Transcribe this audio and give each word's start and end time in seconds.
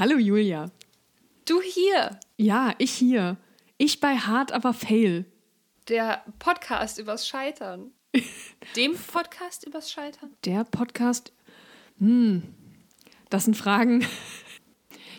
Hallo 0.00 0.16
Julia. 0.16 0.70
Du 1.46 1.60
hier. 1.60 2.18
Ja, 2.38 2.72
ich 2.78 2.90
hier. 2.90 3.36
Ich 3.76 4.00
bei 4.00 4.16
Hard 4.16 4.50
aber 4.50 4.72
Fail. 4.72 5.26
Der 5.90 6.24
Podcast 6.38 6.98
übers 6.98 7.28
Scheitern. 7.28 7.90
Dem 8.76 8.94
Podcast 8.94 9.66
übers 9.66 9.92
Scheitern? 9.92 10.30
Der 10.46 10.64
Podcast. 10.64 11.34
Hm, 11.98 12.44
das 13.28 13.44
sind 13.44 13.58
Fragen. 13.58 14.06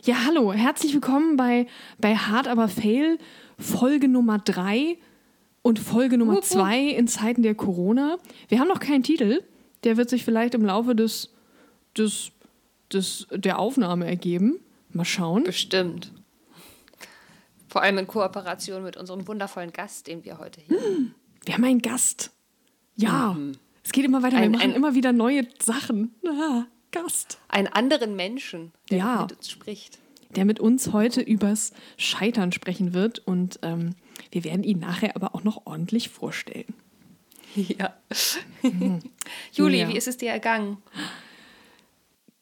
Ja, 0.04 0.26
hallo, 0.26 0.52
herzlich 0.52 0.96
willkommen 0.96 1.38
bei, 1.38 1.68
bei 2.00 2.16
Hard 2.16 2.48
aber 2.48 2.68
Fail, 2.68 3.20
Folge 3.60 4.08
Nummer 4.08 4.40
3 4.40 4.98
und 5.62 5.78
Folge 5.78 6.18
Nummer 6.18 6.42
2 6.42 6.86
in 6.86 7.08
Zeiten 7.08 7.44
der 7.44 7.54
Corona. 7.54 8.18
Wir 8.48 8.60
haben 8.60 8.68
noch 8.68 8.80
keinen 8.80 9.04
Titel. 9.04 9.44
Der 9.84 9.98
wird 9.98 10.10
sich 10.10 10.26
vielleicht 10.26 10.56
im 10.56 10.66
Laufe 10.66 10.96
des, 10.96 11.32
des, 11.96 12.32
des, 12.92 13.28
der 13.30 13.60
Aufnahme 13.60 14.08
ergeben. 14.08 14.60
Mal 14.94 15.06
schauen. 15.06 15.44
Bestimmt. 15.44 16.12
Vor 17.68 17.82
allem 17.82 17.98
in 18.00 18.08
Kooperation 18.08 18.84
mit 18.84 18.98
unserem 18.98 19.28
wundervollen 19.28 19.72
Gast, 19.72 20.08
den 20.08 20.26
wir 20.26 20.38
heute 20.40 20.60
hier 20.62 20.78
haben. 20.78 21.16
Wir 21.46 21.54
haben 21.54 21.64
einen 21.64 21.82
Gast. 21.82 22.32
Ja. 22.96 23.34
Mhm. 23.34 23.54
Es 23.84 23.92
geht 23.92 24.06
immer 24.06 24.22
weiter. 24.22 24.38
Ein, 24.38 24.44
wir 24.44 24.50
machen 24.58 24.72
ein, 24.72 24.76
immer 24.76 24.94
wieder 24.94 25.14
neue 25.14 25.48
Sachen. 25.60 26.14
Ah, 26.28 26.66
Gast. 26.92 27.40
Einen 27.48 27.68
anderen 27.68 28.16
Menschen, 28.16 28.74
der 28.90 28.98
ja. 28.98 29.22
mit 29.22 29.38
uns 29.38 29.50
spricht. 29.50 30.00
Der 30.36 30.46
mit 30.46 30.60
uns 30.60 30.94
heute 30.94 31.22
übers 31.22 31.74
Scheitern 31.98 32.52
sprechen 32.52 32.94
wird. 32.94 33.20
Und 33.20 33.60
ähm, 33.64 33.96
wir 34.32 34.44
werden 34.44 34.64
ihn 34.64 34.80
nachher 34.80 35.16
aber 35.16 35.34
auch 35.34 35.44
noch 35.44 35.66
ordentlich 35.66 36.10
vorstellen. 36.10 36.74
Ja. 37.56 37.94
Hm. 38.62 39.00
Juli, 39.54 39.80
ja. 39.80 39.90
wie 39.90 39.98
ist 39.98 40.08
es 40.08 40.18
dir 40.18 40.32
ergangen? 40.32 40.78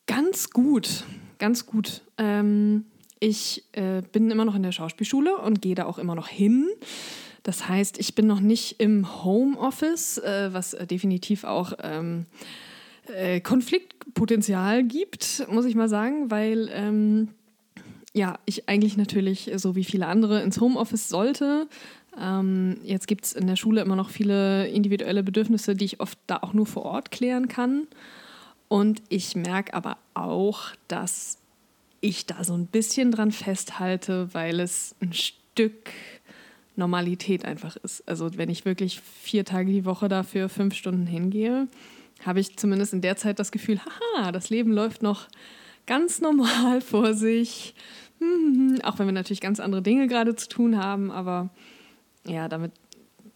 Ganz 0.06 0.50
gut, 0.50 1.04
ganz 1.40 1.66
gut. 1.66 2.02
Ähm, 2.18 2.86
ich 3.20 3.66
äh, 3.74 4.02
bin 4.12 4.30
immer 4.32 4.46
noch 4.46 4.56
in 4.56 4.64
der 4.64 4.72
Schauspielschule 4.72 5.38
und 5.38 5.62
gehe 5.62 5.76
da 5.76 5.86
auch 5.86 5.98
immer 5.98 6.16
noch 6.16 6.28
hin. 6.28 6.68
Das 7.44 7.68
heißt, 7.68 8.00
ich 8.00 8.16
bin 8.16 8.28
noch 8.28 8.40
nicht 8.40 8.80
im 8.80 9.24
Homeoffice, 9.24 10.20
äh, 10.20 10.50
was 10.54 10.74
äh, 10.74 10.86
definitiv 10.86 11.44
auch 11.44 11.74
ähm, 11.82 12.26
äh, 13.08 13.40
Konfliktpotenzial 13.42 14.84
gibt, 14.84 15.48
muss 15.50 15.66
ich 15.66 15.76
mal 15.76 15.90
sagen, 15.90 16.32
weil 16.32 16.70
ähm, 16.72 17.30
ja, 18.14 18.40
ich 18.46 18.68
eigentlich 18.68 18.98
natürlich, 18.98 19.52
so 19.56 19.76
wie 19.76 19.84
viele 19.84 20.08
andere, 20.08 20.42
ins 20.42 20.60
Homeoffice 20.60 21.10
sollte. 21.10 21.68
Ähm, 22.20 22.78
jetzt 22.84 23.08
gibt 23.08 23.26
es 23.26 23.34
in 23.34 23.48
der 23.48 23.56
Schule 23.56 23.82
immer 23.82 23.96
noch 23.96 24.10
viele 24.10 24.68
individuelle 24.68 25.24
Bedürfnisse, 25.24 25.76
die 25.76 25.86
ich 25.86 26.00
oft 26.00 26.18
da 26.28 26.38
auch 26.38 26.54
nur 26.54 26.66
vor 26.66 26.84
Ort 26.84 27.12
klären 27.12 27.48
kann. 27.48 27.88
Und 28.70 29.02
ich 29.10 29.36
merke 29.36 29.74
aber 29.74 29.98
auch, 30.14 30.70
dass 30.88 31.38
ich 32.02 32.26
da 32.26 32.44
so 32.46 32.54
ein 32.54 32.68
bisschen 32.68 33.12
dran 33.12 33.32
festhalte, 33.32 34.34
weil 34.34 34.62
es 34.62 34.96
ein 35.02 35.12
Stück 35.12 35.90
Normalität 36.76 37.44
einfach 37.44 37.76
ist. 37.78 38.08
Also 38.08 38.38
wenn 38.38 38.50
ich 38.50 38.64
wirklich 38.64 39.02
vier 39.02 39.44
Tage 39.44 39.72
die 39.72 39.86
Woche 39.86 40.08
dafür 40.08 40.48
fünf 40.48 40.76
Stunden 40.76 41.06
hingehe, 41.06 41.68
habe 42.26 42.40
ich 42.40 42.58
zumindest 42.58 42.94
in 42.94 43.02
der 43.02 43.18
Zeit 43.18 43.40
das 43.40 43.52
Gefühl, 43.52 43.80
haha, 43.80 44.32
das 44.32 44.50
Leben 44.50 44.72
läuft 44.72 45.04
noch 45.04 45.28
ganz 45.86 46.22
normal 46.22 46.82
vor 46.82 47.14
sich. 47.14 47.76
Mhm, 48.20 48.80
auch 48.84 49.00
wenn 49.00 49.08
wir 49.08 49.14
natürlich 49.14 49.42
ganz 49.42 49.60
andere 49.60 49.82
Dinge 49.82 50.08
gerade 50.08 50.36
zu 50.36 50.48
tun 50.48 50.78
haben, 50.78 51.12
aber 51.12 51.50
ja, 52.26 52.48
damit 52.48 52.72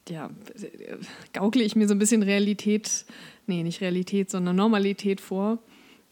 ja, 0.10 0.30
gaukle 1.32 1.64
ich 1.64 1.76
mir 1.76 1.88
so 1.88 1.96
ein 1.96 2.00
bisschen 2.00 2.24
Realität, 2.24 3.06
nee, 3.48 3.64
nicht 3.64 3.82
Realität, 3.82 4.30
sondern 4.30 4.56
Normalität 4.56 5.22
vor. 5.22 5.60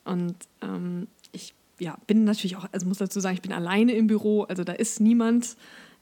Und 0.03 0.35
ähm, 0.61 1.07
ich 1.31 1.53
ja, 1.79 1.97
bin 2.07 2.23
natürlich 2.23 2.57
auch, 2.57 2.65
also 2.71 2.87
muss 2.87 2.97
dazu 2.97 3.19
sagen, 3.19 3.35
ich 3.35 3.41
bin 3.41 3.53
alleine 3.53 3.93
im 3.93 4.07
Büro, 4.07 4.43
also 4.43 4.63
da 4.63 4.73
ist 4.73 4.99
niemand. 4.99 5.55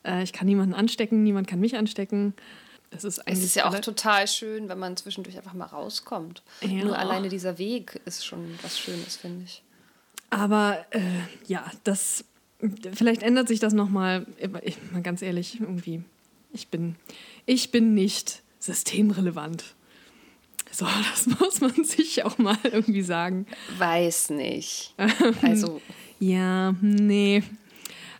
Äh, 0.03 0.23
ich 0.23 0.33
kann 0.33 0.47
niemanden 0.47 0.73
anstecken, 0.73 1.23
niemand 1.23 1.47
kann 1.47 1.59
mich 1.59 1.77
anstecken. 1.77 2.33
Das 2.91 3.03
ist 3.03 3.21
es 3.25 3.43
ist 3.43 3.55
ja 3.55 3.69
auch 3.69 3.79
total 3.79 4.27
schön, 4.27 4.67
wenn 4.67 4.79
man 4.79 4.97
zwischendurch 4.97 5.37
einfach 5.37 5.53
mal 5.53 5.65
rauskommt. 5.65 6.41
Ja. 6.61 6.83
Nur 6.83 6.97
alleine 6.97 7.29
dieser 7.29 7.57
Weg 7.59 8.01
ist 8.05 8.25
schon 8.25 8.57
was 8.63 8.79
Schönes, 8.79 9.15
finde 9.15 9.43
ich. 9.43 9.63
Aber 10.31 10.85
äh, 10.89 11.01
ja, 11.45 11.69
das 11.83 12.25
vielleicht 12.93 13.23
ändert 13.23 13.47
sich 13.47 13.59
das 13.59 13.73
nochmal. 13.73 14.25
Mal 14.91 15.01
ganz 15.03 15.21
ehrlich, 15.21 15.59
irgendwie, 15.59 16.03
ich 16.51 16.69
bin, 16.69 16.95
ich 17.45 17.71
bin 17.71 17.93
nicht 17.93 18.41
systemrelevant. 18.59 19.75
So, 20.71 20.85
das 20.85 21.25
muss 21.39 21.61
man 21.61 21.83
sich 21.83 22.23
auch 22.23 22.37
mal 22.37 22.57
irgendwie 22.63 23.01
sagen. 23.01 23.47
Weiß 23.77 24.29
nicht. 24.29 24.93
Also. 25.41 25.81
ja, 26.19 26.73
nee. 26.79 27.43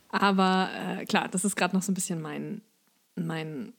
Aber 0.08 0.68
äh, 0.74 1.04
klar, 1.06 1.28
das 1.28 1.44
ist 1.44 1.54
gerade 1.54 1.74
noch 1.76 1.82
so 1.82 1.92
ein 1.92 1.94
bisschen 1.94 2.20
mein, 2.20 2.60
mein, 3.14 3.72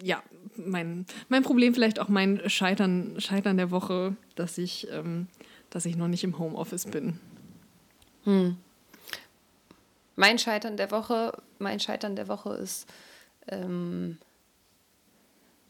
ja, 0.00 0.22
mein, 0.56 1.06
mein 1.28 1.42
Problem, 1.42 1.74
vielleicht 1.74 1.98
auch 1.98 2.08
mein 2.08 2.48
Scheitern, 2.48 3.20
Scheitern 3.20 3.56
der 3.56 3.70
Woche, 3.70 4.16
dass 4.36 4.58
ich, 4.58 4.88
ähm, 4.92 5.26
dass 5.70 5.84
ich 5.84 5.96
noch 5.96 6.08
nicht 6.08 6.24
im 6.24 6.38
Homeoffice 6.38 6.86
bin. 6.86 7.18
Hm. 8.24 8.56
Mein 10.14 10.38
Scheitern 10.38 10.76
der 10.76 10.90
Woche, 10.90 11.32
mein 11.58 11.80
Scheitern 11.80 12.14
der 12.14 12.28
Woche 12.28 12.50
ist, 12.54 12.86
ähm, 13.48 14.18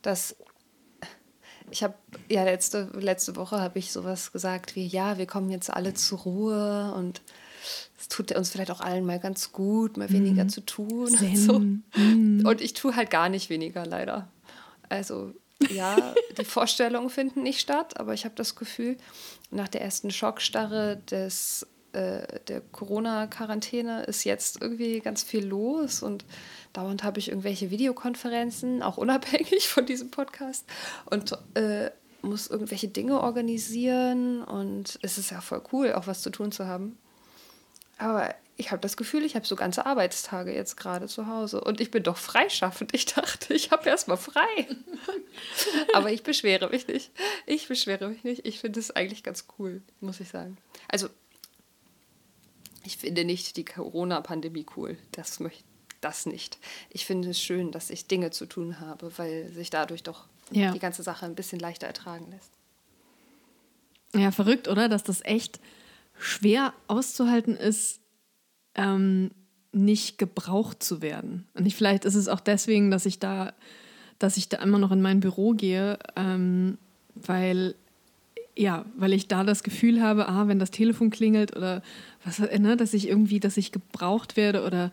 dass 0.02 0.36
ich 1.72 1.82
habe 1.82 1.94
ja 2.28 2.44
letzte, 2.44 2.90
letzte 2.94 3.34
Woche 3.36 3.60
habe 3.60 3.78
ich 3.78 3.92
sowas 3.92 4.30
gesagt 4.30 4.76
wie, 4.76 4.86
ja, 4.86 5.18
wir 5.18 5.26
kommen 5.26 5.50
jetzt 5.50 5.72
alle 5.72 5.94
zur 5.94 6.20
Ruhe 6.20 6.92
und 6.94 7.22
es 7.98 8.08
tut 8.08 8.32
uns 8.32 8.50
vielleicht 8.50 8.70
auch 8.70 8.80
allen 8.80 9.06
mal 9.06 9.18
ganz 9.18 9.52
gut, 9.52 9.96
mal 9.96 10.10
weniger 10.10 10.44
mhm. 10.44 10.48
zu 10.48 10.60
tun. 10.60 11.08
Und, 11.08 11.38
so. 11.38 11.58
mhm. 11.58 12.44
und 12.46 12.60
ich 12.60 12.74
tue 12.74 12.94
halt 12.94 13.10
gar 13.10 13.28
nicht 13.28 13.48
weniger, 13.48 13.86
leider. 13.86 14.28
Also 14.88 15.32
ja, 15.70 16.14
die 16.38 16.44
Vorstellungen 16.44 17.08
finden 17.08 17.42
nicht 17.42 17.60
statt, 17.60 17.98
aber 17.98 18.12
ich 18.12 18.24
habe 18.24 18.34
das 18.34 18.56
Gefühl, 18.56 18.96
nach 19.50 19.68
der 19.68 19.80
ersten 19.80 20.10
Schockstarre 20.10 20.98
des 21.10 21.66
äh, 21.92 22.40
der 22.48 22.60
Corona-Quarantäne 22.60 24.04
ist 24.04 24.24
jetzt 24.24 24.60
irgendwie 24.60 25.00
ganz 25.00 25.22
viel 25.22 25.44
los 25.46 26.02
und 26.02 26.24
dauernd 26.72 27.04
habe 27.04 27.18
ich 27.18 27.28
irgendwelche 27.28 27.70
Videokonferenzen, 27.70 28.82
auch 28.82 28.96
unabhängig 28.96 29.68
von 29.68 29.86
diesem 29.86 30.10
Podcast 30.10 30.64
und 31.06 31.32
äh, 31.54 31.90
muss 32.22 32.46
irgendwelche 32.46 32.88
Dinge 32.88 33.20
organisieren 33.20 34.42
und 34.42 34.98
es 35.02 35.18
ist 35.18 35.30
ja 35.30 35.40
voll 35.40 35.62
cool, 35.72 35.92
auch 35.92 36.06
was 36.06 36.22
zu 36.22 36.30
tun 36.30 36.52
zu 36.52 36.66
haben. 36.66 36.98
Aber 37.98 38.34
ich 38.56 38.70
habe 38.70 38.80
das 38.80 38.96
Gefühl, 38.96 39.24
ich 39.24 39.34
habe 39.34 39.46
so 39.46 39.56
ganze 39.56 39.86
Arbeitstage 39.86 40.54
jetzt 40.54 40.76
gerade 40.76 41.08
zu 41.08 41.26
Hause 41.26 41.60
und 41.60 41.80
ich 41.80 41.90
bin 41.90 42.02
doch 42.02 42.16
freischaffend. 42.16 42.94
Ich 42.94 43.06
dachte, 43.06 43.54
ich 43.54 43.70
habe 43.70 43.88
erst 43.88 44.08
mal 44.08 44.16
frei. 44.16 44.66
Aber 45.94 46.10
ich 46.10 46.22
beschwere 46.22 46.68
mich 46.68 46.86
nicht. 46.86 47.10
Ich 47.46 47.68
beschwere 47.68 48.08
mich 48.08 48.24
nicht. 48.24 48.46
Ich 48.46 48.60
finde 48.60 48.80
es 48.80 48.90
eigentlich 48.90 49.22
ganz 49.22 49.46
cool, 49.58 49.82
muss 50.00 50.20
ich 50.20 50.28
sagen. 50.28 50.58
Also 50.88 51.08
ich 52.84 52.96
finde 52.96 53.24
nicht 53.24 53.56
die 53.56 53.64
Corona-Pandemie 53.64 54.66
cool. 54.76 54.96
Das 55.12 55.40
möchte 55.40 55.64
das 56.00 56.26
nicht. 56.26 56.58
Ich 56.90 57.06
finde 57.06 57.30
es 57.30 57.40
schön, 57.40 57.70
dass 57.70 57.90
ich 57.90 58.06
Dinge 58.06 58.30
zu 58.30 58.46
tun 58.46 58.80
habe, 58.80 59.10
weil 59.16 59.48
sich 59.52 59.70
dadurch 59.70 60.02
doch 60.02 60.26
ja. 60.50 60.72
die 60.72 60.78
ganze 60.78 61.02
Sache 61.02 61.24
ein 61.24 61.34
bisschen 61.34 61.60
leichter 61.60 61.86
ertragen 61.86 62.30
lässt. 62.30 62.50
Ja, 64.14 64.30
verrückt, 64.30 64.68
oder? 64.68 64.88
Dass 64.88 65.04
das 65.04 65.24
echt 65.24 65.60
schwer 66.18 66.74
auszuhalten 66.86 67.56
ist, 67.56 68.00
ähm, 68.74 69.30
nicht 69.72 70.18
gebraucht 70.18 70.82
zu 70.82 71.00
werden. 71.00 71.46
Und 71.54 71.66
ich, 71.66 71.74
vielleicht 71.74 72.04
ist 72.04 72.14
es 72.14 72.28
auch 72.28 72.40
deswegen, 72.40 72.90
dass 72.90 73.06
ich 73.06 73.18
da, 73.18 73.54
dass 74.18 74.36
ich 74.36 74.48
da 74.48 74.58
immer 74.58 74.78
noch 74.78 74.92
in 74.92 75.00
mein 75.00 75.20
Büro 75.20 75.52
gehe, 75.52 75.98
ähm, 76.14 76.76
weil 77.14 77.74
ja, 78.56 78.84
weil 78.96 79.12
ich 79.12 79.28
da 79.28 79.44
das 79.44 79.62
Gefühl 79.62 80.02
habe, 80.02 80.28
ah, 80.28 80.46
wenn 80.46 80.58
das 80.58 80.70
Telefon 80.70 81.10
klingelt 81.10 81.56
oder 81.56 81.82
was, 82.24 82.38
ne, 82.38 82.76
dass 82.76 82.94
ich 82.94 83.08
irgendwie, 83.08 83.40
dass 83.40 83.56
ich 83.56 83.72
gebraucht 83.72 84.36
werde 84.36 84.64
oder, 84.64 84.92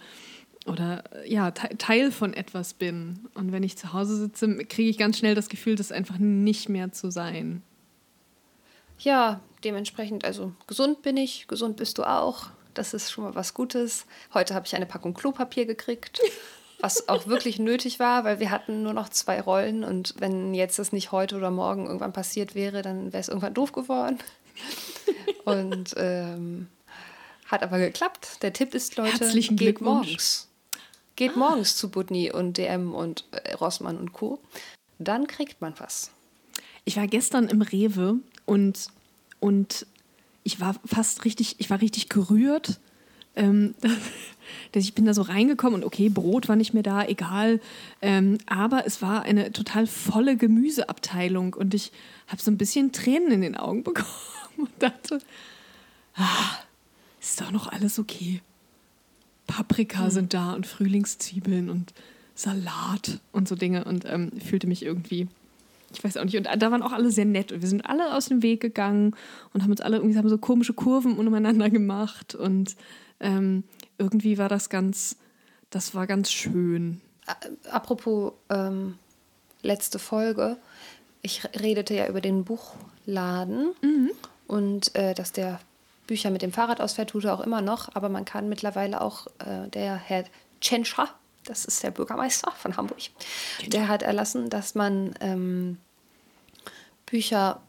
oder 0.66 1.04
ja, 1.26 1.52
Teil 1.52 2.12
von 2.12 2.34
etwas 2.34 2.74
bin. 2.74 3.28
Und 3.34 3.52
wenn 3.52 3.64
ich 3.64 3.78
zu 3.78 3.94
Hause 3.94 4.16
sitze, 4.16 4.56
kriege 4.66 4.90
ich 4.90 4.98
ganz 4.98 5.18
schnell 5.18 5.36
das 5.36 5.50
Gefühl, 5.50 5.76
das 5.76 5.92
einfach 5.92 6.18
nicht 6.18 6.70
mehr 6.70 6.92
zu 6.92 7.12
sein. 7.12 7.62
Ja, 9.00 9.42
dementsprechend, 9.64 10.26
also 10.26 10.54
gesund 10.68 11.02
bin 11.02 11.18
ich, 11.18 11.48
gesund 11.48 11.78
bist 11.78 11.98
du 11.98 12.04
auch. 12.04 12.48
Das 12.74 12.94
ist 12.94 13.12
schon 13.12 13.26
mal 13.26 13.36
was 13.36 13.54
Gutes. 13.54 14.06
Heute 14.34 14.54
habe 14.54 14.66
ich 14.66 14.76
eine 14.76 14.86
Packung 14.86 15.14
Klopapier 15.14 15.66
gekriegt. 15.66 16.22
was 16.80 17.10
auch 17.10 17.28
wirklich 17.28 17.60
nötig 17.60 18.00
war, 18.00 18.24
weil 18.24 18.40
wir 18.40 18.52
hatten 18.52 18.84
nur 18.84 18.94
noch 18.94 19.10
zwei 19.10 19.42
Rollen 19.42 19.84
und 19.84 20.16
wenn 20.20 20.54
jetzt 20.54 20.80
das 20.80 20.94
nicht 20.94 21.12
heute 21.12 21.36
oder 21.36 21.52
morgen 21.52 21.86
irgendwann 21.86 22.14
passiert 22.14 22.56
wäre, 22.56 22.82
dann 22.82 23.12
wäre 23.12 23.22
es 23.22 23.28
irgendwann 23.28 23.54
doof 23.54 23.72
geworden. 23.72 24.20
Und 25.46 25.96
ähm, 25.98 26.68
hat 27.46 27.64
aber 27.64 27.80
geklappt. 27.80 28.42
Der 28.42 28.54
Tipp 28.54 28.76
ist, 28.76 28.96
Leute, 28.98 29.20
Herzlichen 29.20 29.56
geht 29.56 29.82
morgens. 29.82 30.48
Geht 31.16 31.32
ah. 31.36 31.40
morgens 31.40 31.76
zu 31.76 31.90
Butni 31.90 32.32
und 32.32 32.58
DM 32.58 32.94
und 32.94 33.26
äh, 33.32 33.54
Rossmann 33.54 33.98
und 33.98 34.14
Co. 34.14 34.40
Dann 35.00 35.28
kriegt 35.28 35.62
man 35.62 35.74
was. 35.80 36.12
Ich 36.86 36.98
war 36.98 37.08
gestern 37.08 37.48
im 37.48 37.62
Rewe 37.62 38.16
und, 38.46 38.88
und 39.40 39.86
ich 40.44 40.60
war 40.60 40.76
fast 40.86 41.26
richtig, 41.26 41.56
ich 41.60 41.70
war 41.70 41.82
richtig 41.82 42.10
gerührt, 42.10 42.80
ähm, 43.40 43.76
dass 44.72 44.84
ich 44.84 44.94
bin 44.94 45.06
da 45.06 45.14
so 45.14 45.24
reingekommen 45.24 45.82
und 45.82 45.86
okay, 45.86 46.10
Brot 46.10 46.48
war 46.48 46.56
nicht 46.56 46.74
mehr 46.74 46.84
da, 46.84 47.04
egal. 47.06 47.60
Ähm, 48.02 48.38
aber 48.46 48.86
es 48.86 49.02
war 49.02 49.24
eine 49.24 49.52
total 49.52 49.88
volle 49.88 50.38
Gemüseabteilung 50.38 51.54
und 51.54 51.74
ich 51.74 51.92
habe 52.28 52.42
so 52.42 52.52
ein 52.52 52.58
bisschen 52.58 52.92
Tränen 52.92 53.32
in 53.32 53.42
den 53.42 53.58
Augen 53.58 53.84
bekommen 53.84 54.08
und 54.58 54.70
dachte, 54.80 55.20
ah, 56.16 56.60
ist 57.20 57.42
doch 57.42 57.52
noch 57.52 57.68
alles 57.68 57.98
okay. 57.98 58.42
Paprika 59.48 60.06
mhm. 60.06 60.12
sind 60.12 60.34
da 60.34 60.54
und 60.54 60.68
Frühlingszwiebeln 60.68 61.70
und 61.70 61.94
Salat 62.36 63.20
und 63.32 63.48
so 63.48 63.56
Dinge 63.56 63.84
und 63.86 64.06
ähm, 64.06 64.32
fühlte 64.40 64.68
mich 64.68 64.84
irgendwie 64.84 65.28
ich 65.94 66.04
weiß 66.04 66.18
auch 66.18 66.24
nicht. 66.24 66.38
Und 66.38 66.48
da 66.58 66.72
waren 66.72 66.84
auch 66.84 66.92
alle 66.92 67.12
sehr 67.12 67.26
nett. 67.26 67.52
Und 67.52 67.62
wir 67.62 67.70
sind 67.70 67.86
alle 67.86 68.14
aus 68.14 68.28
dem 68.28 68.44
Weg 68.44 68.62
gegangen 68.62 69.16
und 69.54 69.64
haben 69.64 69.72
uns 69.72 69.82
alle 69.82 69.98
irgendwie 69.98 70.18
haben 70.18 70.30
so 70.30 70.38
komische 70.38 70.74
Kurven 70.74 71.18
umeinander 71.18 71.70
gemacht. 71.70 72.36
Und 72.36 72.76
ähm, 73.20 73.64
irgendwie 73.98 74.38
war 74.38 74.50
das 74.50 74.70
ganz, 74.70 75.18
das 75.70 75.94
war 75.96 76.08
ganz 76.08 76.32
schön. 76.32 77.02
Apropos 77.72 78.34
ähm, 78.50 78.98
letzte 79.62 80.00
Folge. 80.00 80.58
Ich 81.22 81.44
redete 81.60 81.94
ja 81.94 82.08
über 82.08 82.22
den 82.22 82.46
Buchladen 82.46 83.74
mhm. 83.82 84.12
und 84.48 84.96
äh, 84.96 85.14
dass 85.14 85.32
der 85.32 85.60
Bücher 86.08 86.32
mit 86.32 86.42
dem 86.42 86.52
Fahrrad 86.52 86.82
ausfährt, 86.82 87.12
tut 87.12 87.26
er 87.26 87.34
auch 87.34 87.42
immer 87.42 87.62
noch. 87.62 87.94
Aber 87.94 88.10
man 88.10 88.26
kann 88.26 88.50
mittlerweile 88.50 89.02
auch, 89.02 89.28
äh, 89.40 89.68
der 89.70 89.96
Herr 89.96 90.24
Tschentscher, 90.62 91.10
das 91.46 91.66
ist 91.66 91.84
der 91.84 91.92
Bürgermeister 91.92 92.52
von 92.52 92.78
Hamburg, 92.78 93.00
der 93.68 93.88
hat 93.88 94.02
erlassen, 94.02 94.50
dass 94.50 94.76
man 94.76 95.14
ähm, 95.20 95.78
Bücher, 97.06 97.62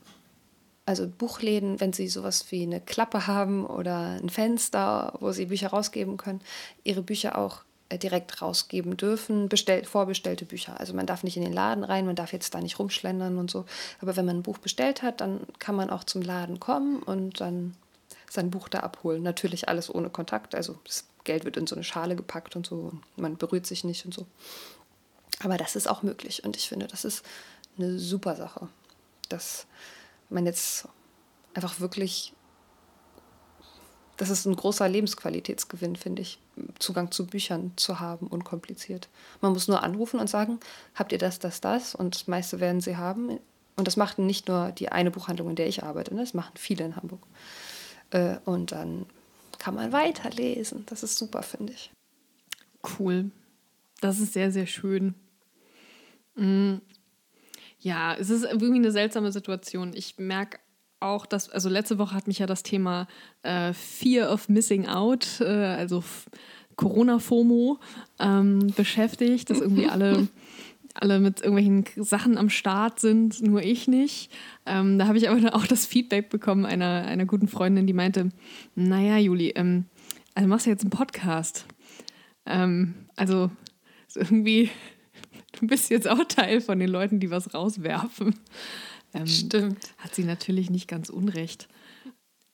also 0.90 1.06
Buchläden, 1.06 1.78
wenn 1.78 1.92
sie 1.92 2.08
sowas 2.08 2.50
wie 2.50 2.64
eine 2.64 2.80
Klappe 2.80 3.28
haben 3.28 3.64
oder 3.64 4.18
ein 4.20 4.28
Fenster, 4.28 5.16
wo 5.20 5.30
sie 5.30 5.46
Bücher 5.46 5.68
rausgeben 5.68 6.16
können, 6.16 6.40
ihre 6.82 7.00
Bücher 7.00 7.38
auch 7.38 7.62
äh, 7.90 7.96
direkt 7.96 8.42
rausgeben 8.42 8.96
dürfen, 8.96 9.48
bestellt, 9.48 9.86
vorbestellte 9.86 10.44
Bücher. 10.44 10.80
Also 10.80 10.92
man 10.92 11.06
darf 11.06 11.22
nicht 11.22 11.36
in 11.36 11.44
den 11.44 11.52
Laden 11.52 11.84
rein, 11.84 12.06
man 12.06 12.16
darf 12.16 12.32
jetzt 12.32 12.56
da 12.56 12.60
nicht 12.60 12.80
rumschlendern 12.80 13.38
und 13.38 13.52
so. 13.52 13.66
Aber 14.00 14.16
wenn 14.16 14.24
man 14.24 14.38
ein 14.38 14.42
Buch 14.42 14.58
bestellt 14.58 15.02
hat, 15.02 15.20
dann 15.20 15.46
kann 15.60 15.76
man 15.76 15.90
auch 15.90 16.02
zum 16.02 16.22
Laden 16.22 16.58
kommen 16.58 17.00
und 17.04 17.40
dann 17.40 17.76
sein 18.28 18.50
Buch 18.50 18.68
da 18.68 18.80
abholen. 18.80 19.22
Natürlich 19.22 19.68
alles 19.68 19.94
ohne 19.94 20.10
Kontakt. 20.10 20.56
Also 20.56 20.76
das 20.84 21.04
Geld 21.22 21.44
wird 21.44 21.56
in 21.56 21.68
so 21.68 21.76
eine 21.76 21.84
Schale 21.84 22.16
gepackt 22.16 22.56
und 22.56 22.66
so. 22.66 22.94
man 23.14 23.36
berührt 23.36 23.66
sich 23.66 23.84
nicht 23.84 24.04
und 24.06 24.12
so. 24.12 24.26
Aber 25.44 25.56
das 25.56 25.76
ist 25.76 25.88
auch 25.88 26.02
möglich. 26.02 26.42
Und 26.42 26.56
ich 26.56 26.68
finde, 26.68 26.88
das 26.88 27.04
ist 27.04 27.24
eine 27.78 27.96
super 27.96 28.34
Sache. 28.34 28.66
Dass 29.28 29.68
man 30.32 30.46
jetzt 30.46 30.88
einfach 31.54 31.80
wirklich, 31.80 32.32
das 34.16 34.30
ist 34.30 34.46
ein 34.46 34.56
großer 34.56 34.88
Lebensqualitätsgewinn, 34.88 35.96
finde 35.96 36.22
ich, 36.22 36.38
Zugang 36.78 37.10
zu 37.10 37.26
Büchern 37.26 37.72
zu 37.76 38.00
haben, 38.00 38.26
unkompliziert. 38.26 39.08
Man 39.40 39.52
muss 39.52 39.68
nur 39.68 39.82
anrufen 39.82 40.20
und 40.20 40.28
sagen, 40.28 40.60
habt 40.94 41.12
ihr 41.12 41.18
das, 41.18 41.38
das, 41.38 41.60
das? 41.60 41.94
Und 41.94 42.14
das 42.14 42.26
meiste 42.26 42.60
werden 42.60 42.80
sie 42.80 42.96
haben. 42.96 43.38
Und 43.76 43.86
das 43.86 43.96
macht 43.96 44.18
nicht 44.18 44.48
nur 44.48 44.72
die 44.72 44.90
eine 44.90 45.10
Buchhandlung, 45.10 45.48
in 45.50 45.56
der 45.56 45.68
ich 45.68 45.82
arbeite, 45.82 46.14
ne? 46.14 46.20
das 46.20 46.34
machen 46.34 46.52
viele 46.56 46.84
in 46.84 46.96
Hamburg. 46.96 47.22
Äh, 48.10 48.36
und 48.44 48.72
dann 48.72 49.06
kann 49.58 49.74
man 49.74 49.92
weiterlesen. 49.92 50.84
Das 50.86 51.02
ist 51.02 51.16
super, 51.16 51.42
finde 51.42 51.72
ich. 51.72 51.90
Cool. 52.98 53.30
Das 54.00 54.18
ist 54.18 54.32
sehr, 54.32 54.50
sehr 54.50 54.66
schön. 54.66 55.14
Mhm. 56.34 56.80
Ja, 57.80 58.14
es 58.14 58.30
ist 58.30 58.44
irgendwie 58.44 58.74
eine 58.74 58.92
seltsame 58.92 59.32
Situation. 59.32 59.92
Ich 59.94 60.18
merke 60.18 60.58
auch, 61.00 61.26
dass, 61.26 61.48
also 61.48 61.68
letzte 61.68 61.98
Woche 61.98 62.14
hat 62.14 62.28
mich 62.28 62.38
ja 62.38 62.46
das 62.46 62.62
Thema 62.62 63.08
äh, 63.42 63.72
Fear 63.72 64.32
of 64.32 64.48
Missing 64.48 64.86
Out, 64.86 65.40
äh, 65.40 65.44
also 65.44 66.04
Corona-FOMO, 66.76 67.78
ähm, 68.18 68.72
beschäftigt, 68.76 69.50
dass 69.50 69.60
irgendwie 69.60 69.88
alle 69.88 70.28
alle 70.94 71.20
mit 71.20 71.40
irgendwelchen 71.40 71.84
Sachen 72.04 72.36
am 72.36 72.50
Start 72.50 73.00
sind, 73.00 73.42
nur 73.42 73.62
ich 73.62 73.88
nicht. 73.88 74.30
Ähm, 74.66 74.98
da 74.98 75.06
habe 75.06 75.18
ich 75.18 75.28
aber 75.28 75.54
auch 75.54 75.66
das 75.66 75.86
Feedback 75.86 76.30
bekommen 76.30 76.66
einer, 76.66 77.04
einer 77.06 77.26
guten 77.26 77.48
Freundin, 77.48 77.86
die 77.86 77.92
meinte, 77.92 78.30
naja, 78.74 79.16
Juli, 79.16 79.50
ähm, 79.50 79.84
also 80.34 80.48
machst 80.48 80.66
du 80.66 80.70
jetzt 80.70 80.82
einen 80.82 80.90
Podcast. 80.90 81.66
Ähm, 82.46 82.94
also 83.16 83.50
irgendwie, 84.14 84.70
du 85.52 85.66
bist 85.66 85.90
jetzt 85.90 86.08
auch 86.08 86.24
Teil 86.24 86.60
von 86.60 86.78
den 86.78 86.88
Leuten, 86.88 87.20
die 87.20 87.30
was 87.30 87.54
rauswerfen. 87.54 88.34
Ähm, 89.12 89.26
Stimmt. 89.26 89.92
Hat 89.98 90.14
sie 90.14 90.24
natürlich 90.24 90.70
nicht 90.70 90.86
ganz 90.86 91.08
unrecht 91.08 91.68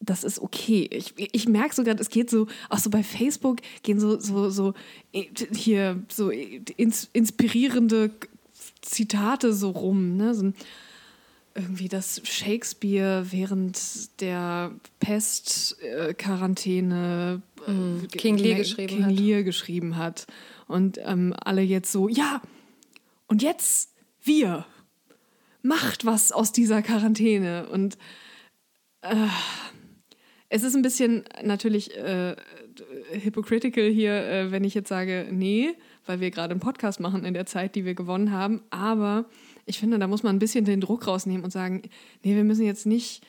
das 0.00 0.24
ist 0.24 0.40
okay. 0.40 0.88
Ich, 0.92 1.14
ich 1.16 1.48
merke 1.48 1.74
sogar, 1.74 1.98
es 1.98 2.10
geht 2.10 2.28
so, 2.30 2.46
auch 2.68 2.78
so 2.78 2.90
bei 2.90 3.02
Facebook 3.02 3.60
gehen 3.82 3.98
so, 3.98 4.20
so, 4.20 4.50
so 4.50 4.74
äh, 5.12 5.24
hier 5.54 6.02
so 6.08 6.28
ins, 6.30 7.08
inspirierende 7.12 8.12
Zitate 8.82 9.52
so 9.52 9.70
rum. 9.70 10.16
Ne? 10.16 10.32
So, 10.34 10.52
irgendwie, 11.54 11.88
dass 11.88 12.20
Shakespeare 12.24 13.26
während 13.30 14.20
der 14.20 14.72
Pest-Quarantäne 15.00 17.40
äh, 17.66 17.72
mm, 17.72 18.08
King 18.08 18.36
Lear 18.36 18.58
geschrieben 18.58 18.88
King 18.88 19.06
hat. 19.06 19.12
Lear 19.12 19.42
geschrieben 19.42 19.96
hat. 19.96 20.26
Und 20.68 20.98
ähm, 21.02 21.34
alle 21.42 21.62
jetzt 21.62 21.90
so, 21.90 22.08
ja, 22.08 22.42
und 23.26 23.42
jetzt 23.42 23.94
wir. 24.22 24.66
Macht 25.62 26.04
was 26.04 26.30
aus 26.30 26.52
dieser 26.52 26.80
Quarantäne. 26.80 27.68
Und 27.68 27.98
äh, 29.02 29.26
es 30.48 30.62
ist 30.62 30.76
ein 30.76 30.82
bisschen 30.82 31.24
natürlich 31.42 31.96
äh, 31.96 32.36
hypocritical 33.10 33.88
hier, 33.88 34.12
äh, 34.12 34.50
wenn 34.52 34.62
ich 34.62 34.74
jetzt 34.74 34.88
sage, 34.88 35.26
nee, 35.30 35.74
weil 36.04 36.20
wir 36.20 36.30
gerade 36.30 36.52
einen 36.52 36.60
Podcast 36.60 37.00
machen 37.00 37.24
in 37.24 37.34
der 37.34 37.46
Zeit, 37.46 37.74
die 37.74 37.84
wir 37.84 37.94
gewonnen 37.94 38.30
haben. 38.30 38.62
Aber 38.70 39.26
ich 39.64 39.80
finde, 39.80 39.98
da 39.98 40.06
muss 40.06 40.22
man 40.22 40.36
ein 40.36 40.40
bisschen 40.40 40.64
den 40.64 40.80
Druck 40.80 41.06
rausnehmen 41.06 41.44
und 41.44 41.50
sagen, 41.50 41.82
nee, 42.22 42.36
wir 42.36 42.44
müssen 42.44 42.64
jetzt 42.64 42.86
nicht 42.86 43.26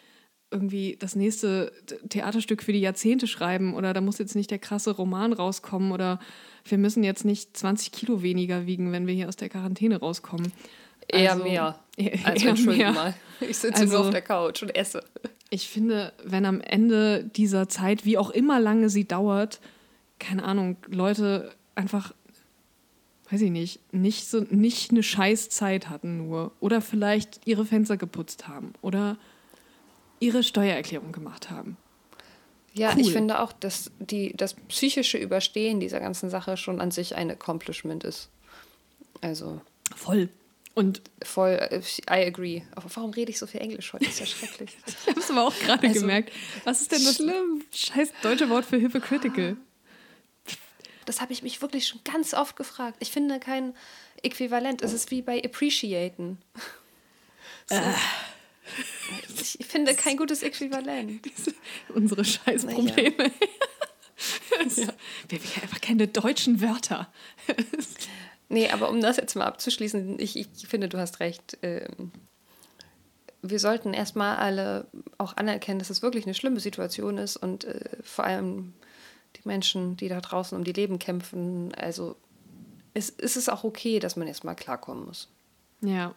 irgendwie 0.50 0.96
das 0.98 1.16
nächste 1.16 1.72
Theaterstück 2.10 2.64
für 2.64 2.72
die 2.72 2.80
Jahrzehnte 2.80 3.28
schreiben 3.28 3.74
oder 3.74 3.94
da 3.94 4.02
muss 4.02 4.18
jetzt 4.18 4.36
nicht 4.36 4.50
der 4.50 4.60
krasse 4.60 4.92
Roman 4.92 5.34
rauskommen 5.34 5.92
oder 5.92 6.20
wir 6.66 6.78
müssen 6.78 7.04
jetzt 7.04 7.26
nicht 7.26 7.56
20 7.58 7.92
Kilo 7.92 8.22
weniger 8.22 8.66
wiegen, 8.66 8.92
wenn 8.92 9.08
wir 9.08 9.14
hier 9.14 9.28
aus 9.28 9.36
der 9.36 9.50
Quarantäne 9.50 10.00
rauskommen. 10.00 10.52
Eher 11.08 11.34
also, 11.34 11.44
mehr. 11.44 11.80
Also, 12.24 12.50
entschuldige 12.50 12.92
mal. 12.92 13.16
Ich 13.40 13.58
sitze 13.58 13.82
also, 13.82 13.98
nur 13.98 14.06
auf 14.06 14.12
der 14.12 14.22
Couch 14.22 14.62
und 14.62 14.76
esse. 14.76 15.04
Ich 15.50 15.68
finde, 15.68 16.14
wenn 16.24 16.46
am 16.46 16.62
Ende 16.62 17.24
dieser 17.24 17.70
Zeit, 17.70 18.06
wie 18.06 18.20
auch 18.20 18.30
immer 18.30 18.60
lange 18.60 18.90
sie 18.90 19.08
dauert, 19.08 19.60
keine 20.20 20.44
Ahnung, 20.44 20.78
Leute 20.88 21.52
einfach, 21.74 22.14
weiß 23.32 23.42
ich 23.42 23.52
nicht, 23.52 23.80
nicht, 23.92 24.30
so, 24.30 24.42
nicht 24.50 24.92
eine 24.92 25.02
Scheißzeit 25.02 25.90
hatten 25.90 26.18
nur. 26.18 26.52
Oder 26.60 26.82
vielleicht 26.82 27.42
ihre 27.46 27.66
Fenster 27.66 27.98
geputzt 27.98 28.48
haben. 28.48 28.74
Oder 28.82 29.18
ihre 30.20 30.44
Steuererklärung 30.44 31.12
gemacht 31.12 31.50
haben. 31.50 31.78
Ja, 32.74 32.94
cool. 32.94 33.02
ich 33.02 33.12
finde 33.12 33.40
auch, 33.40 33.54
dass 33.54 33.92
die, 34.00 34.34
das 34.36 34.54
psychische 34.54 35.18
Überstehen 35.18 35.80
dieser 35.80 36.00
ganzen 36.00 36.30
Sache 36.30 36.58
schon 36.58 36.80
an 36.80 36.92
sich 36.92 37.16
ein 37.16 37.32
Accomplishment 37.32 38.04
ist. 38.04 38.30
Also. 39.22 39.62
Voll. 39.96 40.30
Und 40.76 41.02
voll, 41.24 41.54
äh, 41.54 41.82
I 42.08 42.28
agree. 42.28 42.62
Aber 42.76 42.86
warum 42.94 43.10
rede 43.10 43.32
ich 43.32 43.40
so 43.40 43.48
viel 43.48 43.62
Englisch 43.62 43.94
heute? 43.94 44.06
Das 44.06 44.14
ist 44.14 44.20
ja 44.20 44.26
schrecklich. 44.28 44.78
ich 44.86 45.08
habe 45.08 45.20
es 45.20 45.32
aber 45.32 45.48
auch 45.48 45.56
gerade 45.58 45.88
also, 45.88 46.02
gemerkt. 46.02 46.32
Was 46.66 46.82
ist 46.82 46.92
denn 46.92 47.04
das 47.04 47.16
schlimm. 47.16 47.64
scheiß 47.74 48.14
deutsche 48.22 48.48
Wort 48.50 48.64
für 48.66 48.80
hypocritical? 48.80 49.58
Das 51.06 51.20
habe 51.20 51.34
ich 51.34 51.42
mich 51.42 51.62
wirklich 51.62 51.88
schon 51.88 52.02
ganz 52.04 52.36
oft 52.36 52.56
gefragt. 52.56 52.98
Ich 53.00 53.12
finde 53.12 53.40
kein 53.40 53.74
Äquivalent. 54.22 54.84
Es 54.84 54.94
ist 54.94 55.10
wie 55.10 55.24
bei 55.24 55.44
appreciaten. 55.44 56.38
So. 57.70 57.76
Äh. 57.76 57.94
Ich 59.40 59.66
finde 59.66 59.96
kein 59.96 60.18
gutes 60.18 60.44
Äquivalent. 60.44 61.28
Unsere 61.94 62.26
Scheißprobleme. 62.26 63.16
Naja. 63.18 63.32
ja. 64.76 64.88
Wir 65.30 65.40
haben 65.40 65.62
einfach 65.62 65.82
keine 65.82 66.08
deutschen 66.08 66.62
Wörter. 66.62 67.12
Nee, 68.50 68.70
aber 68.70 68.90
um 68.90 69.02
das 69.02 69.18
jetzt 69.18 69.36
mal 69.36 69.46
abzuschließen, 69.46 70.20
ich, 70.20 70.36
ich 70.38 70.68
finde, 70.68 70.90
du 70.90 70.98
hast 70.98 71.20
recht. 71.20 71.58
Ähm, 71.62 72.12
wir 73.42 73.60
sollten 73.60 73.94
erstmal 73.94 74.38
alle 74.38 74.88
auch 75.18 75.36
anerkennen, 75.38 75.80
dass 75.80 75.90
es 75.90 76.02
wirklich 76.02 76.26
eine 76.26 76.34
schlimme 76.34 76.60
Situation 76.60 77.18
ist 77.18 77.38
und 77.38 77.66
äh, 77.66 77.98
vor 78.02 78.26
allem 78.26 78.74
die 79.36 79.48
Menschen, 79.48 79.98
die 79.98 80.08
da 80.08 80.22
draußen 80.22 80.58
um 80.58 80.64
die 80.64 80.74
Leben 80.74 81.00
kämpfen. 81.00 81.74
Also 81.76 82.16
es, 82.94 83.14
es 83.18 83.38
ist 83.38 83.50
auch 83.50 83.64
okay, 83.64 84.00
dass 84.00 84.16
man 84.16 84.28
erstmal 84.28 84.56
klarkommen 84.56 85.06
muss. 85.06 85.30
Ja. 85.82 86.16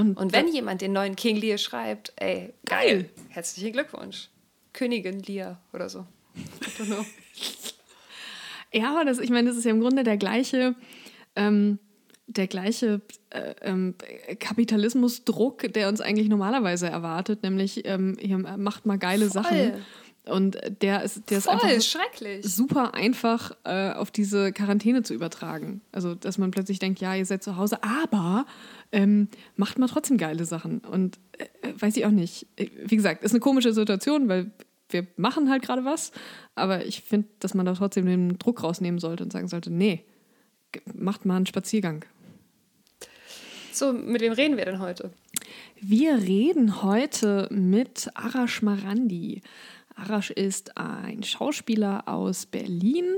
Und, 0.00 0.16
und 0.16 0.32
wenn 0.32 0.48
jemand 0.48 0.80
den 0.80 0.92
neuen 0.92 1.16
King 1.16 1.36
Lear 1.36 1.58
schreibt, 1.58 2.12
ey, 2.16 2.54
geil, 2.64 3.02
geil. 3.04 3.10
herzlichen 3.28 3.72
Glückwunsch. 3.72 4.28
Königin 4.72 5.20
Lear 5.20 5.60
oder 5.72 5.88
so. 5.88 6.06
Ja, 8.72 8.92
aber 8.92 9.04
das, 9.04 9.18
ich 9.18 9.30
meine, 9.30 9.48
das 9.48 9.56
ist 9.56 9.64
ja 9.64 9.72
im 9.72 9.80
Grunde 9.80 10.04
der 10.04 10.16
gleiche 10.16 10.76
ähm, 11.34 11.80
der 12.30 12.46
gleiche 12.46 13.00
äh, 13.30 13.54
ähm, 13.62 13.94
Kapitalismusdruck, 14.38 15.72
der 15.72 15.88
uns 15.88 16.00
eigentlich 16.00 16.28
normalerweise 16.28 16.86
erwartet, 16.86 17.42
nämlich 17.42 17.86
ähm, 17.86 18.16
hier 18.20 18.38
macht 18.38 18.86
mal 18.86 18.98
geile 18.98 19.28
Voll. 19.28 19.42
Sachen. 19.42 19.72
Und 20.26 20.58
der 20.82 21.02
ist, 21.02 21.30
der 21.30 21.38
ist 21.38 21.44
Voll, 21.44 21.54
einfach 21.54 21.80
schrecklich. 21.80 22.44
super 22.44 22.94
einfach 22.94 23.52
äh, 23.64 23.92
auf 23.92 24.10
diese 24.10 24.52
Quarantäne 24.52 25.02
zu 25.02 25.14
übertragen. 25.14 25.80
Also, 25.92 26.14
dass 26.14 26.36
man 26.36 26.50
plötzlich 26.50 26.78
denkt, 26.78 27.00
ja, 27.00 27.14
ihr 27.14 27.24
seid 27.24 27.42
zu 27.42 27.56
Hause, 27.56 27.82
aber 27.82 28.44
ähm, 28.92 29.28
macht 29.56 29.78
mal 29.78 29.88
trotzdem 29.88 30.18
geile 30.18 30.44
Sachen. 30.44 30.80
Und 30.80 31.18
äh, 31.38 31.46
weiß 31.78 31.96
ich 31.96 32.04
auch 32.04 32.10
nicht. 32.10 32.46
Wie 32.56 32.96
gesagt, 32.96 33.24
ist 33.24 33.32
eine 33.32 33.40
komische 33.40 33.72
Situation, 33.72 34.28
weil 34.28 34.50
wir 34.90 35.06
machen 35.16 35.50
halt 35.50 35.62
gerade 35.62 35.84
was. 35.84 36.12
Aber 36.54 36.84
ich 36.84 37.02
finde, 37.02 37.28
dass 37.38 37.54
man 37.54 37.64
da 37.66 37.72
trotzdem 37.72 38.06
den 38.06 38.38
Druck 38.38 38.62
rausnehmen 38.62 39.00
sollte 39.00 39.24
und 39.24 39.32
sagen 39.32 39.48
sollte, 39.48 39.70
nee, 39.70 40.04
macht 40.94 41.24
mal 41.24 41.36
einen 41.36 41.46
Spaziergang. 41.46 42.04
So, 43.72 43.92
mit 43.92 44.20
wem 44.20 44.32
reden 44.32 44.56
wir 44.56 44.64
denn 44.64 44.80
heute? 44.80 45.12
Wir 45.80 46.16
reden 46.16 46.82
heute 46.82 47.48
mit 47.50 48.10
Arash 48.14 48.62
Marandi. 48.62 49.42
Arash 50.00 50.30
ist 50.30 50.76
ein 50.76 51.22
Schauspieler 51.22 52.08
aus 52.08 52.46
Berlin, 52.46 53.16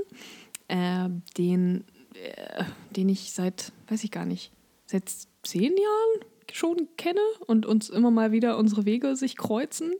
äh, 0.67 1.09
den, 1.37 1.85
äh, 2.13 2.63
den 2.95 3.09
ich 3.09 3.31
seit, 3.31 3.71
weiß 3.87 4.03
ich 4.03 4.11
gar 4.11 4.25
nicht, 4.25 4.51
seit 4.85 5.11
zehn 5.43 5.71
Jahren 5.71 6.29
schon 6.51 6.87
kenne 6.97 7.21
und 7.47 7.65
uns 7.65 7.89
immer 7.89 8.11
mal 8.11 8.31
wieder 8.31 8.57
unsere 8.57 8.85
Wege 8.85 9.15
sich 9.15 9.37
kreuzen. 9.37 9.93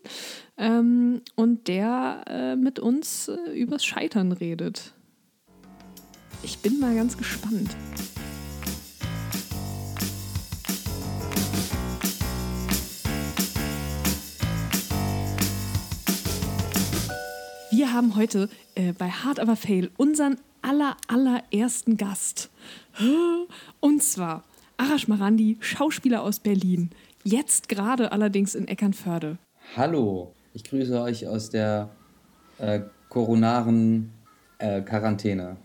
Ähm, 0.58 1.22
und 1.36 1.68
der 1.68 2.26
äh, 2.28 2.56
mit 2.56 2.80
uns 2.80 3.30
äh, 3.30 3.52
übers 3.54 3.86
Scheitern 3.86 4.32
redet. 4.32 4.94
Ich 6.44 6.60
bin 6.60 6.80
mal 6.80 6.96
ganz 6.96 7.18
gespannt. 7.18 7.76
Wir 17.84 17.92
haben 17.92 18.16
heute 18.16 18.48
äh, 18.76 18.94
bei 18.94 19.10
Hard 19.10 19.42
Aber 19.42 19.58
Fail 19.58 19.92
unseren 19.98 20.38
aller, 20.62 20.96
allerersten 21.10 21.98
Gast. 21.98 22.50
Und 23.82 24.02
zwar 24.02 24.46
Arash 24.78 25.10
Marandi, 25.10 25.58
Schauspieler 25.60 26.24
aus 26.24 26.40
Berlin. 26.40 26.92
Jetzt 27.26 27.68
gerade 27.68 28.14
allerdings 28.14 28.56
in 28.56 28.70
Eckernförde. 28.70 29.38
Hallo, 29.76 30.32
ich 30.54 30.64
grüße 30.64 31.02
euch 31.02 31.28
aus 31.28 31.50
der 31.50 31.90
äh, 32.58 32.80
koronaren 33.10 34.14
äh, 34.60 34.80
Quarantäne. 34.80 35.58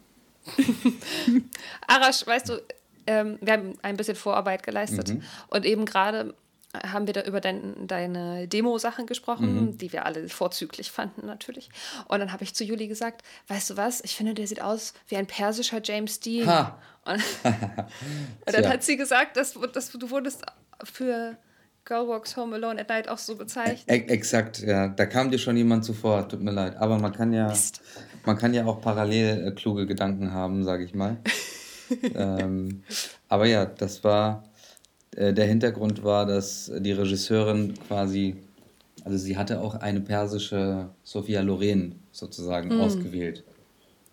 Arash, 1.87 2.27
weißt 2.27 2.49
du, 2.49 2.61
ähm, 3.07 3.39
wir 3.41 3.53
haben 3.53 3.75
ein 3.83 3.97
bisschen 3.97 4.17
Vorarbeit 4.17 4.65
geleistet 4.65 5.11
Mhm. 5.11 5.23
und 5.51 5.65
eben 5.65 5.85
gerade 5.85 6.35
haben 6.75 7.07
wir 7.07 7.15
da 7.15 7.23
über 7.23 7.41
dein, 7.41 7.87
deine 7.87 8.47
Demo-Sachen 8.47 9.07
gesprochen, 9.07 9.55
Mhm. 9.55 9.79
die 9.79 9.93
wir 9.93 10.05
alle 10.05 10.29
vorzüglich 10.29 10.91
fanden 10.91 11.27
natürlich. 11.27 11.71
Und 12.09 12.19
dann 12.19 12.33
habe 12.33 12.45
ich 12.45 12.55
zu 12.55 12.63
Juli 12.65 12.89
gesagt, 12.89 13.23
weißt 13.49 13.71
du 13.71 13.77
was, 13.77 14.03
ich 14.05 14.15
finde, 14.17 14.35
der 14.35 14.47
sieht 14.47 14.61
aus 14.61 14.93
wie 15.09 15.17
ein 15.17 15.27
persischer 15.27 15.81
James 15.83 16.21
Dean. 16.21 16.47
Ha! 16.47 16.79
Und, 17.05 17.23
und 17.45 18.55
dann 18.55 18.69
hat 18.69 18.83
sie 18.83 18.97
gesagt, 18.97 19.37
dass, 19.37 19.55
dass 19.73 19.91
du 19.91 20.11
wurdest 20.11 20.45
für 20.85 21.39
Girl 21.87 22.07
Walks 22.07 22.37
Home 22.37 22.55
Alone 22.57 22.79
at 22.83 22.91
Night 22.91 23.09
auch 23.09 23.17
so 23.17 23.35
bezeichnet. 23.35 23.89
E 23.89 24.13
exakt, 24.13 24.59
ja. 24.61 24.89
Da 24.89 25.07
kam 25.07 25.31
dir 25.31 25.39
schon 25.39 25.57
jemand 25.57 25.87
zuvor, 25.87 26.29
tut 26.29 26.43
mir 26.43 26.51
leid. 26.51 26.77
Aber 26.77 26.99
man 26.99 27.13
kann 27.13 27.33
ja, 27.33 27.49
Mist. 27.49 27.81
man 28.27 28.37
kann 28.37 28.53
ja 28.53 28.67
auch 28.67 28.83
parallel 28.83 29.47
äh, 29.49 29.51
kluge 29.53 29.87
Gedanken 29.87 30.33
haben, 30.35 30.65
sage 30.65 30.85
ich 30.85 30.95
mal. 30.95 31.17
ähm, 32.15 32.83
aber 33.31 33.47
ja, 33.47 33.65
das 33.65 34.05
war, 34.05 34.45
der 35.19 35.47
Hintergrund 35.47 36.05
war, 36.05 36.27
dass 36.27 36.71
die 36.79 36.93
Regisseurin 36.93 37.75
quasi, 37.89 38.37
also 39.05 39.19
sie 39.19 39.37
hatte 39.37 39.61
auch 39.61 39.75
eine 39.75 40.01
persische 40.01 40.91
Sophia 41.03 41.41
Loren 41.41 41.97
sozusagen 42.13 42.81
ausgewählt. 42.81 43.45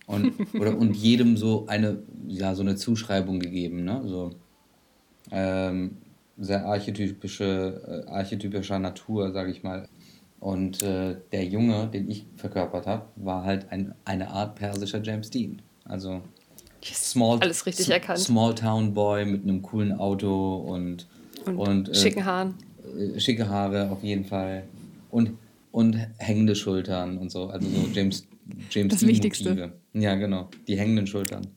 Und, 0.07 0.33
oder, 0.53 0.77
und 0.77 0.95
jedem 0.95 1.37
so 1.37 1.65
eine, 1.67 1.99
ja, 2.27 2.53
so 2.55 2.61
eine 2.61 2.75
Zuschreibung 2.75 3.39
gegeben, 3.39 3.83
ne? 3.83 4.01
So, 4.05 4.31
ähm, 5.31 5.97
sehr 6.37 6.65
archetypische, 6.65 8.05
äh, 8.07 8.09
archetypischer 8.09 8.79
Natur, 8.79 9.31
sage 9.31 9.51
ich 9.51 9.63
mal. 9.63 9.87
Und 10.39 10.83
äh, 10.83 11.15
der 11.31 11.45
Junge, 11.45 11.87
den 11.87 12.09
ich 12.09 12.25
verkörpert 12.35 12.85
habe, 12.87 13.07
war 13.15 13.43
halt 13.43 13.71
ein, 13.71 13.95
eine 14.05 14.29
Art 14.29 14.55
persischer 14.55 15.01
James 15.01 15.29
Dean. 15.29 15.61
Also 15.85 16.21
Small, 16.93 17.39
Alles 17.39 17.65
richtig 17.65 17.89
erkannt. 17.89 18.19
Small 18.19 18.53
Town 18.55 18.93
Boy 18.93 19.25
mit 19.25 19.43
einem 19.43 19.61
coolen 19.61 19.91
Auto 19.93 20.55
und, 20.57 21.07
Und, 21.45 21.57
und, 21.57 21.89
äh, 21.89 21.95
schicken 21.95 22.25
Haaren. 22.25 22.55
äh, 23.15 23.19
schicke 23.19 23.47
Haare 23.49 23.89
auf 23.91 24.03
jeden 24.03 24.25
Fall. 24.25 24.63
Und, 25.09 25.31
und 25.71 25.95
hängende 26.17 26.55
Schultern 26.55 27.17
und 27.17 27.31
so. 27.31 27.47
Also 27.47 27.67
so 27.67 27.87
James, 27.93 28.27
James 28.69 28.93
Das 28.93 29.07
Wichtigste. 29.07 29.49
Motive. 29.49 29.73
Ja, 29.93 30.15
genau. 30.15 30.49
Die 30.67 30.77
hängenden 30.77 31.07
Schultern. 31.07 31.47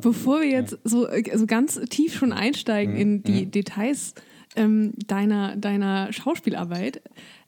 Bevor 0.00 0.40
wir 0.40 0.48
jetzt 0.48 0.78
so 0.84 1.06
äh, 1.08 1.22
also 1.30 1.46
ganz 1.46 1.78
tief 1.90 2.14
schon 2.14 2.32
einsteigen 2.32 2.96
in 2.96 3.22
die 3.22 3.46
Details 3.46 4.14
ähm, 4.56 4.94
deiner, 5.06 5.56
deiner 5.56 6.10
Schauspielarbeit, 6.12 7.02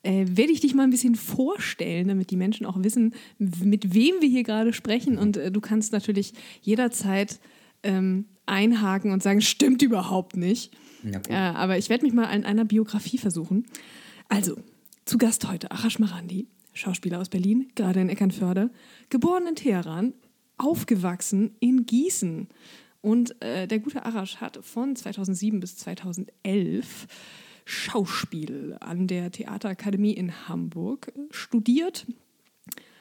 äh, 0.07 0.25
werde 0.29 0.53
ich 0.53 0.61
dich 0.61 0.75
mal 0.75 0.85
ein 0.85 0.91
bisschen 0.91 1.17
vorstellen, 1.17 2.09
damit 2.09 2.31
die 2.31 2.37
Menschen 2.37 2.65
auch 2.65 2.81
wissen, 2.83 3.15
mit 3.39 3.93
wem 3.93 4.15
wir 4.21 4.29
hier 4.29 4.45
gerade 4.45 4.73
sprechen. 4.73 5.19
Und 5.19 5.37
äh, 5.37 5.51
du 5.51 5.61
kannst 5.61 5.93
natürlich 5.93 6.33
jederzeit 6.63 7.41
ähm, 7.83 8.27
einhaken 8.47 9.11
und 9.11 9.23
sagen, 9.23 9.41
stimmt 9.41 9.83
überhaupt 9.83 10.37
nicht. 10.37 10.73
Äh, 11.29 11.35
aber 11.35 11.77
ich 11.77 11.89
werde 11.89 12.05
mich 12.05 12.15
mal 12.15 12.27
an 12.27 12.45
einer 12.45 12.65
Biografie 12.65 13.19
versuchen. 13.19 13.67
Also, 14.29 14.57
zu 15.05 15.19
Gast 15.19 15.49
heute 15.49 15.71
Arash 15.71 15.99
Marandi, 15.99 16.47
Schauspieler 16.73 17.21
aus 17.21 17.29
Berlin, 17.29 17.69
gerade 17.75 18.01
in 18.01 18.09
Eckernförde, 18.09 18.71
geboren 19.11 19.47
in 19.49 19.57
Teheran, 19.57 20.15
aufgewachsen 20.57 21.57
in 21.59 21.85
Gießen. 21.85 22.49
Und 23.03 23.41
äh, 23.43 23.67
der 23.67 23.81
gute 23.81 24.05
Arash 24.05 24.37
hat 24.37 24.59
von 24.63 24.95
2007 24.95 25.61
bis 25.61 25.77
2011 25.77 27.07
Schauspiel 27.67 28.77
an 28.79 29.09
der 29.09 29.33
Theaterakademie 29.33 30.13
in 30.13 30.49
Hamburg 30.49 31.09
äh, 31.09 31.21
studiert. 31.33 32.07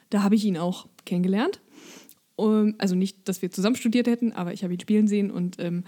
Da 0.10 0.24
habe 0.24 0.36
ich 0.36 0.44
ihn 0.44 0.58
auch 0.58 0.88
kennengelernt. 1.06 1.62
Um, 2.36 2.76
also 2.80 2.96
nicht, 2.96 3.30
dass 3.30 3.42
wir 3.42 3.52
zusammen 3.52 3.78
studiert 3.78 4.08
hätten, 4.08 4.34
aber 4.34 4.52
ich 4.52 4.64
habe 4.64 4.74
ihn 4.74 4.80
spielen 4.80 5.08
sehen 5.08 5.32
und 5.32 5.58
ähm, 5.60 5.86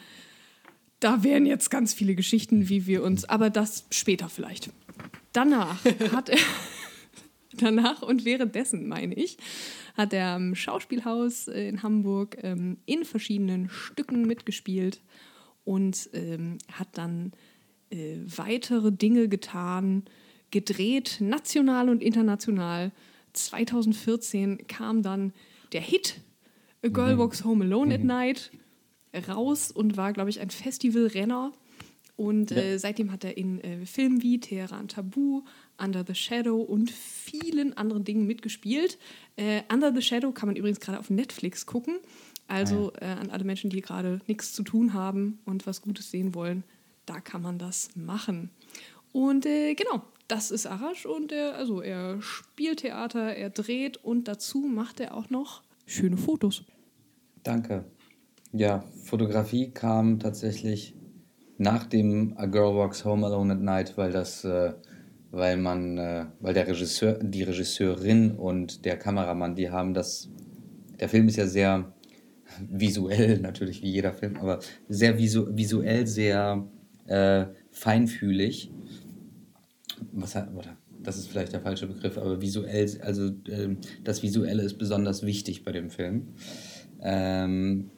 da 0.99 1.23
wären 1.23 1.45
jetzt 1.45 1.69
ganz 1.69 1.93
viele 1.93 2.15
Geschichten, 2.15 2.69
wie 2.69 2.87
wir 2.87 3.03
uns, 3.03 3.25
aber 3.25 3.49
das 3.49 3.85
später 3.91 4.29
vielleicht. 4.29 4.69
Danach 5.33 5.83
hat 6.11 6.29
er, 6.29 6.37
danach 7.53 8.01
und 8.01 8.25
währenddessen, 8.25 8.87
meine 8.87 9.15
ich, 9.15 9.37
hat 9.95 10.13
er 10.13 10.35
am 10.35 10.55
Schauspielhaus 10.55 11.47
in 11.47 11.83
Hamburg 11.83 12.37
ähm, 12.43 12.77
in 12.85 13.03
verschiedenen 13.03 13.69
Stücken 13.69 14.21
mitgespielt 14.21 15.01
und 15.65 16.09
ähm, 16.13 16.59
hat 16.71 16.89
dann 16.93 17.33
äh, 17.89 18.17
weitere 18.25 18.91
Dinge 18.91 19.27
getan, 19.27 20.03
gedreht, 20.51 21.17
national 21.19 21.89
und 21.89 22.01
international. 22.01 22.91
2014 23.33 24.67
kam 24.67 25.03
dann 25.03 25.33
der 25.71 25.81
Hit 25.81 26.21
A 26.83 26.89
Girl 26.89 27.17
Walks 27.17 27.43
Home 27.43 27.65
Alone 27.65 27.95
at 27.95 28.03
Night 28.03 28.51
raus 29.27 29.71
und 29.71 29.97
war, 29.97 30.13
glaube 30.13 30.29
ich, 30.29 30.39
ein 30.39 30.49
Festivalrenner. 30.49 31.51
Und 32.15 32.51
äh, 32.51 32.79
seitdem 32.79 33.11
hat 33.11 33.23
er 33.23 33.37
in 33.37 33.61
äh, 33.61 33.85
Filmen 33.85 34.23
wie 34.23 34.39
Teheran 34.39 34.87
Tabu, 34.87 35.43
Under 35.77 36.03
the 36.05 36.15
Shadow 36.15 36.57
und 36.57 36.89
vielen 36.89 37.77
anderen 37.77 38.03
Dingen 38.03 38.25
mitgespielt. 38.25 38.97
Äh, 39.35 39.61
Under 39.71 39.93
the 39.93 40.01
Shadow 40.01 40.31
kann 40.31 40.47
man 40.47 40.55
übrigens 40.55 40.79
gerade 40.79 40.99
auf 40.99 41.11
Netflix 41.11 41.67
gucken. 41.67 41.97
Also 42.47 42.91
äh, 42.99 43.05
an 43.05 43.29
alle 43.29 43.43
Menschen, 43.43 43.69
die 43.69 43.81
gerade 43.81 44.19
nichts 44.25 44.53
zu 44.53 44.63
tun 44.63 44.93
haben 44.93 45.39
und 45.45 45.67
was 45.67 45.81
Gutes 45.81 46.09
sehen 46.09 46.33
wollen, 46.33 46.63
da 47.07 47.19
kann 47.19 47.41
man 47.41 47.57
das 47.57 47.89
machen. 47.95 48.51
Und 49.11 49.45
äh, 49.47 49.73
genau, 49.73 50.03
das 50.27 50.51
ist 50.51 50.67
Arash 50.67 51.05
und 51.05 51.31
er, 51.31 51.55
also 51.55 51.81
er 51.81 52.21
spielt 52.21 52.79
Theater, 52.79 53.35
er 53.35 53.49
dreht 53.49 53.97
und 53.97 54.27
dazu 54.27 54.59
macht 54.59 54.99
er 54.99 55.15
auch 55.15 55.29
noch 55.29 55.63
schöne 55.85 56.17
Fotos. 56.17 56.63
Danke. 57.43 57.85
Ja, 58.51 58.83
Fotografie 59.03 59.71
kam 59.71 60.19
tatsächlich 60.19 60.95
nach 61.57 61.85
dem 61.85 62.33
A 62.37 62.45
Girl 62.45 62.75
Walks 62.75 63.05
Home 63.05 63.25
Alone 63.25 63.53
at 63.53 63.61
Night, 63.61 63.97
weil 63.97 64.11
das, 64.11 64.43
äh, 64.43 64.73
weil 65.31 65.57
man, 65.57 65.97
äh, 65.97 66.25
weil 66.39 66.53
der 66.53 66.67
Regisseur, 66.67 67.19
die 67.21 67.43
Regisseurin 67.43 68.31
und 68.31 68.85
der 68.85 68.97
Kameramann, 68.97 69.55
die 69.55 69.69
haben 69.69 69.93
das, 69.93 70.29
der 70.99 71.09
Film 71.09 71.27
ist 71.27 71.37
ja 71.37 71.47
sehr 71.47 71.93
visuell, 72.69 73.39
natürlich 73.41 73.81
wie 73.81 73.91
jeder 73.91 74.13
Film, 74.13 74.37
aber 74.37 74.59
sehr 74.87 75.17
visu 75.17 75.47
visuell 75.55 76.05
sehr 76.05 76.67
äh, 77.07 77.47
feinfühlig. 77.71 78.71
Was 80.11 80.35
hat, 80.35 80.53
oder 80.53 80.77
das 81.01 81.17
ist 81.17 81.29
vielleicht 81.29 81.53
der 81.53 81.61
falsche 81.61 81.87
Begriff, 81.87 82.17
aber 82.17 82.41
visuell, 82.41 82.89
also 83.01 83.31
ähm, 83.49 83.77
das 84.03 84.23
Visuelle 84.23 84.63
ist 84.63 84.77
besonders 84.77 85.23
wichtig 85.23 85.63
bei 85.63 85.71
dem 85.71 85.89
Film. 85.89 86.33
Ähm, 87.01 87.91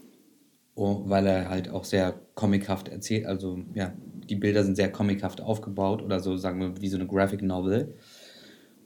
oh, 0.75 1.04
weil 1.06 1.28
er 1.28 1.50
halt 1.50 1.70
auch 1.70 1.86
sehr 1.86 2.20
comichaft 2.36 2.88
erzählt, 2.88 3.25
also 3.25 3.60
ja, 3.74 3.94
die 4.30 4.36
Bilder 4.36 4.63
sind 4.63 4.75
sehr 4.75 4.92
comichaft 4.92 5.42
aufgebaut 5.42 6.01
oder 6.01 6.20
so, 6.20 6.38
sagen 6.38 6.60
wir, 6.60 6.82
wie 6.82 6.88
so 6.88 6.98
eine 6.98 7.08
Graphic 7.08 7.42
Novel. 7.42 7.96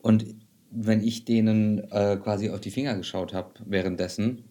Und 0.01 0.25
wenn 0.72 1.01
ich 1.01 1.25
denen 1.25 1.80
äh, 1.92 2.18
quasi 2.18 2.50
auf 2.50 2.62
die 2.62 2.72
Finger 2.72 2.96
geschaut 2.96 3.34
habe 3.34 3.53
währenddessen, 3.65 4.46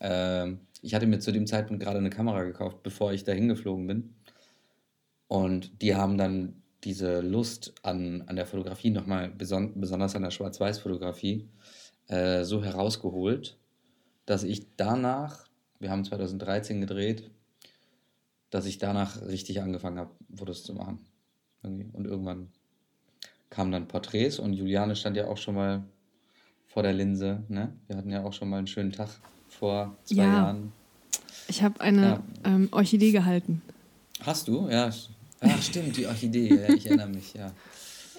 äh, 0.00 0.52
ich 0.82 0.94
hatte 0.94 1.06
mir 1.06 1.18
zu 1.18 1.32
dem 1.32 1.46
Zeitpunkt 1.46 1.82
gerade 1.82 1.98
eine 1.98 2.10
Kamera 2.10 2.44
gekauft, 2.44 2.82
bevor 2.82 3.12
ich 3.12 3.24
da 3.24 3.32
hingeflogen 3.32 3.86
bin. 3.86 4.14
Und 5.28 5.82
die 5.82 5.94
haben 5.94 6.18
dann 6.18 6.62
diese 6.84 7.20
Lust 7.20 7.74
an, 7.82 8.22
an 8.26 8.36
der 8.36 8.46
Fotografie 8.46 8.90
nochmal, 8.90 9.28
beson 9.30 9.80
besonders 9.80 10.14
an 10.14 10.22
der 10.22 10.30
Schwarz-Weiß-Fotografie, 10.30 11.48
äh, 12.08 12.44
so 12.44 12.62
herausgeholt, 12.62 13.58
dass 14.24 14.44
ich 14.44 14.76
danach, 14.76 15.46
wir 15.80 15.90
haben 15.90 16.04
2013 16.04 16.80
gedreht, 16.80 17.30
dass 18.50 18.66
ich 18.66 18.78
danach 18.78 19.20
richtig 19.22 19.60
angefangen 19.60 19.98
habe, 19.98 20.10
Fotos 20.34 20.62
zu 20.62 20.74
machen. 20.74 21.00
Und 21.62 22.04
irgendwann 22.04 22.48
kamen 23.50 23.72
dann 23.72 23.88
Porträts 23.88 24.38
und 24.38 24.52
Juliane 24.52 24.94
stand 24.94 25.16
ja 25.16 25.26
auch 25.26 25.36
schon 25.36 25.56
mal 25.56 25.82
vor 26.68 26.82
der 26.82 26.92
Linse. 26.92 27.42
Ne? 27.48 27.72
Wir 27.88 27.96
hatten 27.96 28.10
ja 28.10 28.22
auch 28.22 28.32
schon 28.32 28.48
mal 28.48 28.58
einen 28.58 28.66
schönen 28.66 28.92
Tag 28.92 29.08
vor 29.48 29.96
zwei 30.04 30.22
ja. 30.22 30.32
Jahren. 30.32 30.72
Ich 31.48 31.62
habe 31.62 31.80
eine 31.80 32.02
ja. 32.02 32.22
ähm, 32.44 32.68
Orchidee 32.70 33.12
gehalten. 33.12 33.62
Hast 34.20 34.48
du? 34.48 34.68
Ja. 34.68 34.90
Ach, 35.40 35.62
stimmt, 35.62 35.96
die 35.96 36.06
Orchidee. 36.06 36.48
Ja, 36.48 36.74
ich 36.74 36.86
erinnere 36.86 37.08
mich, 37.08 37.34
ja. 37.34 37.52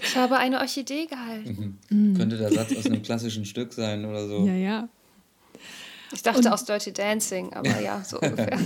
Ich 0.01 0.15
habe 0.15 0.37
eine 0.37 0.59
Orchidee 0.59 1.07
gehalten. 1.07 1.79
Mhm. 1.89 2.09
Mhm. 2.09 2.17
Könnte 2.17 2.37
der 2.37 2.51
Satz 2.51 2.75
aus 2.75 2.85
einem 2.85 3.01
klassischen 3.01 3.45
Stück 3.45 3.73
sein 3.73 4.05
oder 4.05 4.27
so. 4.27 4.45
Ja, 4.45 4.53
ja. 4.53 4.89
Ich 6.13 6.21
dachte 6.21 6.37
Und 6.39 6.47
aus 6.47 6.65
Dirty 6.65 6.93
Dancing, 6.93 7.51
aber 7.53 7.81
ja, 7.81 8.03
so 8.03 8.19
ungefähr. 8.21 8.59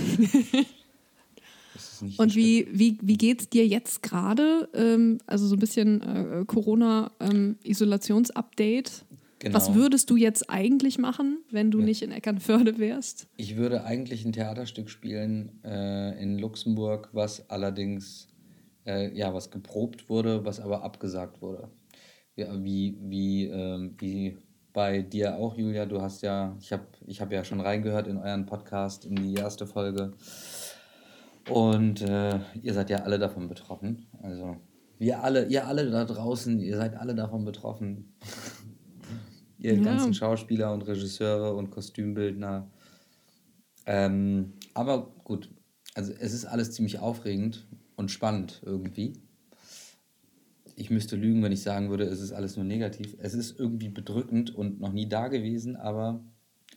Und 2.16 2.34
wie, 2.34 2.66
wie, 2.72 2.98
wie 3.00 3.16
geht 3.16 3.40
es 3.40 3.48
dir 3.48 3.64
jetzt 3.66 4.02
gerade? 4.02 4.68
Ähm, 4.74 5.18
also 5.26 5.46
so 5.46 5.54
ein 5.56 5.60
bisschen 5.60 6.02
äh, 6.02 6.44
Corona-Isolationsupdate. 6.46 8.90
Ähm, 8.90 9.06
genau. 9.38 9.54
Was 9.54 9.72
würdest 9.74 10.10
du 10.10 10.16
jetzt 10.16 10.50
eigentlich 10.50 10.98
machen, 10.98 11.38
wenn 11.50 11.70
du 11.70 11.78
ja. 11.78 11.84
nicht 11.84 12.02
in 12.02 12.10
Eckernförde 12.10 12.78
wärst? 12.78 13.28
Ich 13.36 13.56
würde 13.56 13.84
eigentlich 13.84 14.24
ein 14.24 14.32
Theaterstück 14.32 14.90
spielen 14.90 15.62
äh, 15.64 16.20
in 16.20 16.38
Luxemburg, 16.38 17.10
was 17.12 17.48
allerdings 17.50 18.26
äh, 18.86 19.16
ja, 19.16 19.32
was 19.34 19.50
geprobt 19.50 20.08
wurde, 20.08 20.44
was 20.44 20.60
aber 20.60 20.82
abgesagt 20.82 21.42
wurde. 21.42 21.68
Ja, 22.36 22.62
wie, 22.62 22.96
wie, 23.00 23.46
ähm, 23.46 23.94
wie 23.98 24.38
bei 24.72 25.02
dir 25.02 25.36
auch, 25.36 25.56
Julia. 25.56 25.86
Du 25.86 26.00
hast 26.00 26.22
ja, 26.22 26.56
ich 26.60 26.72
habe 26.72 26.86
ich 27.06 27.20
hab 27.20 27.32
ja 27.32 27.44
schon 27.44 27.60
reingehört 27.60 28.06
in 28.06 28.16
euren 28.16 28.46
Podcast, 28.46 29.04
in 29.04 29.16
die 29.16 29.34
erste 29.34 29.66
Folge. 29.66 30.12
Und 31.50 32.00
äh, 32.02 32.38
ihr 32.62 32.72
seid 32.72 32.90
ja 32.90 32.98
alle 32.98 33.18
davon 33.18 33.48
betroffen. 33.48 34.06
Also 34.22 34.56
wir 34.98 35.22
alle, 35.22 35.46
ihr 35.46 35.66
alle 35.66 35.90
da 35.90 36.04
draußen, 36.04 36.60
ihr 36.60 36.76
seid 36.76 36.96
alle 36.96 37.14
davon 37.14 37.44
betroffen. 37.44 38.14
ihr 39.58 39.74
ja. 39.74 39.82
ganzen 39.82 40.14
Schauspieler 40.14 40.72
und 40.72 40.82
Regisseure 40.82 41.54
und 41.54 41.70
Kostümbildner. 41.70 42.70
Ähm, 43.84 44.54
aber 44.74 45.12
gut, 45.24 45.50
also 45.94 46.12
es 46.12 46.32
ist 46.32 46.44
alles 46.44 46.72
ziemlich 46.72 47.00
aufregend 47.00 47.66
und 48.02 48.10
spannend 48.10 48.60
irgendwie. 48.64 49.12
Ich 50.74 50.90
müsste 50.90 51.14
lügen, 51.16 51.42
wenn 51.42 51.52
ich 51.52 51.62
sagen 51.62 51.88
würde, 51.88 52.04
es 52.04 52.20
ist 52.20 52.32
alles 52.32 52.56
nur 52.56 52.64
negativ. 52.64 53.16
Es 53.20 53.32
ist 53.32 53.58
irgendwie 53.58 53.88
bedrückend 53.88 54.54
und 54.54 54.80
noch 54.80 54.92
nie 54.92 55.08
da 55.08 55.28
gewesen, 55.28 55.76
aber 55.76 56.20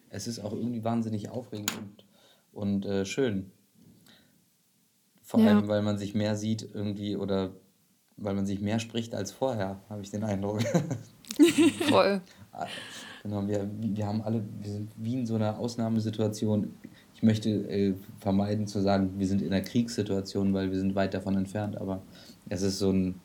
es 0.10 0.28
ist 0.28 0.40
auch 0.40 0.54
irgendwie 0.54 0.84
wahnsinnig 0.84 1.30
aufregend 1.30 1.74
und, 1.78 2.06
und 2.52 2.86
äh, 2.86 3.06
schön. 3.06 3.52
Vor 5.24 5.40
ja. 5.40 5.50
allem, 5.50 5.68
weil 5.68 5.82
man 5.82 5.98
sich 5.98 6.14
mehr 6.14 6.36
sieht 6.36 6.70
irgendwie 6.74 7.18
oder 7.18 7.56
weil 8.18 8.36
man 8.36 8.46
sich 8.46 8.62
mehr 8.62 8.80
spricht 8.80 9.16
als 9.16 9.32
vorher, 9.32 9.82
habe 9.90 10.04
ich 10.04 10.12
den 10.12 10.24
Eindruck. 10.24 10.62
Voll. 11.90 12.22
genau, 13.24 13.48
wir, 13.48 13.68
wir 13.80 14.06
haben 14.06 14.22
alle, 14.22 14.44
wir 14.60 14.72
sind 14.72 14.92
wie 14.96 15.16
in 15.16 15.26
so 15.26 15.36
einer 15.36 15.58
Ausnahmesituation. 15.58 16.76
Ich 17.16 17.24
möchte 17.24 17.50
äh, 17.50 17.94
vermeiden 18.20 18.68
zu 18.68 18.82
sagen, 18.82 19.14
wir 19.18 19.28
sind 19.28 19.42
in 19.42 19.52
einer 19.52 19.64
Kriegssituation, 19.64 20.54
weil 20.54 20.72
wir 20.72 20.78
sind 20.78 20.96
weit 20.96 21.14
davon 21.14 21.36
entfernt, 21.36 21.78
aber 21.78 22.02
es 22.50 22.62
ist 22.62 22.78
so 22.78 22.92
ein, 22.92 23.16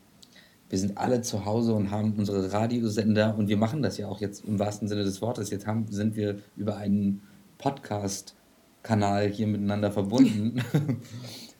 wir 0.69 0.79
sind 0.79 0.97
alle 0.97 1.21
zu 1.21 1.45
Hause 1.45 1.73
und 1.73 1.91
haben 1.91 2.13
unsere 2.17 2.51
Radiosender 2.51 3.35
und 3.37 3.49
wir 3.49 3.57
machen 3.57 3.81
das 3.81 3.97
ja 3.97 4.07
auch 4.07 4.21
jetzt 4.21 4.45
im 4.45 4.57
wahrsten 4.59 4.87
Sinne 4.87 5.03
des 5.03 5.21
Wortes. 5.21 5.49
Jetzt 5.49 5.67
haben, 5.67 5.85
sind 5.89 6.15
wir 6.15 6.39
über 6.55 6.77
einen 6.77 7.21
Podcast-Kanal 7.57 9.27
hier 9.27 9.47
miteinander 9.47 9.91
verbunden. 9.91 10.61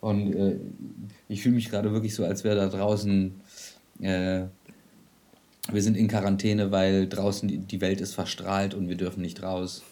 Und 0.01 0.33
äh, 0.33 0.59
ich 1.29 1.43
fühle 1.43 1.55
mich 1.55 1.69
gerade 1.69 1.93
wirklich 1.93 2.15
so, 2.15 2.25
als 2.25 2.43
wäre 2.43 2.55
da 2.55 2.67
draußen, 2.67 3.39
äh, 4.01 4.45
wir 5.71 5.81
sind 5.81 5.95
in 5.95 6.07
Quarantäne, 6.07 6.71
weil 6.71 7.07
draußen 7.07 7.47
die, 7.47 7.59
die 7.59 7.81
Welt 7.81 8.01
ist 8.01 8.15
verstrahlt 8.15 8.73
und 8.73 8.89
wir 8.89 8.97
dürfen 8.97 9.21
nicht 9.21 9.43
raus. 9.43 9.83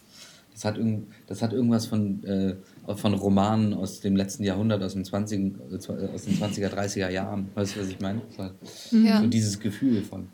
Das 0.59 0.65
hat, 0.65 0.77
irgend, 0.77 1.07
das 1.27 1.41
hat 1.41 1.53
irgendwas 1.53 1.85
von, 1.85 2.21
äh, 2.25 2.55
von 2.93 3.13
Romanen 3.13 3.73
aus 3.73 4.01
dem 4.01 4.17
letzten 4.17 4.43
Jahrhundert, 4.43 4.83
aus, 4.83 4.91
dem 4.91 5.05
20, 5.05 5.39
äh, 5.39 5.75
aus 5.75 6.25
den 6.25 6.37
20er, 6.37 6.67
30er 6.67 7.09
Jahren. 7.09 7.47
Weißt 7.55 7.77
du, 7.77 7.79
was 7.79 7.87
ich 7.87 8.01
meine? 8.01 8.21
So, 8.35 8.97
ja. 8.97 9.21
so 9.21 9.27
dieses 9.27 9.61
Gefühl 9.61 10.03
von, 10.03 10.27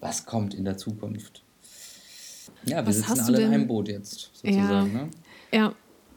was 0.00 0.26
kommt 0.26 0.52
in 0.54 0.64
der 0.64 0.78
Zukunft. 0.78 1.44
Ja, 2.64 2.78
wir 2.78 2.88
was 2.88 2.96
sitzen 2.96 3.20
alle 3.20 3.42
in 3.42 3.52
einem 3.52 3.68
Boot 3.68 3.86
jetzt, 3.88 4.30
sozusagen. 4.34 4.56
Ja, 4.56 4.82
ne? 4.82 5.08
ja 5.52 5.74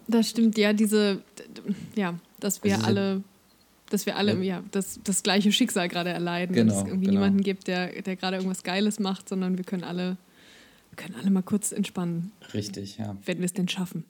das 0.08 0.30
stimmt. 0.30 0.58
Ja, 0.58 0.74
diese, 0.74 1.22
ja, 1.96 2.16
dass 2.40 2.64
wir 2.64 2.74
also 2.74 2.88
alle, 2.88 3.24
dass 3.92 4.08
wir 4.08 4.16
alle 4.16 4.34
ja. 4.38 4.58
ja, 4.58 4.64
das, 4.72 5.00
das 5.04 5.22
gleiche 5.22 5.52
Schicksal 5.52 5.88
gerade 5.88 6.10
erleiden. 6.10 6.56
Genau, 6.56 6.74
dass 6.74 6.82
es 6.82 6.88
irgendwie 6.88 7.06
genau. 7.06 7.20
niemanden 7.20 7.44
gibt, 7.44 7.68
der, 7.68 8.02
der 8.02 8.16
gerade 8.16 8.38
irgendwas 8.38 8.64
Geiles 8.64 9.00
macht, 9.00 9.30
sondern 9.30 9.58
wir 9.58 9.66
können 9.66 9.84
alle, 9.84 10.18
wir 10.92 10.98
können 10.98 11.16
alle 11.16 11.32
mal 11.32 11.42
kurz 11.42 11.72
entspannen. 11.72 12.32
Richtig, 12.54 12.98
ja. 12.98 13.18
Wenn 13.26 13.40
wir 13.40 13.46
es 13.46 13.54
denn 13.54 13.68
schaffen. 13.68 14.06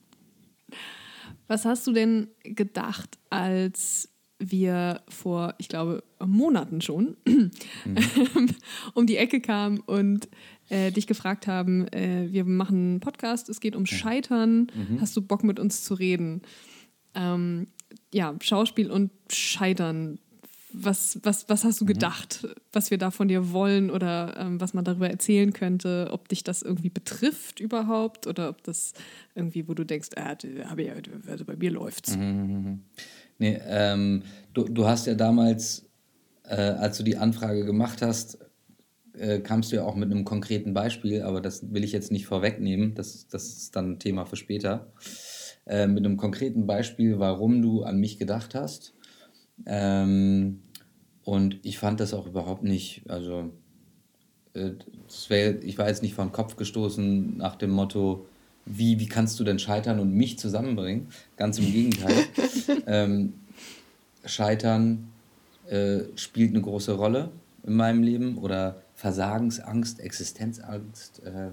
Was 1.46 1.64
hast 1.64 1.86
du 1.86 1.92
denn 1.92 2.28
gedacht, 2.42 3.18
als 3.30 4.08
wir 4.38 5.00
vor, 5.08 5.54
ich 5.58 5.68
glaube, 5.68 6.02
Monaten 6.24 6.80
schon 6.80 7.16
mhm. 7.26 7.50
um 8.94 9.06
die 9.06 9.16
Ecke 9.16 9.40
kamen 9.40 9.78
und 9.80 10.28
äh, 10.68 10.90
dich 10.90 11.06
gefragt 11.06 11.46
haben, 11.46 11.86
äh, 11.88 12.32
wir 12.32 12.44
machen 12.44 12.76
einen 12.76 13.00
Podcast, 13.00 13.48
es 13.48 13.60
geht 13.60 13.76
um 13.76 13.86
Scheitern, 13.86 14.66
mhm. 14.74 15.00
hast 15.00 15.16
du 15.16 15.22
Bock 15.22 15.44
mit 15.44 15.60
uns 15.60 15.84
zu 15.84 15.94
reden? 15.94 16.42
Ähm, 17.14 17.68
ja, 18.12 18.34
Schauspiel 18.40 18.90
und 18.90 19.10
Scheitern. 19.30 20.18
Was, 20.74 21.18
was, 21.22 21.48
was 21.48 21.64
hast 21.64 21.80
du 21.80 21.84
mhm. 21.84 21.88
gedacht, 21.88 22.46
was 22.72 22.90
wir 22.90 22.98
da 22.98 23.10
von 23.10 23.28
dir 23.28 23.52
wollen 23.52 23.90
oder 23.90 24.36
ähm, 24.38 24.60
was 24.60 24.74
man 24.74 24.84
darüber 24.84 25.10
erzählen 25.10 25.52
könnte, 25.52 26.08
ob 26.10 26.28
dich 26.28 26.44
das 26.44 26.62
irgendwie 26.62 26.90
betrifft 26.90 27.60
überhaupt 27.60 28.26
oder 28.26 28.48
ob 28.48 28.62
das 28.62 28.92
irgendwie, 29.34 29.68
wo 29.68 29.74
du 29.74 29.84
denkst, 29.84 30.10
äh, 30.16 30.36
ja, 30.58 30.94
also 31.26 31.44
bei 31.44 31.56
mir 31.56 31.70
läuft's. 31.70 32.16
Mhm. 32.16 32.22
mhm, 32.22 32.52
mhm. 32.52 32.80
Nee, 33.38 33.60
ähm, 33.66 34.22
du, 34.54 34.64
du 34.64 34.86
hast 34.86 35.06
ja 35.08 35.14
damals, 35.14 35.86
äh, 36.44 36.54
als 36.54 36.98
du 36.98 37.02
die 37.02 37.16
Anfrage 37.16 37.64
gemacht 37.64 38.00
hast, 38.00 38.38
äh, 39.14 39.40
kamst 39.40 39.72
du 39.72 39.76
ja 39.76 39.84
auch 39.84 39.96
mit 39.96 40.10
einem 40.10 40.24
konkreten 40.24 40.74
Beispiel, 40.74 41.22
aber 41.22 41.40
das 41.40 41.72
will 41.72 41.82
ich 41.82 41.92
jetzt 41.92 42.12
nicht 42.12 42.26
vorwegnehmen, 42.26 42.94
das, 42.94 43.26
das 43.28 43.48
ist 43.48 43.76
dann 43.76 43.92
ein 43.92 43.98
Thema 43.98 44.26
für 44.26 44.36
später. 44.36 44.92
Äh, 45.66 45.86
mit 45.86 46.04
einem 46.04 46.16
konkreten 46.16 46.66
Beispiel, 46.66 47.18
warum 47.18 47.62
du 47.62 47.82
an 47.82 47.98
mich 47.98 48.18
gedacht 48.18 48.54
hast. 48.54 48.94
Ähm, 49.66 50.62
und 51.24 51.58
ich 51.62 51.78
fand 51.78 52.00
das 52.00 52.14
auch 52.14 52.26
überhaupt 52.26 52.64
nicht, 52.64 53.02
also 53.08 53.52
äh, 54.54 54.72
wär, 55.28 55.62
ich 55.62 55.78
war 55.78 55.88
jetzt 55.88 56.02
nicht 56.02 56.14
vor 56.14 56.24
den 56.24 56.32
Kopf 56.32 56.56
gestoßen 56.56 57.36
nach 57.36 57.56
dem 57.56 57.70
Motto, 57.70 58.26
wie, 58.64 59.00
wie 59.00 59.08
kannst 59.08 59.38
du 59.40 59.44
denn 59.44 59.58
scheitern 59.58 59.98
und 59.98 60.12
mich 60.12 60.38
zusammenbringen? 60.38 61.08
Ganz 61.36 61.58
im 61.58 61.72
Gegenteil. 61.72 62.14
ähm, 62.86 63.34
scheitern 64.24 65.08
äh, 65.68 66.00
spielt 66.16 66.50
eine 66.50 66.60
große 66.60 66.92
Rolle 66.92 67.30
in 67.64 67.74
meinem 67.74 68.02
Leben 68.02 68.38
oder 68.38 68.82
Versagensangst, 68.94 70.00
Existenzangst, 70.00 71.22
äh, 71.24 71.50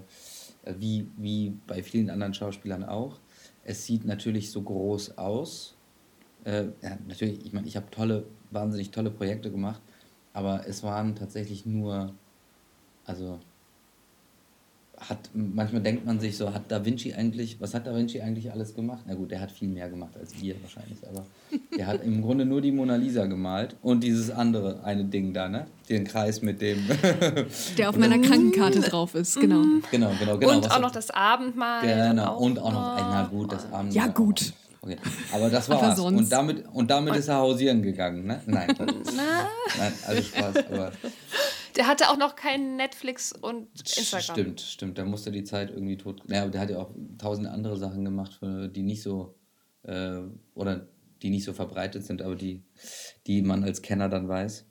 wie, 0.77 1.07
wie 1.17 1.53
bei 1.65 1.81
vielen 1.81 2.09
anderen 2.09 2.33
Schauspielern 2.33 2.83
auch. 2.83 3.19
Es 3.63 3.85
sieht 3.85 4.05
natürlich 4.05 4.51
so 4.51 4.61
groß 4.61 5.17
aus. 5.17 5.75
Äh, 6.45 6.65
ja, 6.81 6.97
natürlich, 7.07 7.45
ich 7.45 7.53
meine, 7.53 7.67
ich 7.67 7.75
habe 7.75 7.89
tolle, 7.91 8.25
wahnsinnig 8.51 8.91
tolle 8.91 9.11
Projekte 9.11 9.51
gemacht, 9.51 9.81
aber 10.33 10.67
es 10.67 10.83
waren 10.83 11.15
tatsächlich 11.15 11.65
nur, 11.65 12.13
also 13.05 13.39
hat, 14.99 15.29
manchmal 15.33 15.81
denkt 15.81 16.05
man 16.05 16.19
sich 16.19 16.35
so, 16.35 16.53
hat 16.53 16.63
Da 16.69 16.83
Vinci 16.83 17.13
eigentlich, 17.13 17.59
was 17.61 17.73
hat 17.73 17.87
Da 17.87 17.95
Vinci 17.95 18.21
eigentlich 18.21 18.51
alles 18.51 18.75
gemacht? 18.75 19.03
Na 19.07 19.13
gut, 19.13 19.31
der 19.31 19.39
hat 19.39 19.51
viel 19.51 19.69
mehr 19.69 19.89
gemacht 19.89 20.11
als 20.19 20.39
wir 20.41 20.55
wahrscheinlich, 20.61 20.97
aber 21.07 21.25
der 21.77 21.87
hat 21.87 22.03
im 22.03 22.21
Grunde 22.21 22.45
nur 22.45 22.59
die 22.59 22.71
Mona 22.71 22.95
Lisa 22.95 23.25
gemalt 23.25 23.75
und 23.81 24.03
dieses 24.03 24.29
andere 24.29 24.83
eine 24.83 25.05
Ding 25.05 25.33
da, 25.33 25.47
ne? 25.47 25.67
Den 25.87 26.03
Kreis 26.03 26.41
mit 26.41 26.61
dem. 26.61 26.79
der 27.77 27.89
auf 27.89 27.97
meiner 27.97 28.19
Krankenkarte 28.19 28.81
drauf 28.81 29.15
ist, 29.15 29.39
genau. 29.39 29.63
Genau, 29.91 30.11
genau, 30.19 30.37
genau. 30.37 30.53
Und 30.53 30.69
auch 30.69 30.81
noch 30.81 30.91
das 30.91 31.11
Abendmahl. 31.11 31.81
Genau, 31.81 32.37
und 32.37 32.59
auch, 32.59 32.71
noch, 32.71 32.97
na 32.97 33.27
gut, 33.31 33.53
das 33.53 33.71
Abendmahl. 33.71 33.93
Ja, 33.93 34.07
gut. 34.07 34.53
Okay. 34.81 34.97
Aber 35.33 35.49
das 35.49 35.69
war's. 35.69 35.99
Und 35.99 36.31
damit, 36.31 36.65
und 36.71 36.89
damit 36.89 37.15
ist 37.15 37.27
er 37.27 37.37
hausieren 37.37 37.81
gegangen, 37.81 38.25
ne? 38.25 38.41
Nein. 38.45 38.73
Nein, 38.77 39.93
also 40.07 40.21
Spaß, 40.21 40.55
aber. 40.71 40.91
Der 41.75 41.87
hatte 41.87 42.09
auch 42.09 42.17
noch 42.17 42.35
kein 42.35 42.77
Netflix 42.77 43.31
und 43.33 43.67
Instagram. 43.77 44.21
Stimmt, 44.21 44.61
stimmt. 44.61 44.97
Da 44.97 45.05
musste 45.05 45.31
die 45.31 45.43
Zeit 45.43 45.69
irgendwie 45.69 45.97
tot. 45.97 46.23
Ja, 46.27 46.43
aber 46.43 46.51
der 46.51 46.61
hat 46.61 46.69
ja 46.69 46.77
auch 46.77 46.91
tausend 47.17 47.47
andere 47.47 47.77
Sachen 47.77 48.03
gemacht, 48.03 48.39
die 48.41 48.81
nicht 48.81 49.01
so 49.01 49.35
äh, 49.83 50.21
oder 50.55 50.87
die 51.21 51.29
nicht 51.29 51.43
so 51.43 51.53
verbreitet 51.53 52.05
sind, 52.05 52.21
aber 52.21 52.35
die, 52.35 52.61
die 53.27 53.41
man 53.41 53.63
als 53.63 53.81
Kenner 53.81 54.09
dann 54.09 54.27
weiß. 54.27 54.65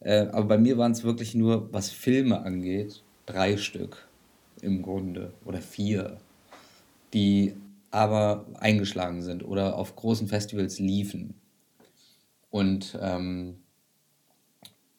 Äh, 0.00 0.26
aber 0.28 0.44
bei 0.44 0.58
mir 0.58 0.78
waren 0.78 0.92
es 0.92 1.04
wirklich 1.04 1.34
nur, 1.34 1.72
was 1.72 1.90
Filme 1.90 2.42
angeht, 2.42 3.02
drei 3.26 3.56
Stück 3.56 4.08
im 4.60 4.82
Grunde 4.82 5.32
oder 5.44 5.60
vier, 5.60 6.18
die 7.12 7.54
aber 7.94 8.46
eingeschlagen 8.58 9.22
sind 9.22 9.44
oder 9.44 9.78
auf 9.78 9.94
großen 9.94 10.26
Festivals 10.26 10.80
liefen. 10.80 11.40
Und 12.50 12.98
ähm, 13.00 13.60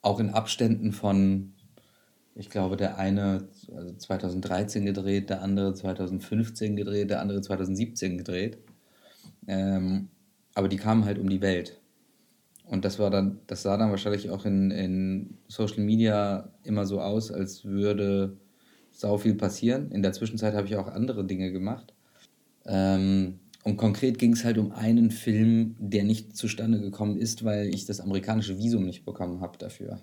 auch 0.01 0.19
in 0.19 0.29
Abständen 0.29 0.93
von, 0.93 1.53
ich 2.35 2.49
glaube, 2.49 2.77
der 2.77 2.97
eine 2.97 3.49
2013 3.97 4.83
also 4.83 4.93
gedreht, 4.93 5.29
der 5.29 5.41
andere 5.41 5.73
2015 5.73 6.75
gedreht, 6.75 7.09
der 7.09 7.21
andere 7.21 7.41
2017 7.41 8.17
gedreht. 8.17 8.59
Ähm, 9.47 10.09
aber 10.53 10.69
die 10.69 10.77
kamen 10.77 11.03
halt 11.03 11.19
um 11.19 11.29
die 11.29 11.41
Welt. 11.41 11.81
Und 12.65 12.85
das 12.85 12.97
war 12.97 13.09
dann, 13.09 13.39
das 13.47 13.63
sah 13.63 13.77
dann 13.77 13.89
wahrscheinlich 13.89 14.29
auch 14.29 14.45
in, 14.45 14.71
in 14.71 15.37
Social 15.47 15.83
Media 15.83 16.49
immer 16.63 16.85
so 16.85 17.01
aus, 17.01 17.31
als 17.31 17.65
würde 17.65 18.37
sau 18.91 19.17
viel 19.17 19.35
passieren. 19.35 19.91
In 19.91 20.01
der 20.01 20.13
Zwischenzeit 20.13 20.53
habe 20.55 20.67
ich 20.67 20.77
auch 20.77 20.87
andere 20.87 21.25
Dinge 21.25 21.51
gemacht. 21.51 21.94
Ähm, 22.65 23.39
und 23.63 23.77
konkret 23.77 24.19
ging 24.19 24.33
es 24.33 24.43
halt 24.43 24.57
um 24.57 24.71
einen 24.71 25.09
Film, 25.09 25.75
der 25.79 26.03
nicht 26.03 26.37
zustande 26.37 26.79
gekommen 26.79 27.17
ist, 27.17 27.43
weil 27.43 27.73
ich 27.73 27.85
das 27.85 27.99
amerikanische 27.99 28.59
Visum 28.59 28.85
nicht 28.85 29.05
bekommen 29.05 29.41
habe 29.41 29.57
dafür. 29.57 29.99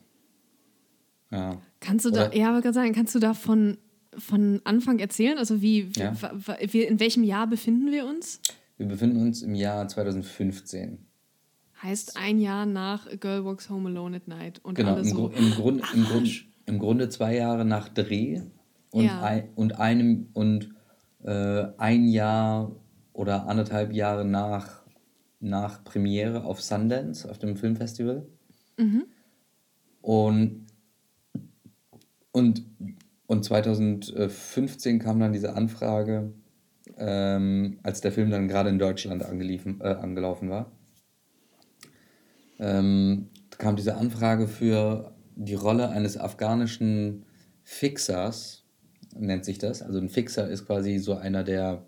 Ja. 1.30 1.60
Kannst 1.80 2.04
du 2.04 2.10
Oder, 2.10 2.28
da, 2.28 2.36
ja, 2.36 2.50
aber 2.50 2.60
gerade 2.60 2.74
sagen, 2.74 2.92
kannst 2.92 3.14
du 3.14 3.18
da 3.18 3.34
von, 3.34 3.78
von 4.18 4.60
Anfang 4.64 4.98
erzählen? 4.98 5.38
Also 5.38 5.62
wie, 5.62 5.88
ja. 5.96 6.12
wie, 6.70 6.82
in 6.82 6.98
welchem 7.00 7.24
Jahr 7.24 7.46
befinden 7.46 7.90
wir 7.90 8.04
uns? 8.06 8.40
Wir 8.76 8.86
befinden 8.86 9.22
uns 9.22 9.42
im 9.42 9.54
Jahr 9.54 9.86
2015. 9.86 10.98
Heißt 11.82 12.16
ein 12.16 12.40
Jahr 12.40 12.66
nach 12.66 13.06
A 13.06 13.14
Girl 13.14 13.44
Walks 13.44 13.70
Home 13.70 13.88
Alone 13.88 14.16
at 14.16 14.28
Night. 14.28 14.60
Und 14.64 14.74
genau, 14.74 14.96
im, 14.96 15.04
so, 15.04 15.28
im, 15.28 15.50
Grund, 15.52 15.82
im, 15.94 16.04
Grund, 16.04 16.44
im 16.66 16.78
Grunde 16.80 17.08
zwei 17.08 17.36
Jahre 17.36 17.64
nach 17.64 17.88
Dreh 17.88 18.40
und, 18.90 19.04
ja. 19.04 19.22
ein, 19.22 19.48
und 19.54 19.78
einem 19.78 20.28
und 20.32 20.74
äh, 21.24 21.66
ein 21.78 22.04
Jahr 22.08 22.72
oder 23.12 23.46
anderthalb 23.46 23.92
Jahre 23.92 24.24
nach, 24.24 24.82
nach 25.40 25.84
Premiere 25.84 26.44
auf 26.44 26.60
Sundance, 26.60 27.28
auf 27.28 27.38
dem 27.38 27.56
Filmfestival. 27.56 28.26
Mhm. 28.78 29.04
Und, 30.00 30.66
und, 32.32 32.64
und 33.26 33.44
2015 33.44 34.98
kam 34.98 35.20
dann 35.20 35.32
diese 35.32 35.54
Anfrage, 35.54 36.32
ähm, 36.96 37.78
als 37.82 38.00
der 38.00 38.12
Film 38.12 38.30
dann 38.30 38.48
gerade 38.48 38.70
in 38.70 38.78
Deutschland 38.78 39.24
angeliefen, 39.24 39.80
äh, 39.80 39.88
angelaufen 39.88 40.50
war. 40.50 40.72
Ähm, 42.58 43.28
kam 43.58 43.76
diese 43.76 43.96
Anfrage 43.96 44.48
für 44.48 45.14
die 45.36 45.54
Rolle 45.54 45.90
eines 45.90 46.18
afghanischen 46.18 47.24
Fixers, 47.62 48.61
nennt 49.18 49.44
sich 49.44 49.58
das. 49.58 49.82
Also 49.82 49.98
ein 49.98 50.08
Fixer 50.08 50.48
ist 50.48 50.66
quasi 50.66 50.98
so 50.98 51.14
einer, 51.14 51.44
der, 51.44 51.84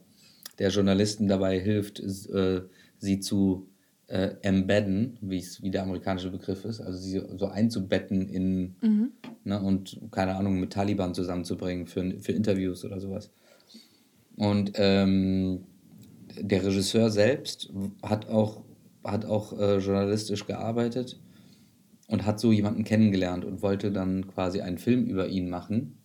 der 0.59 0.71
Journalisten 0.71 1.29
dabei 1.29 1.59
hilft, 1.59 2.01
äh, 2.01 2.63
sie 2.99 3.21
zu 3.21 3.69
äh, 4.07 4.35
embedden, 4.43 5.19
wie 5.21 5.71
der 5.71 5.83
amerikanische 5.83 6.31
Begriff 6.31 6.65
ist, 6.65 6.81
also 6.81 6.99
sie 6.99 7.23
so 7.37 7.47
einzubetten 7.47 8.29
in 8.29 8.75
mhm. 8.83 9.13
ne, 9.45 9.61
und 9.61 9.99
keine 10.11 10.37
Ahnung, 10.37 10.61
mit 10.61 10.73
Taliban 10.73 11.15
zusammenzubringen 11.15 11.87
für, 11.87 12.21
für 12.21 12.33
Interviews 12.33 12.85
oder 12.85 13.01
sowas. 13.01 13.31
Und 14.37 14.73
ähm, 14.75 15.65
der 16.39 16.65
Regisseur 16.65 17.11
selbst 17.11 17.73
hat 18.03 18.29
auch, 18.29 18.63
hat 19.05 19.25
auch 19.25 19.59
äh, 19.59 19.79
journalistisch 19.79 20.47
gearbeitet 20.47 21.19
und 22.09 22.27
hat 22.27 22.41
so 22.41 22.53
jemanden 22.53 22.85
kennengelernt 22.85 23.45
und 23.45 23.63
wollte 23.63 23.91
dann 23.91 24.27
quasi 24.29 24.61
einen 24.61 24.79
Film 24.79 25.07
über 25.07 25.29
ihn 25.29 25.49
machen, 25.49 25.97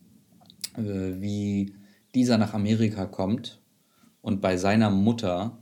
wie 0.80 1.74
dieser 2.16 2.38
nach 2.38 2.54
Amerika 2.54 3.06
kommt 3.06 3.60
und 4.22 4.42
bei 4.42 4.58
seiner 4.58 4.90
Mutter 4.90 5.58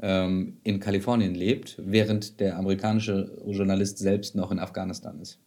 ähm, 0.00 0.58
in 0.64 0.80
Kalifornien 0.80 1.34
lebt, 1.34 1.76
während 1.78 2.40
der 2.40 2.56
amerikanische 2.56 3.42
Journalist 3.46 3.98
selbst 3.98 4.34
noch 4.34 4.50
in 4.50 4.58
Afghanistan 4.58 5.18
ist. 5.20 5.38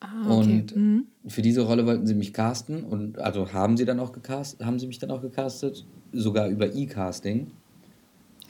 Ah, 0.00 0.06
okay. 0.26 0.32
Und 0.36 0.76
mhm. 0.76 1.06
für 1.26 1.42
diese 1.42 1.62
Rolle 1.62 1.86
wollten 1.86 2.06
sie 2.06 2.14
mich 2.14 2.32
casten 2.32 2.84
und 2.84 3.18
also 3.18 3.52
haben 3.52 3.76
sie 3.76 3.86
dann 3.86 4.00
auch 4.00 4.12
gecastet, 4.12 4.64
haben 4.64 4.78
sie 4.78 4.86
mich 4.86 4.98
dann 4.98 5.10
auch 5.10 5.22
gecastet, 5.22 5.86
sogar 6.12 6.48
über 6.48 6.74
E-Casting. 6.74 7.50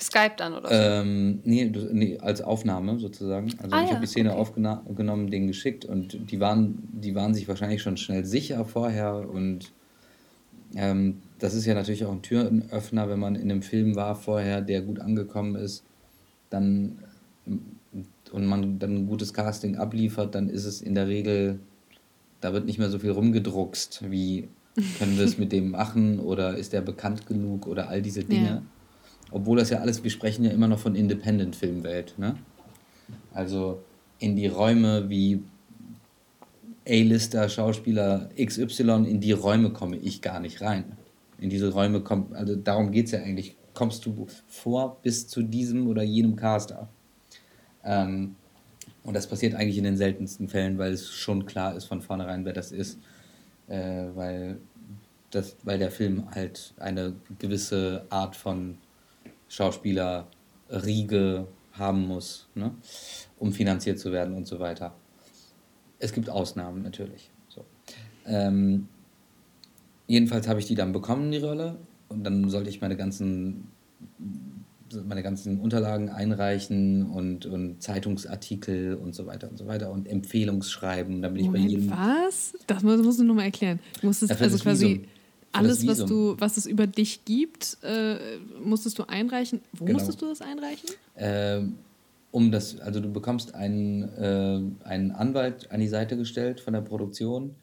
Skype 0.04 0.34
dann 0.36 0.54
oder 0.54 0.68
so? 0.68 0.74
Ähm, 0.74 1.40
nee, 1.44 1.70
nee, 1.92 2.18
als 2.18 2.40
Aufnahme 2.40 2.98
sozusagen. 2.98 3.52
Also 3.62 3.74
ah, 3.74 3.82
ich 3.82 3.88
ja, 3.88 3.94
habe 3.94 4.06
die 4.06 4.10
Szene 4.10 4.36
okay. 4.36 4.40
aufgenommen, 4.40 5.30
denen 5.30 5.46
geschickt 5.46 5.84
und 5.84 6.30
die 6.30 6.40
waren, 6.40 6.88
die 6.92 7.14
waren 7.14 7.34
sich 7.34 7.48
wahrscheinlich 7.48 7.82
schon 7.82 7.96
schnell 7.96 8.24
sicher 8.24 8.64
vorher 8.64 9.28
und 9.28 9.72
ähm, 10.76 11.22
das 11.38 11.54
ist 11.54 11.66
ja 11.66 11.74
natürlich 11.74 12.04
auch 12.04 12.12
ein 12.12 12.22
Türöffner, 12.22 13.08
wenn 13.08 13.18
man 13.18 13.34
in 13.34 13.50
einem 13.50 13.62
Film 13.62 13.96
war 13.96 14.14
vorher, 14.14 14.60
der 14.60 14.82
gut 14.82 15.00
angekommen 15.00 15.56
ist, 15.56 15.84
dann 16.50 16.98
und 18.32 18.46
man 18.46 18.78
dann 18.78 18.96
ein 18.96 19.06
gutes 19.06 19.32
Casting 19.32 19.76
abliefert, 19.76 20.34
dann 20.34 20.48
ist 20.48 20.64
es 20.64 20.82
in 20.82 20.94
der 20.94 21.06
Regel, 21.06 21.60
da 22.40 22.52
wird 22.52 22.66
nicht 22.66 22.78
mehr 22.78 22.90
so 22.90 22.98
viel 22.98 23.12
rumgedruckst, 23.12 24.10
wie 24.10 24.48
können 24.98 25.16
wir 25.16 25.24
es 25.24 25.38
mit 25.38 25.52
dem 25.52 25.70
machen 25.70 26.18
oder 26.18 26.56
ist 26.56 26.72
der 26.72 26.80
bekannt 26.80 27.26
genug 27.26 27.66
oder 27.66 27.88
all 27.88 28.02
diese 28.02 28.24
Dinge. 28.24 28.46
Ja. 28.46 28.62
Obwohl 29.30 29.58
das 29.58 29.70
ja 29.70 29.78
alles, 29.78 30.04
wir 30.04 30.10
sprechen 30.10 30.44
ja 30.44 30.50
immer 30.50 30.68
noch 30.68 30.78
von 30.78 30.94
Independent-Filmwelt. 30.94 32.14
Ne? 32.18 32.36
Also 33.32 33.82
in 34.18 34.36
die 34.36 34.46
Räume 34.46 35.08
wie 35.08 35.42
A-Lister, 36.86 37.48
Schauspieler 37.48 38.28
XY, 38.36 39.06
in 39.08 39.20
die 39.20 39.32
Räume 39.32 39.70
komme 39.70 39.96
ich 39.96 40.22
gar 40.22 40.40
nicht 40.40 40.60
rein. 40.60 40.96
In 41.38 41.50
diese 41.50 41.72
Räume 41.72 42.00
kommt, 42.00 42.34
also 42.34 42.54
darum 42.54 42.92
geht 42.92 43.06
es 43.06 43.12
ja 43.12 43.20
eigentlich. 43.20 43.56
Kommst 43.74 44.06
du 44.06 44.28
vor 44.46 44.98
bis 45.02 45.26
zu 45.26 45.42
diesem 45.42 45.88
oder 45.88 46.04
jenem 46.04 46.36
Caster? 46.36 46.88
Ähm, 47.82 48.36
und 49.02 49.14
das 49.14 49.26
passiert 49.26 49.54
eigentlich 49.54 49.78
in 49.78 49.84
den 49.84 49.96
seltensten 49.96 50.48
Fällen, 50.48 50.78
weil 50.78 50.92
es 50.92 51.10
schon 51.10 51.44
klar 51.44 51.76
ist 51.76 51.86
von 51.86 52.00
vornherein, 52.00 52.44
wer 52.44 52.52
das 52.52 52.70
ist. 52.70 52.98
Äh, 53.66 54.06
weil, 54.14 54.58
das, 55.30 55.56
weil 55.64 55.78
der 55.78 55.90
Film 55.90 56.30
halt 56.34 56.72
eine 56.78 57.14
gewisse 57.38 58.06
Art 58.10 58.36
von 58.36 58.78
Schauspielerriege 59.48 61.46
haben 61.72 62.06
muss, 62.06 62.48
ne? 62.54 62.72
um 63.38 63.52
finanziert 63.52 63.98
zu 63.98 64.12
werden 64.12 64.34
und 64.34 64.46
so 64.46 64.60
weiter. 64.60 64.94
Es 65.98 66.12
gibt 66.12 66.30
Ausnahmen 66.30 66.82
natürlich. 66.82 67.30
So. 67.48 67.64
Ähm, 68.26 68.88
jedenfalls 70.06 70.48
habe 70.48 70.60
ich 70.60 70.66
die 70.66 70.74
dann 70.74 70.92
bekommen, 70.92 71.30
die 71.30 71.38
Rolle. 71.38 71.76
Und 72.08 72.24
dann 72.24 72.48
sollte 72.50 72.70
ich 72.70 72.80
meine 72.80 72.96
ganzen 72.96 73.68
meine 75.02 75.22
ganzen 75.22 75.60
Unterlagen 75.60 76.08
einreichen 76.08 77.10
und, 77.10 77.46
und 77.46 77.82
Zeitungsartikel 77.82 78.94
und 78.94 79.14
so 79.14 79.26
weiter 79.26 79.50
und 79.50 79.58
so 79.58 79.66
weiter 79.66 79.90
und 79.90 80.06
Empfehlungsschreiben. 80.06 81.22
Da 81.22 81.28
bin 81.28 81.46
Moment, 81.46 81.64
ich 81.64 81.78
bei 81.78 81.80
jedem. 81.80 81.90
Was? 81.90 82.54
Das 82.66 82.82
musst, 82.82 83.02
musst 83.02 83.18
du 83.18 83.24
nochmal 83.24 83.46
erklären. 83.46 83.80
Du 84.00 84.06
musstest 84.06 84.40
also 84.40 84.58
quasi 84.58 84.86
Visum. 84.86 85.04
Alles, 85.54 85.86
was 85.86 86.04
du, 86.04 86.36
was 86.38 86.56
es 86.56 86.66
über 86.66 86.86
dich 86.86 87.24
gibt, 87.24 87.78
äh, 87.82 88.16
musstest 88.62 88.98
du 88.98 89.04
einreichen. 89.04 89.60
Wo 89.72 89.84
genau. 89.84 89.98
musstest 89.98 90.20
du 90.20 90.26
das 90.26 90.40
einreichen? 90.40 90.90
Ähm, 91.16 91.76
um 92.30 92.50
das, 92.50 92.80
also 92.80 93.00
du 93.00 93.12
bekommst 93.12 93.54
einen, 93.54 94.02
äh, 94.02 94.86
einen 94.86 95.12
Anwalt 95.12 95.70
an 95.70 95.80
die 95.80 95.88
Seite 95.88 96.16
gestellt 96.16 96.60
von 96.60 96.74
der 96.74 96.80
Produktion, 96.80 97.54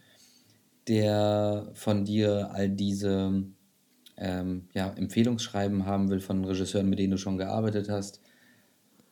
der 0.88 1.70
von 1.74 2.06
dir 2.06 2.52
all 2.54 2.70
diese 2.70 3.44
ähm, 4.18 4.68
ja, 4.74 4.94
Empfehlungsschreiben 4.94 5.86
haben 5.86 6.10
will 6.10 6.20
von 6.20 6.46
Regisseuren, 6.46 6.90
mit 6.90 7.00
denen 7.00 7.12
du 7.12 7.18
schon 7.18 7.38
gearbeitet 7.38 7.90
hast, 7.90 8.22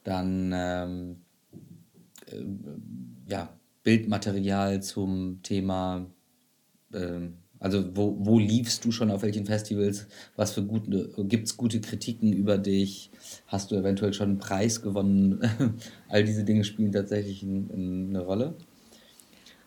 dann 0.03 0.51
ähm, 0.55 1.21
äh, 2.27 2.43
ja, 3.27 3.49
Bildmaterial 3.83 4.81
zum 4.83 5.41
Thema, 5.41 6.05
äh, 6.93 7.19
also 7.59 7.95
wo, 7.95 8.15
wo 8.19 8.39
liefst 8.39 8.85
du 8.85 8.91
schon 8.91 9.11
auf 9.11 9.21
welchen 9.21 9.45
Festivals, 9.45 10.07
was 10.35 10.53
für 10.53 10.63
gute, 10.63 11.09
gibt 11.25 11.47
es 11.47 11.57
gute 11.57 11.81
Kritiken 11.81 12.31
über 12.31 12.57
dich, 12.57 13.11
hast 13.47 13.71
du 13.71 13.75
eventuell 13.75 14.13
schon 14.13 14.29
einen 14.29 14.39
Preis 14.39 14.81
gewonnen, 14.81 15.41
all 16.07 16.23
diese 16.23 16.43
Dinge 16.43 16.63
spielen 16.63 16.91
tatsächlich 16.91 17.43
ein, 17.43 18.09
eine 18.09 18.21
Rolle. 18.21 18.55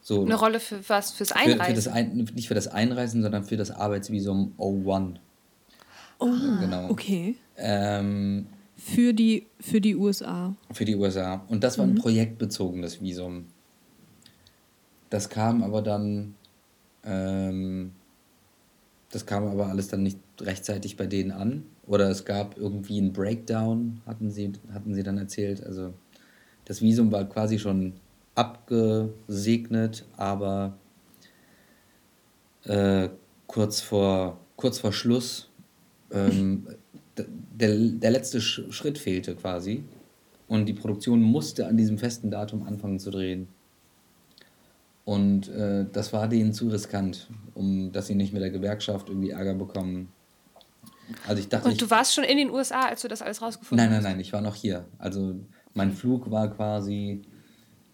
So, 0.01 0.23
eine 0.23 0.35
Rolle 0.35 0.59
für 0.59 0.81
was? 0.89 1.13
Fürs 1.13 1.33
Einreisen? 1.33 1.59
Für, 1.61 1.67
für 1.67 1.75
das 1.75 1.89
Ein, 1.89 2.29
nicht 2.35 2.49
für 2.49 2.55
das 2.55 2.69
Einreisen, 2.69 3.23
sondern 3.23 3.45
für 3.45 3.57
das 3.57 3.71
Arbeitsvisum 3.71 4.55
O1. 4.59 5.17
Oh, 6.19 6.29
genau. 6.61 6.89
okay. 6.89 7.37
Ähm, 7.57 8.47
für, 8.77 9.13
die, 9.13 9.47
für 9.61 9.81
die 9.81 9.95
USA. 9.95 10.55
Für 10.73 10.85
die 10.85 10.97
USA. 10.97 11.45
Und 11.49 11.63
das 11.63 11.79
war 11.79 11.87
ein 11.87 11.95
mhm. 11.95 11.99
projektbezogenes 11.99 13.01
Visum. 13.01 13.47
das 15.11 15.29
kam 15.29 15.63
aber 15.63 15.83
dann, 15.83 16.35
ähm, 17.05 17.93
das 19.11 19.27
kam 19.27 19.47
aber 19.47 19.67
alles 19.67 19.89
dann 19.89 20.03
nicht 20.03 20.19
rechtzeitig 20.41 20.97
bei 20.97 21.07
denen 21.07 21.31
an. 21.31 21.65
Oder 21.87 22.09
es 22.11 22.25
gab 22.25 22.57
irgendwie 22.57 22.99
einen 22.99 23.13
Breakdown, 23.13 24.01
hatten 24.07 24.31
sie, 24.31 24.53
hatten 24.73 24.95
sie 24.95 25.03
dann 25.03 25.19
erzählt. 25.19 25.63
Also 25.65 25.93
das 26.65 26.81
Visum 26.81 27.13
war 27.13 27.25
quasi 27.25 27.59
schon 27.59 27.95
abgesegnet, 28.35 30.07
aber 30.17 30.79
äh, 32.65 33.09
kurz, 33.47 33.81
vor, 33.81 34.39
kurz 34.57 34.79
vor 34.79 34.93
Schluss 34.93 35.51
ähm, 36.11 36.67
der, 37.17 37.77
der 37.77 38.11
letzte 38.11 38.41
Schritt 38.41 38.99
fehlte 38.99 39.35
quasi. 39.35 39.85
Und 40.49 40.67
die 40.67 40.75
Produktion 40.75 41.23
musste 41.23 41.67
an 41.67 41.77
diesem 41.77 41.99
festen 41.99 42.31
Datum 42.31 42.63
anfangen 42.63 42.99
zu 42.99 43.11
drehen. 43.11 43.49
Und 45.05 45.49
äh, 45.49 45.85
das 45.93 46.13
war 46.13 46.29
denen 46.29 46.53
zu 46.53 46.69
riskant, 46.69 47.29
um 47.55 47.91
dass 47.93 48.07
sie 48.07 48.15
nicht 48.15 48.33
mit 48.33 48.43
der 48.43 48.51
Gewerkschaft 48.51 49.09
irgendwie 49.09 49.31
Ärger 49.31 49.55
bekommen. 49.55 50.13
Also 51.27 51.41
ich 51.41 51.49
dachte, 51.49 51.69
Und 51.69 51.81
du 51.81 51.91
warst 51.91 52.15
schon 52.15 52.25
in 52.25 52.37
den 52.37 52.51
USA, 52.51 52.87
als 52.87 53.03
du 53.03 53.09
das 53.09 53.21
alles 53.21 53.43
rausgefunden 53.43 53.85
hast? 53.85 53.93
Nein, 53.93 54.03
nein, 54.03 54.13
nein, 54.13 54.21
ich 54.21 54.33
war 54.33 54.41
noch 54.41 54.55
hier. 54.55 54.85
Also 54.99 55.35
mein 55.75 55.93
Flug 55.93 56.31
war 56.31 56.49
quasi 56.55 57.23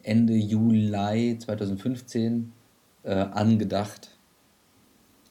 Ende 0.03 0.35
Juli 0.35 1.39
2015 1.39 2.53
äh, 3.05 3.15
angedacht. 3.15 4.11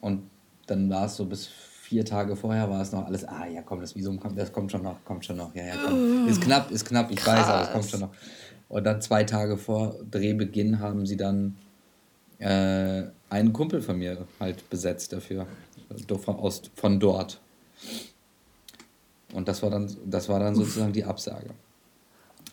Und 0.02 0.24
dann 0.66 0.90
war 0.90 1.06
es 1.06 1.16
so 1.16 1.26
bis 1.26 1.48
vier 1.88 2.04
Tage 2.04 2.36
vorher 2.36 2.70
war 2.70 2.82
es 2.82 2.92
noch 2.92 3.06
alles, 3.06 3.24
ah 3.24 3.46
ja, 3.46 3.62
komm, 3.62 3.80
das 3.80 3.96
Visum 3.96 4.20
kommt, 4.20 4.38
das 4.38 4.52
kommt 4.52 4.72
schon 4.72 4.84
noch, 4.84 5.06
kommt 5.06 5.24
schon 5.26 5.38
noch, 5.38 5.56
ja, 5.56 5.66
ja, 5.66 5.76
komm. 5.86 6.28
Ist 6.28 6.42
knapp, 6.42 6.70
ist 6.70 6.86
knapp, 6.86 7.10
ich 7.12 7.18
Krass. 7.18 7.40
weiß, 7.40 7.48
aber 7.48 7.64
es 7.64 7.72
kommt 7.72 7.86
schon 7.86 8.00
noch. 8.02 8.12
Und 8.68 8.84
dann 8.84 9.02
zwei 9.02 9.24
Tage 9.24 9.58
vor 9.58 9.96
Drehbeginn 10.12 10.80
haben 10.80 11.06
sie 11.06 11.16
dann 11.16 11.56
äh, 12.40 13.04
einen 13.30 13.54
Kumpel 13.54 13.82
von 13.82 13.98
mir 13.98 14.26
halt 14.40 14.70
besetzt 14.70 15.14
dafür, 15.14 15.48
von, 16.08 16.36
aus, 16.36 16.62
von 16.76 17.00
dort. 17.00 17.42
Und 19.34 19.48
das 19.48 19.62
war 19.62 19.70
dann, 19.70 19.90
das 20.06 20.30
war 20.30 20.40
dann 20.40 20.56
sozusagen 20.56 20.94
die 20.94 21.04
Absage. 21.04 21.50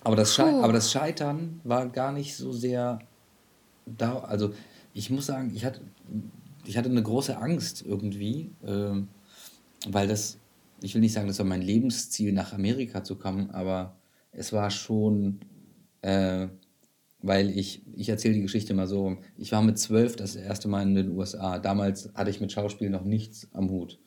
Aber 0.03 0.16
das, 0.16 0.35
Schei 0.35 0.53
aber 0.53 0.73
das 0.73 0.90
Scheitern 0.92 1.61
war 1.64 1.88
gar 1.88 2.12
nicht 2.12 2.37
so 2.37 2.53
sehr 2.53 2.99
da. 3.87 4.18
Also 4.18 4.53
ich 4.92 5.11
muss 5.11 5.27
sagen, 5.27 5.53
ich 5.55 5.64
hatte, 5.64 5.81
ich 6.64 6.77
hatte 6.77 6.90
eine 6.90 7.03
große 7.03 7.37
Angst 7.37 7.85
irgendwie, 7.87 8.51
äh, 8.64 9.03
weil 9.88 10.09
das, 10.09 10.38
ich 10.83 10.94
will 10.94 11.01
nicht 11.01 11.12
sagen, 11.12 11.29
das 11.29 11.38
war 11.38 11.47
mein 11.47 11.62
Lebensziel, 11.62 12.33
nach 12.33 12.53
Amerika 12.53 13.03
zu 13.03 13.16
kommen, 13.16 13.51
aber 13.51 13.97
es 14.33 14.53
war 14.53 14.70
schon, 14.70 15.40
äh, 16.03 16.49
weil 17.24 17.56
ich, 17.56 17.82
ich 17.96 18.10
erzähle 18.10 18.34
die 18.34 18.42
Geschichte 18.42 18.74
mal 18.74 18.87
so, 18.87 19.16
ich 19.38 19.50
war 19.52 19.62
mit 19.62 19.78
zwölf 19.78 20.14
das 20.14 20.37
erste 20.37 20.68
Mal 20.68 20.82
in 20.82 20.94
den 20.94 21.10
USA. 21.12 21.58
Damals 21.58 22.10
hatte 22.14 22.30
ich 22.30 22.40
mit 22.40 22.52
Schauspiel 22.52 22.90
noch 22.90 23.04
nichts 23.04 23.48
am 23.54 23.70
Hut. 23.70 23.98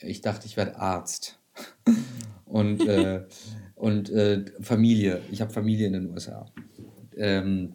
Ich 0.00 0.22
dachte, 0.22 0.46
ich 0.46 0.56
werde 0.56 0.76
Arzt. 0.76 1.38
und 2.44 2.86
äh, 2.88 3.24
und 3.76 4.10
äh, 4.10 4.44
Familie. 4.60 5.20
Ich 5.30 5.40
habe 5.40 5.52
Familie 5.52 5.86
in 5.86 5.92
den 5.92 6.10
USA. 6.10 6.46
Ähm, 7.16 7.74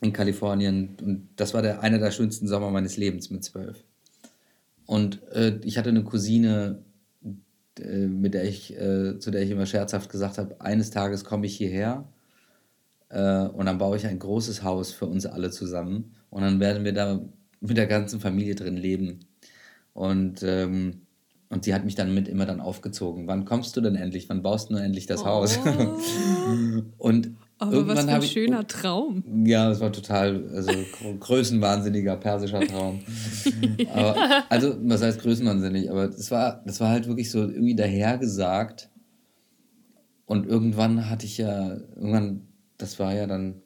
in 0.00 0.12
Kalifornien. 0.14 0.96
Und 1.02 1.28
das 1.36 1.52
war 1.52 1.60
der, 1.60 1.82
einer 1.82 1.98
der 1.98 2.10
schönsten 2.10 2.48
Sommer 2.48 2.70
meines 2.70 2.96
Lebens 2.96 3.28
mit 3.28 3.44
zwölf. 3.44 3.84
Und 4.86 5.22
äh, 5.32 5.60
ich 5.64 5.76
hatte 5.76 5.90
eine 5.90 6.04
Cousine, 6.04 6.82
äh, 7.78 8.06
mit 8.06 8.32
der 8.32 8.44
ich, 8.44 8.74
äh, 8.74 9.18
zu 9.18 9.30
der 9.30 9.42
ich 9.42 9.50
immer 9.50 9.66
scherzhaft 9.66 10.08
gesagt 10.08 10.38
habe, 10.38 10.58
eines 10.62 10.90
Tages 10.90 11.24
komme 11.24 11.44
ich 11.44 11.56
hierher 11.56 12.08
äh, 13.10 13.46
und 13.46 13.66
dann 13.66 13.78
baue 13.78 13.96
ich 13.96 14.06
ein 14.06 14.18
großes 14.18 14.62
Haus 14.62 14.92
für 14.92 15.06
uns 15.06 15.26
alle 15.26 15.50
zusammen 15.50 16.14
und 16.30 16.42
dann 16.42 16.60
werden 16.60 16.84
wir 16.84 16.92
da 16.92 17.20
mit 17.60 17.76
der 17.76 17.86
ganzen 17.86 18.20
Familie 18.20 18.54
drin 18.54 18.76
leben. 18.76 19.20
Und, 19.94 20.42
ähm, 20.42 21.02
und 21.48 21.64
sie 21.64 21.74
hat 21.74 21.84
mich 21.84 21.94
dann 21.94 22.14
mit 22.14 22.28
immer 22.28 22.46
dann 22.46 22.60
aufgezogen. 22.60 23.26
Wann 23.26 23.44
kommst 23.44 23.76
du 23.76 23.80
denn 23.80 23.96
endlich? 23.96 24.28
Wann 24.28 24.42
baust 24.42 24.70
du 24.70 24.76
endlich 24.76 25.06
das 25.06 25.22
oh. 25.22 25.26
Haus? 25.26 25.58
und 26.98 27.36
aber 27.60 27.72
Irgendwann 27.72 27.96
was 27.96 28.04
für 28.04 28.10
ein 28.12 28.22
schöner 28.22 28.60
ich, 28.60 28.66
Traum. 28.68 29.24
Ja, 29.44 29.68
es 29.70 29.80
war 29.80 29.90
total, 29.90 30.48
also 30.54 30.70
größenwahnsinniger 31.18 32.16
persischer 32.16 32.60
Traum. 32.60 33.00
aber, 33.92 34.44
also, 34.48 34.76
was 34.82 35.02
heißt 35.02 35.20
größenwahnsinnig? 35.20 35.90
Aber 35.90 36.06
das 36.06 36.30
war, 36.30 36.62
das 36.64 36.80
war 36.80 36.90
halt 36.90 37.08
wirklich 37.08 37.32
so 37.32 37.40
irgendwie 37.40 37.74
dahergesagt. 37.74 38.90
Und 40.24 40.46
irgendwann 40.46 41.10
hatte 41.10 41.26
ich 41.26 41.38
ja, 41.38 41.78
irgendwann, 41.96 42.46
das 42.78 42.98
war 42.98 43.14
ja 43.14 43.26
dann, 43.26 43.62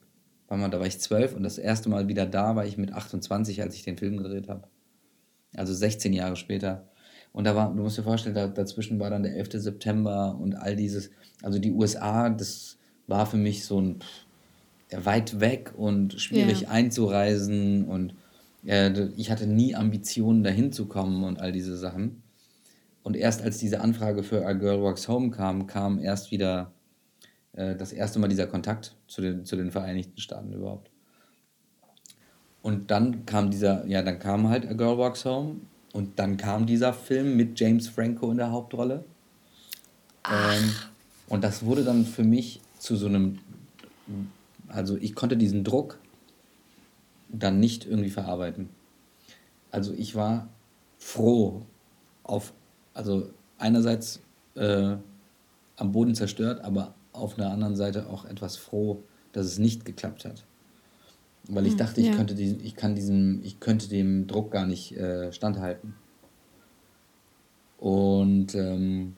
war 0.47 0.57
mal, 0.57 0.69
da 0.69 0.79
war 0.79 0.87
ich 0.87 0.99
zwölf 0.99 1.35
und 1.35 1.43
das 1.43 1.57
erste 1.57 1.89
Mal 1.89 2.07
wieder 2.07 2.25
da 2.25 2.55
war 2.55 2.65
ich 2.65 2.77
mit 2.77 2.93
28, 2.93 3.61
als 3.61 3.75
ich 3.75 3.83
den 3.83 3.97
Film 3.97 4.17
gedreht 4.17 4.49
habe. 4.49 4.67
Also 5.55 5.73
16 5.73 6.13
Jahre 6.13 6.35
später. 6.35 6.89
Und 7.31 7.45
da 7.45 7.55
war, 7.55 7.73
du 7.73 7.81
musst 7.81 7.97
dir 7.97 8.03
vorstellen, 8.03 8.35
da, 8.35 8.47
dazwischen 8.47 8.99
war 8.99 9.09
dann 9.09 9.23
der 9.23 9.35
11. 9.35 9.53
September 9.53 10.37
und 10.39 10.55
all 10.55 10.75
dieses, 10.75 11.11
also 11.41 11.59
die 11.59 11.71
USA, 11.71 12.29
das 12.29 12.77
war 13.07 13.25
für 13.25 13.37
mich 13.37 13.65
so 13.65 13.79
ein 13.81 13.99
weit 14.91 15.39
weg 15.39 15.73
und 15.75 16.19
schwierig 16.21 16.63
yeah. 16.63 16.71
einzureisen 16.71 17.85
und 17.85 18.13
äh, 18.65 19.07
ich 19.17 19.31
hatte 19.31 19.47
nie 19.47 19.75
Ambitionen 19.75 20.43
dahin 20.43 20.71
zu 20.71 20.87
kommen 20.87 21.23
und 21.23 21.39
all 21.39 21.51
diese 21.51 21.77
Sachen. 21.77 22.21
Und 23.01 23.17
erst 23.17 23.41
als 23.41 23.57
diese 23.57 23.81
Anfrage 23.81 24.23
für 24.23 24.45
A 24.45 24.53
Girl 24.53 24.81
Walks 24.81 25.07
Home 25.07 25.31
kam, 25.31 25.67
kam 25.67 25.99
erst 25.99 26.31
wieder 26.31 26.71
äh, 27.53 27.75
das 27.75 27.93
erste 27.93 28.19
Mal 28.19 28.27
dieser 28.27 28.47
Kontakt 28.47 28.95
zu 29.07 29.21
den, 29.21 29.45
zu 29.45 29.55
den 29.55 29.71
Vereinigten 29.71 30.19
Staaten 30.19 30.53
überhaupt. 30.53 30.89
Und 32.61 32.91
dann 32.91 33.25
kam 33.25 33.51
dieser, 33.51 33.85
ja, 33.87 34.01
dann 34.01 34.19
kam 34.19 34.49
halt 34.49 34.65
A 34.67 34.73
Girl 34.73 34.97
Walks 34.97 35.25
Home 35.25 35.57
und 35.91 36.17
dann 36.17 36.37
kam 36.37 36.65
dieser 36.65 36.93
Film 36.93 37.35
mit 37.35 37.59
James 37.59 37.89
Franco 37.89 38.31
in 38.31 38.37
der 38.37 38.51
Hauptrolle. 38.51 39.03
Ähm, 40.31 40.71
und 41.27 41.43
das 41.43 41.65
wurde 41.65 41.83
dann 41.83 42.05
für 42.05 42.23
mich 42.23 42.61
zu 42.79 42.95
so 42.95 43.07
einem, 43.07 43.39
also 44.69 44.95
ich 44.97 45.13
konnte 45.13 45.35
diesen 45.35 45.63
Druck 45.63 45.99
dann 47.29 47.59
nicht 47.59 47.85
irgendwie 47.85 48.09
verarbeiten. 48.09 48.69
Also 49.71 49.93
ich 49.93 50.15
war 50.15 50.47
froh 50.99 51.65
auf, 52.23 52.53
also 52.93 53.29
einerseits 53.57 54.21
äh, 54.55 54.95
am 55.75 55.91
Boden 55.91 56.15
zerstört, 56.15 56.63
aber 56.63 56.93
auf 57.13 57.35
der 57.35 57.49
anderen 57.49 57.75
Seite 57.75 58.09
auch 58.09 58.25
etwas 58.25 58.57
froh, 58.57 59.03
dass 59.31 59.45
es 59.45 59.59
nicht 59.59 59.85
geklappt 59.85 60.25
hat. 60.25 60.43
Weil 61.47 61.65
ich 61.65 61.73
hm, 61.73 61.77
dachte, 61.77 62.01
ich, 62.01 62.07
ja. 62.07 62.15
könnte 62.15 62.35
diesen, 62.35 62.63
ich, 62.63 62.75
kann 62.75 62.95
diesen, 62.95 63.43
ich 63.43 63.59
könnte 63.59 63.89
dem 63.89 64.27
Druck 64.27 64.51
gar 64.51 64.65
nicht 64.65 64.95
äh, 64.95 65.31
standhalten. 65.31 65.95
Und 67.77 68.55
ähm, 68.55 69.15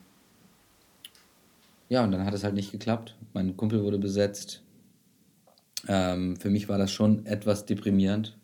ja, 1.88 2.02
und 2.02 2.10
dann 2.10 2.24
hat 2.24 2.34
es 2.34 2.42
halt 2.42 2.54
nicht 2.54 2.72
geklappt. 2.72 3.14
Mein 3.32 3.56
Kumpel 3.56 3.84
wurde 3.84 3.98
besetzt. 3.98 4.62
Ähm, 5.86 6.36
für 6.36 6.50
mich 6.50 6.68
war 6.68 6.78
das 6.78 6.90
schon 6.90 7.24
etwas 7.26 7.64
deprimierend. 7.64 8.36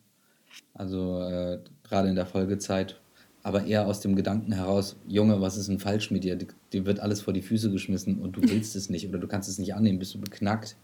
Also 0.75 1.21
äh, 1.23 1.59
gerade 1.83 2.09
in 2.09 2.15
der 2.15 2.27
Folgezeit. 2.27 3.01
Aber 3.45 3.65
eher 3.65 3.87
aus 3.87 4.01
dem 4.01 4.15
Gedanken 4.15 4.53
heraus, 4.53 4.97
Junge, 5.07 5.41
was 5.41 5.57
ist 5.57 5.69
denn 5.69 5.81
falsch 5.81 6.11
mit 6.11 6.23
dir? 6.23 6.39
Dir 6.73 6.87
wird 6.87 7.01
alles 7.01 7.23
vor 7.23 7.33
die 7.33 7.43
Füße 7.43 7.71
geschmissen 7.71 8.21
und 8.21 8.37
du 8.37 8.43
willst 8.43 8.77
es 8.77 8.89
nicht 8.89 9.09
oder 9.09 9.19
du 9.19 9.27
kannst 9.27 9.49
es 9.49 9.59
nicht 9.59 9.75
annehmen, 9.75 9.99
bist 9.99 10.15
du 10.15 10.21
beknackt. 10.21 10.77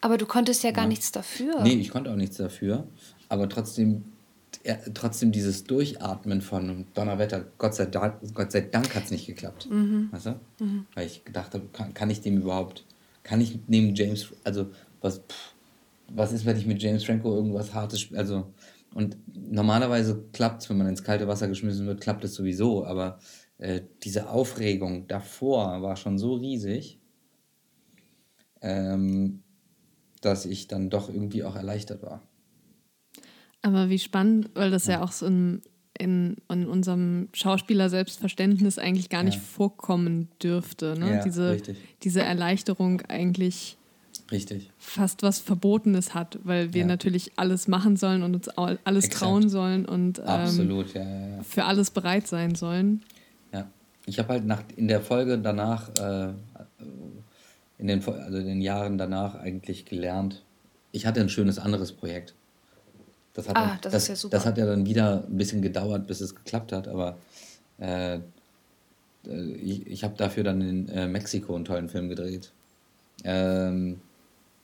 Aber 0.00 0.16
du 0.16 0.24
konntest 0.24 0.62
ja 0.62 0.70
gar 0.70 0.84
ja. 0.84 0.88
nichts 0.88 1.12
dafür. 1.12 1.62
Nee, 1.62 1.74
ich 1.74 1.90
konnte 1.90 2.10
auch 2.10 2.16
nichts 2.16 2.36
dafür. 2.36 2.86
Aber 3.28 3.48
trotzdem 3.48 4.04
ja, 4.64 4.76
trotzdem 4.94 5.32
dieses 5.32 5.64
Durchatmen 5.64 6.40
von 6.42 6.86
Donnerwetter, 6.94 7.46
Gott 7.58 7.74
sei 7.74 7.86
Dank, 7.86 8.16
Gott 8.34 8.52
sei 8.52 8.60
Dank 8.60 8.94
hat 8.94 9.04
es 9.04 9.10
nicht 9.10 9.26
geklappt. 9.26 9.68
Mhm. 9.70 10.08
Weißt 10.10 10.26
du? 10.26 10.40
Mhm. 10.58 10.86
Weil 10.94 11.06
ich 11.06 11.24
gedacht 11.24 11.54
habe, 11.54 11.64
kann, 11.72 11.94
kann, 11.94 12.10
ich 12.10 12.20
dem 12.20 12.38
überhaupt, 12.38 12.84
kann 13.22 13.40
ich 13.40 13.58
neben 13.68 13.94
James, 13.94 14.28
also 14.44 14.70
was, 15.00 15.18
pff, 15.18 15.54
was 16.12 16.32
ist, 16.32 16.44
wenn 16.44 16.58
ich 16.58 16.66
mit 16.66 16.82
James 16.82 17.04
Franco 17.04 17.34
irgendwas 17.34 17.72
Hartes, 17.72 18.08
also 18.14 18.46
und 18.94 19.16
normalerweise 19.34 20.24
klappt 20.32 20.62
es, 20.62 20.70
wenn 20.70 20.78
man 20.78 20.88
ins 20.88 21.04
kalte 21.04 21.28
Wasser 21.28 21.48
geschmissen 21.48 21.86
wird, 21.86 22.00
klappt 22.00 22.24
es 22.24 22.34
sowieso, 22.34 22.84
aber 22.84 23.18
äh, 23.58 23.82
diese 24.02 24.30
Aufregung 24.30 25.06
davor 25.06 25.82
war 25.82 25.96
schon 25.96 26.18
so 26.18 26.34
riesig, 26.34 26.98
ähm, 28.62 29.42
dass 30.20 30.46
ich 30.46 30.66
dann 30.66 30.90
doch 30.90 31.08
irgendwie 31.08 31.44
auch 31.44 31.56
erleichtert 31.56 32.02
war. 32.02 32.22
Aber 33.62 33.90
wie 33.90 33.98
spannend, 33.98 34.50
weil 34.54 34.70
das 34.70 34.86
ja, 34.86 34.94
ja 34.94 35.02
auch 35.02 35.12
so 35.12 35.26
in, 35.26 35.62
in, 35.98 36.36
in, 36.50 36.66
unserem 36.66 37.28
Schauspieler-Selbstverständnis 37.32 38.78
eigentlich 38.78 39.10
gar 39.10 39.22
nicht 39.22 39.36
ja. 39.36 39.42
vorkommen 39.42 40.28
dürfte. 40.42 40.98
Ne? 40.98 41.16
Ja, 41.16 41.22
diese, 41.22 41.50
richtig. 41.52 41.78
diese 42.02 42.22
Erleichterung 42.22 43.02
eigentlich 43.02 43.76
richtig. 44.30 44.70
fast 44.78 45.22
was 45.22 45.38
Verbotenes 45.38 46.14
hat, 46.14 46.38
weil 46.44 46.72
wir 46.74 46.84
natürlich 46.84 47.32
alles 47.36 47.68
machen 47.68 47.96
sollen 47.96 48.22
und 48.22 48.34
uns 48.34 48.48
alles 48.48 49.04
Exakt. 49.06 49.20
trauen 49.24 49.48
sollen 49.48 49.84
und 49.86 50.20
ähm, 50.26 50.84
für 51.42 51.64
alles 51.64 51.90
bereit 51.90 52.26
sein 52.26 52.54
sollen. 52.54 53.02
Ja, 53.52 53.68
ich 54.06 54.18
habe 54.18 54.30
halt 54.30 54.46
nach, 54.46 54.62
in 54.76 54.88
der 54.88 55.00
Folge 55.00 55.38
danach, 55.38 55.88
äh, 55.98 56.32
in, 57.78 57.86
den, 57.86 58.04
also 58.06 58.38
in 58.38 58.46
den 58.46 58.60
Jahren 58.60 58.98
danach 58.98 59.34
eigentlich 59.36 59.84
gelernt, 59.86 60.42
ich 60.92 61.06
hatte 61.06 61.20
ein 61.20 61.28
schönes 61.28 61.58
anderes 61.58 61.92
Projekt 61.92 62.34
Das 63.34 63.48
hat, 63.48 63.56
Ah, 63.56 63.66
dann, 63.68 63.78
das 63.82 63.92
das, 63.92 64.02
ist 64.02 64.08
ja 64.08 64.16
super. 64.16 64.36
das 64.36 64.46
hat 64.46 64.58
ja 64.58 64.66
dann 64.66 64.86
wieder 64.86 65.24
ein 65.28 65.36
bisschen 65.36 65.62
gedauert, 65.62 66.06
bis 66.06 66.20
es 66.20 66.34
geklappt 66.34 66.72
hat, 66.72 66.88
aber 66.88 67.16
äh, 67.78 68.16
äh, 68.16 68.20
ich, 69.62 69.86
ich 69.86 70.04
habe 70.04 70.14
dafür 70.16 70.44
dann 70.44 70.60
in 70.60 70.88
äh, 70.88 71.06
Mexiko 71.06 71.54
einen 71.54 71.64
tollen 71.64 71.88
Film 71.88 72.08
gedreht. 72.08 72.50
Ähm, 73.24 74.00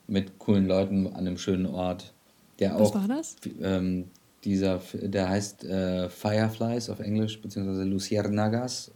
mit 0.07 0.39
coolen 0.39 0.67
Leuten 0.67 1.07
an 1.09 1.27
einem 1.27 1.39
schönen 1.39 1.67
Ort. 1.67 2.13
Der 2.59 2.75
Was 2.75 2.91
auch, 2.91 2.95
war 2.95 3.09
das? 3.09 3.37
Ähm, 3.61 4.07
dieser, 4.45 4.81
der 4.95 5.29
heißt 5.29 5.65
äh, 5.65 6.09
Fireflies 6.09 6.89
auf 6.89 7.01
Englisch, 7.01 7.41
beziehungsweise 7.41 7.83
Luciérnagas. 7.83 8.91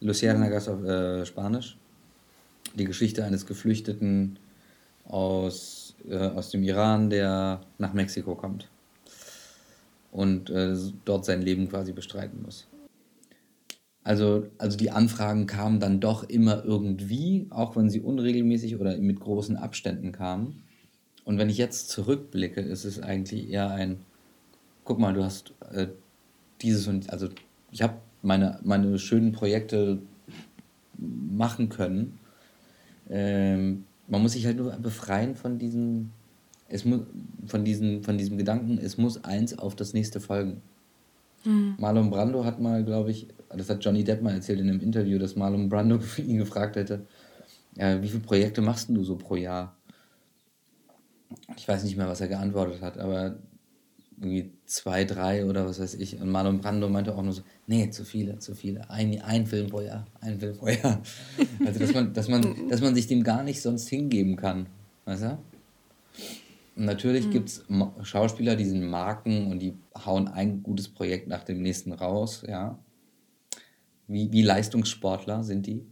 Luciérnagas 0.00 0.68
auf 0.68 0.82
äh, 0.84 1.26
Spanisch. 1.26 1.76
Die 2.74 2.84
Geschichte 2.84 3.24
eines 3.24 3.46
Geflüchteten 3.46 4.38
aus, 5.04 5.94
äh, 6.08 6.16
aus 6.16 6.50
dem 6.50 6.62
Iran, 6.62 7.10
der 7.10 7.60
nach 7.78 7.92
Mexiko 7.92 8.34
kommt. 8.34 8.68
Und 10.10 10.50
äh, 10.50 10.74
dort 11.04 11.24
sein 11.24 11.42
Leben 11.42 11.68
quasi 11.68 11.92
bestreiten 11.92 12.42
muss. 12.42 12.66
Also, 14.06 14.46
also 14.58 14.76
die 14.76 14.92
Anfragen 14.92 15.48
kamen 15.48 15.80
dann 15.80 15.98
doch 15.98 16.22
immer 16.22 16.64
irgendwie, 16.64 17.48
auch 17.50 17.74
wenn 17.74 17.90
sie 17.90 18.00
unregelmäßig 18.00 18.76
oder 18.76 18.96
mit 18.98 19.18
großen 19.18 19.56
Abständen 19.56 20.12
kamen. 20.12 20.62
Und 21.24 21.38
wenn 21.38 21.50
ich 21.50 21.58
jetzt 21.58 21.88
zurückblicke, 21.88 22.60
ist 22.60 22.84
es 22.84 23.02
eigentlich 23.02 23.50
eher 23.50 23.72
ein, 23.72 23.96
guck 24.84 25.00
mal, 25.00 25.12
du 25.12 25.24
hast 25.24 25.54
äh, 25.72 25.88
dieses 26.62 26.86
und, 26.86 27.10
also 27.10 27.30
ich 27.72 27.82
habe 27.82 27.94
meine, 28.22 28.60
meine 28.62 28.96
schönen 29.00 29.32
Projekte 29.32 29.98
machen 30.96 31.68
können. 31.68 32.20
Ähm, 33.10 33.86
man 34.06 34.22
muss 34.22 34.34
sich 34.34 34.46
halt 34.46 34.58
nur 34.58 34.70
befreien 34.74 35.34
von 35.34 35.58
diesem, 35.58 36.12
es 36.68 36.84
muss, 36.84 37.00
von 37.48 37.64
diesem, 37.64 38.04
von 38.04 38.16
diesem 38.16 38.38
Gedanken, 38.38 38.78
es 38.78 38.98
muss 38.98 39.24
eins 39.24 39.58
auf 39.58 39.74
das 39.74 39.94
nächste 39.94 40.20
folgen. 40.20 40.62
Marlon 41.78 42.10
Brando 42.10 42.44
hat 42.44 42.60
mal, 42.60 42.84
glaube 42.84 43.10
ich, 43.10 43.28
das 43.48 43.70
hat 43.70 43.84
Johnny 43.84 44.02
Depp 44.04 44.22
mal 44.22 44.34
erzählt 44.34 44.60
in 44.60 44.68
einem 44.68 44.80
Interview, 44.80 45.18
dass 45.18 45.36
Marlon 45.36 45.68
Brando 45.68 46.00
ihn 46.18 46.38
gefragt 46.38 46.76
hätte, 46.76 47.06
äh, 47.76 48.00
wie 48.02 48.08
viele 48.08 48.22
Projekte 48.22 48.62
machst 48.62 48.88
du 48.88 49.04
so 49.04 49.16
pro 49.16 49.36
Jahr? 49.36 49.76
Ich 51.56 51.66
weiß 51.66 51.84
nicht 51.84 51.96
mehr, 51.96 52.08
was 52.08 52.20
er 52.20 52.28
geantwortet 52.28 52.80
hat, 52.82 52.98
aber 52.98 53.36
irgendwie 54.18 54.50
zwei, 54.64 55.04
drei 55.04 55.44
oder 55.44 55.66
was 55.66 55.78
weiß 55.78 55.94
ich. 55.94 56.20
Und 56.20 56.30
Marlon 56.30 56.60
Brando 56.60 56.88
meinte 56.88 57.14
auch 57.14 57.22
nur 57.22 57.32
so, 57.32 57.42
nee, 57.66 57.90
zu 57.90 58.04
viele, 58.04 58.38
zu 58.38 58.54
viele. 58.54 58.88
Ein, 58.88 59.20
ein 59.20 59.46
Film 59.46 59.68
pro 59.68 59.80
Jahr, 59.80 60.06
ein 60.20 60.38
Film 60.38 60.56
pro 60.56 60.68
Jahr. 60.68 61.02
Also, 61.64 61.80
dass 61.80 61.92
man, 61.92 62.14
dass, 62.14 62.28
man, 62.28 62.54
dass 62.70 62.80
man 62.80 62.94
sich 62.94 63.06
dem 63.06 63.22
gar 63.22 63.42
nicht 63.42 63.60
sonst 63.60 63.88
hingeben 63.88 64.36
kann. 64.36 64.66
Weißt 65.04 65.22
du? 65.22 65.38
Natürlich 66.78 67.30
gibt 67.30 67.48
es 67.48 67.64
Schauspieler, 68.02 68.54
die 68.54 68.66
sind 68.66 68.84
Marken 68.84 69.50
und 69.50 69.60
die 69.60 69.74
hauen 70.04 70.28
ein 70.28 70.62
gutes 70.62 70.88
Projekt 70.88 71.26
nach 71.26 71.42
dem 71.42 71.62
nächsten 71.62 71.92
raus, 71.92 72.44
ja. 72.46 72.78
Wie, 74.06 74.30
wie 74.30 74.42
Leistungssportler 74.42 75.42
sind 75.42 75.66
die. 75.66 75.86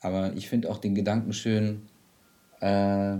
Aber 0.00 0.32
ich 0.34 0.48
finde 0.48 0.70
auch 0.70 0.78
den 0.78 0.94
Gedanken 0.94 1.32
schön, 1.32 1.82
äh, 2.60 3.16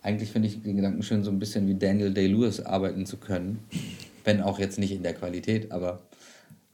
eigentlich 0.00 0.30
finde 0.30 0.46
ich 0.46 0.62
den 0.62 0.76
Gedanken 0.76 1.02
schön, 1.02 1.24
so 1.24 1.30
ein 1.32 1.40
bisschen 1.40 1.66
wie 1.66 1.74
Daniel 1.74 2.14
Day-Lewis 2.14 2.60
arbeiten 2.60 3.04
zu 3.04 3.16
können. 3.16 3.64
Wenn 4.22 4.40
auch 4.42 4.60
jetzt 4.60 4.78
nicht 4.78 4.92
in 4.92 5.02
der 5.02 5.14
Qualität, 5.14 5.72
aber 5.72 6.02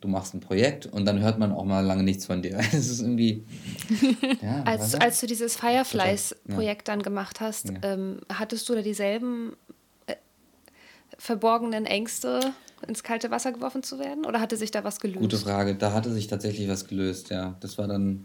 du 0.01 0.09
machst 0.09 0.35
ein 0.35 0.41
Projekt 0.41 0.87
und 0.87 1.05
dann 1.05 1.21
hört 1.21 1.39
man 1.39 1.53
auch 1.53 1.65
mal 1.65 1.85
lange 1.85 2.03
nichts 2.03 2.27
von 2.27 2.43
dir. 2.43 2.57
Das 2.73 2.75
ist 2.89 3.01
irgendwie. 3.01 3.45
Ja, 4.43 4.63
Als, 4.65 4.95
als 4.95 5.21
du 5.21 5.27
dieses 5.27 5.57
Fireflies-Projekt 5.57 6.89
Ja. 6.89 6.95
dann 6.95 7.03
gemacht 7.03 7.41
hast, 7.41 7.69
Ja. 7.71 7.75
ähm, 7.83 8.21
hattest 8.33 8.69
du 8.69 8.75
da 8.75 8.83
dieselben 8.83 9.55
äh, 10.07 10.15
verborgenen 11.19 11.85
Ängste, 11.87 12.41
ins 12.89 13.03
kalte 13.03 13.31
Wasser 13.31 13.53
geworfen 13.53 13.83
zu 13.83 13.99
werden? 13.99 14.25
Oder 14.25 14.41
hatte 14.41 14.57
sich 14.57 14.71
da 14.71 14.85
was 14.85 15.01
gelöst? 15.01 15.21
Gute 15.21 15.37
Frage. 15.37 15.75
Da 15.75 15.93
hatte 15.93 16.11
sich 16.13 16.29
tatsächlich 16.29 16.67
was 16.69 16.87
gelöst, 16.89 17.29
ja. 17.31 17.57
Das 17.61 17.77
war 17.77 17.87
dann. 17.87 18.25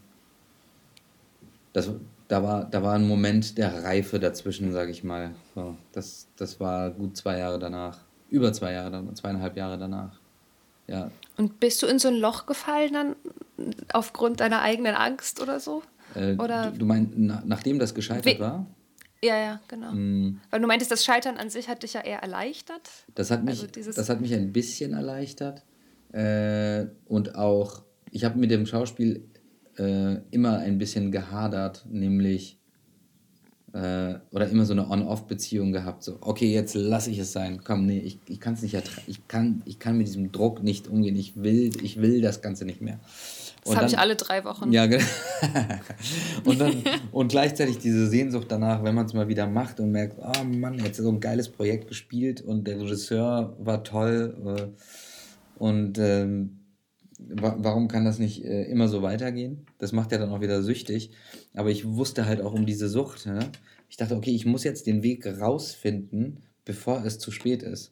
Das, 1.73 1.89
da, 2.29 2.41
war, 2.41 2.63
da 2.65 2.81
war 2.81 2.93
ein 2.93 3.05
Moment 3.07 3.57
der 3.57 3.83
Reife 3.83 4.17
dazwischen, 4.19 4.71
sage 4.71 4.91
ich 4.91 5.03
mal. 5.03 5.35
So, 5.55 5.75
das, 5.91 6.27
das 6.37 6.59
war 6.61 6.91
gut 6.91 7.17
zwei 7.17 7.37
Jahre 7.39 7.59
danach. 7.59 7.99
Über 8.29 8.53
zwei 8.53 8.71
Jahre, 8.71 8.91
dann- 8.91 9.13
zweieinhalb 9.15 9.57
Jahre 9.57 9.77
danach. 9.77 10.17
Ja. 10.87 11.11
Und 11.37 11.59
bist 11.59 11.81
du 11.81 11.87
in 11.87 11.99
so 11.99 12.07
ein 12.07 12.15
Loch 12.15 12.45
gefallen 12.45 12.93
dann 12.93 13.15
aufgrund 13.93 14.39
deiner 14.39 14.61
eigenen 14.61 14.95
Angst 14.95 15.41
oder 15.41 15.59
so? 15.59 15.83
Äh, 16.15 16.35
Oder- 16.35 16.71
du, 16.71 16.79
du 16.79 16.85
meinst, 16.85 17.13
na, 17.15 17.43
nachdem 17.45 17.79
das 17.79 17.93
gescheitert 17.93 18.39
war? 18.39 18.65
Ja, 19.23 19.37
ja, 19.37 19.61
genau. 19.67 19.91
Mm. 19.91 20.39
Weil 20.51 20.61
du 20.61 20.67
meintest, 20.67 20.91
das 20.91 21.03
Scheitern 21.03 21.37
an 21.37 21.49
sich 21.49 21.67
hat 21.67 21.83
dich 21.83 21.93
ja 21.93 22.01
eher 22.01 22.19
erleichtert. 22.19 22.89
Das 23.15 23.31
hat 23.31 23.43
mich, 23.43 23.63
Also 23.75 23.91
das 23.91 24.09
hat 24.09 24.21
mich 24.21 24.33
ein 24.33 24.51
bisschen 24.51 24.93
erleichtert. 24.93 25.63
Äh, 26.11 26.85
und 27.05 27.35
auch, 27.35 27.83
ich 28.11 28.23
habe 28.23 28.37
mit 28.37 28.51
dem 28.51 28.65
Schauspiel 28.65 29.27
äh, 29.77 30.17
immer 30.31 30.59
ein 30.59 30.77
bisschen 30.77 31.11
gehadert, 31.11 31.85
nämlich, 31.89 32.59
äh, 33.75 34.19
oder 34.31 34.47
immer 34.47 34.65
so 34.65 34.71
eine 34.71 34.89
On-Off-Beziehung 34.89 35.73
gehabt. 35.73 36.01
So, 36.03 36.17
okay, 36.21 36.51
jetzt 36.51 36.75
lasse 36.75 37.11
ich 37.11 37.19
es 37.19 37.33
sein. 37.33 37.59
Komm, 37.61 37.85
nee, 37.85 37.99
ich, 37.99 38.19
ich 38.27 38.39
kann 38.39 38.53
es 38.53 38.61
nicht 38.61 38.73
ertragen. 38.73 39.01
Ich 39.07 39.27
kann, 39.27 39.61
ich 39.65 39.79
kann 39.79 39.97
mit 39.97 40.07
diesem 40.07 40.31
Druck 40.31 40.63
nicht 40.63 40.87
umgehen. 40.87 41.17
Ich 41.17 41.35
will, 41.43 41.71
ich 41.83 42.01
will 42.01 42.21
das 42.21 42.41
Ganze 42.41 42.63
nicht 42.63 42.81
mehr. 42.81 42.99
Das 43.61 43.71
Und 43.71 43.77
habe 43.77 43.87
ich 43.87 43.99
alle 43.99 44.15
drei 44.15 44.45
Wochen. 44.45 44.71
ja, 44.71 44.85
genau. 44.85 45.03
und, 46.45 46.61
dann, 46.61 46.83
und 47.11 47.27
gleichzeitig 47.27 47.79
diese 47.79 48.07
Sehnsucht 48.07 48.45
danach, 48.47 48.81
wenn 48.83 48.95
man 48.95 49.07
es 49.07 49.13
mal 49.13 49.27
wieder 49.27 49.47
macht 49.47 49.81
und 49.81 49.91
merkt, 49.91 50.19
oh 50.19 50.43
Mann, 50.45 50.79
jetzt 50.79 50.97
so 50.97 51.09
ein 51.09 51.19
geiles 51.19 51.49
Projekt 51.49 51.89
gespielt 51.89 52.41
und 52.41 52.65
der 52.67 52.79
Regisseur 52.79 53.57
war 53.59 53.83
toll. 53.83 54.37
Äh, 54.45 55.61
und 55.61 55.97
ähm, 55.99 56.59
wa 57.19 57.55
warum 57.59 57.87
kann 57.87 58.05
das 58.05 58.19
nicht 58.19 58.43
äh, 58.43 58.63
immer 58.63 58.87
so 58.87 59.01
weitergehen? 59.01 59.65
Das 59.77 59.91
macht 59.91 60.11
ja 60.11 60.17
dann 60.17 60.29
auch 60.29 60.41
wieder 60.41 60.61
süchtig. 60.61 61.11
Aber 61.53 61.69
ich 61.69 61.85
wusste 61.85 62.25
halt 62.25 62.41
auch 62.41 62.53
um 62.53 62.65
diese 62.65 62.89
Sucht. 62.89 63.25
Ne? 63.25 63.39
Ich 63.89 63.97
dachte, 63.97 64.15
okay, 64.15 64.31
ich 64.31 64.45
muss 64.45 64.63
jetzt 64.63 64.87
den 64.87 65.03
Weg 65.03 65.25
rausfinden, 65.25 66.37
bevor 66.65 67.03
es 67.05 67.19
zu 67.19 67.31
spät 67.31 67.63
ist. 67.63 67.91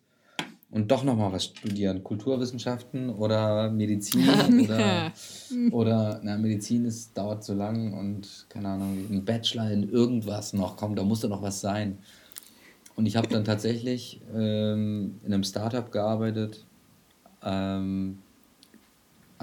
Und 0.69 0.89
doch 0.89 1.03
nochmal 1.03 1.31
was 1.31 1.45
studieren. 1.45 2.03
Kulturwissenschaften 2.03 3.11
oder 3.11 3.69
Medizin 3.69 4.27
oder, 4.63 5.13
oder 5.71 6.19
na, 6.23 6.35
Medizin 6.35 6.85
ist, 6.85 7.15
dauert 7.15 7.43
zu 7.43 7.53
lang 7.53 7.93
und 7.93 8.47
keine 8.49 8.69
Ahnung, 8.69 8.97
ein 9.11 9.23
Bachelor 9.23 9.69
in 9.69 9.87
irgendwas 9.87 10.51
noch, 10.51 10.75
komm, 10.75 10.95
da 10.95 11.03
muss 11.03 11.21
doch 11.21 11.29
noch 11.29 11.43
was 11.43 11.61
sein. 11.61 11.99
Und 12.95 13.05
ich 13.05 13.15
habe 13.15 13.27
dann 13.27 13.43
tatsächlich 13.45 14.21
ähm, 14.33 15.19
in 15.23 15.33
einem 15.33 15.43
Startup 15.43 15.91
gearbeitet. 15.91 16.65
Ähm, 17.43 18.17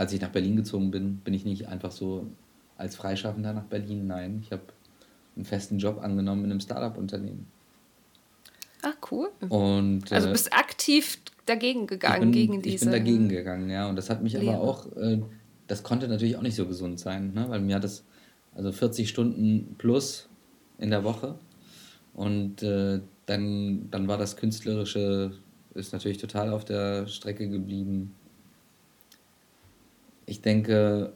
als 0.00 0.14
ich 0.14 0.20
nach 0.22 0.30
Berlin 0.30 0.56
gezogen 0.56 0.90
bin, 0.90 1.16
bin 1.18 1.34
ich 1.34 1.44
nicht 1.44 1.68
einfach 1.68 1.92
so 1.92 2.26
als 2.78 2.96
Freischaffender 2.96 3.52
nach 3.52 3.64
Berlin. 3.64 4.06
Nein, 4.06 4.40
ich 4.42 4.50
habe 4.50 4.62
einen 5.36 5.44
festen 5.44 5.78
Job 5.78 6.02
angenommen 6.02 6.42
in 6.46 6.52
einem 6.52 6.60
Startup-Unternehmen. 6.60 7.46
Ah, 8.80 8.94
cool. 9.10 9.28
Und, 9.50 10.10
Also 10.10 10.28
äh, 10.28 10.32
bist 10.32 10.54
aktiv 10.54 11.18
dagegen 11.44 11.86
gegangen, 11.86 12.20
bin, 12.22 12.32
gegen 12.32 12.62
diese. 12.62 12.76
Ich 12.76 12.80
bin 12.80 12.92
dagegen 12.92 13.28
gegangen, 13.28 13.68
ja. 13.68 13.90
Und 13.90 13.96
das 13.96 14.08
hat 14.08 14.22
mich 14.22 14.32
Lehre. 14.32 14.54
aber 14.54 14.62
auch, 14.62 14.86
äh, 14.96 15.20
das 15.66 15.82
konnte 15.82 16.08
natürlich 16.08 16.38
auch 16.38 16.42
nicht 16.42 16.56
so 16.56 16.64
gesund 16.64 16.98
sein, 16.98 17.34
ne? 17.34 17.44
weil 17.50 17.60
mir 17.60 17.76
hat 17.76 17.84
das, 17.84 18.02
also 18.54 18.72
40 18.72 19.06
Stunden 19.06 19.74
plus 19.76 20.30
in 20.78 20.88
der 20.88 21.04
Woche. 21.04 21.34
Und 22.14 22.62
äh, 22.62 23.00
dann, 23.26 23.90
dann 23.90 24.08
war 24.08 24.16
das 24.16 24.38
Künstlerische, 24.38 25.32
ist 25.74 25.92
natürlich 25.92 26.16
total 26.16 26.55
auf 26.55 26.64
der 26.64 27.07
Strecke 27.07 27.51
geblieben. 27.51 28.14
Ich 30.31 30.43
denke, 30.43 31.12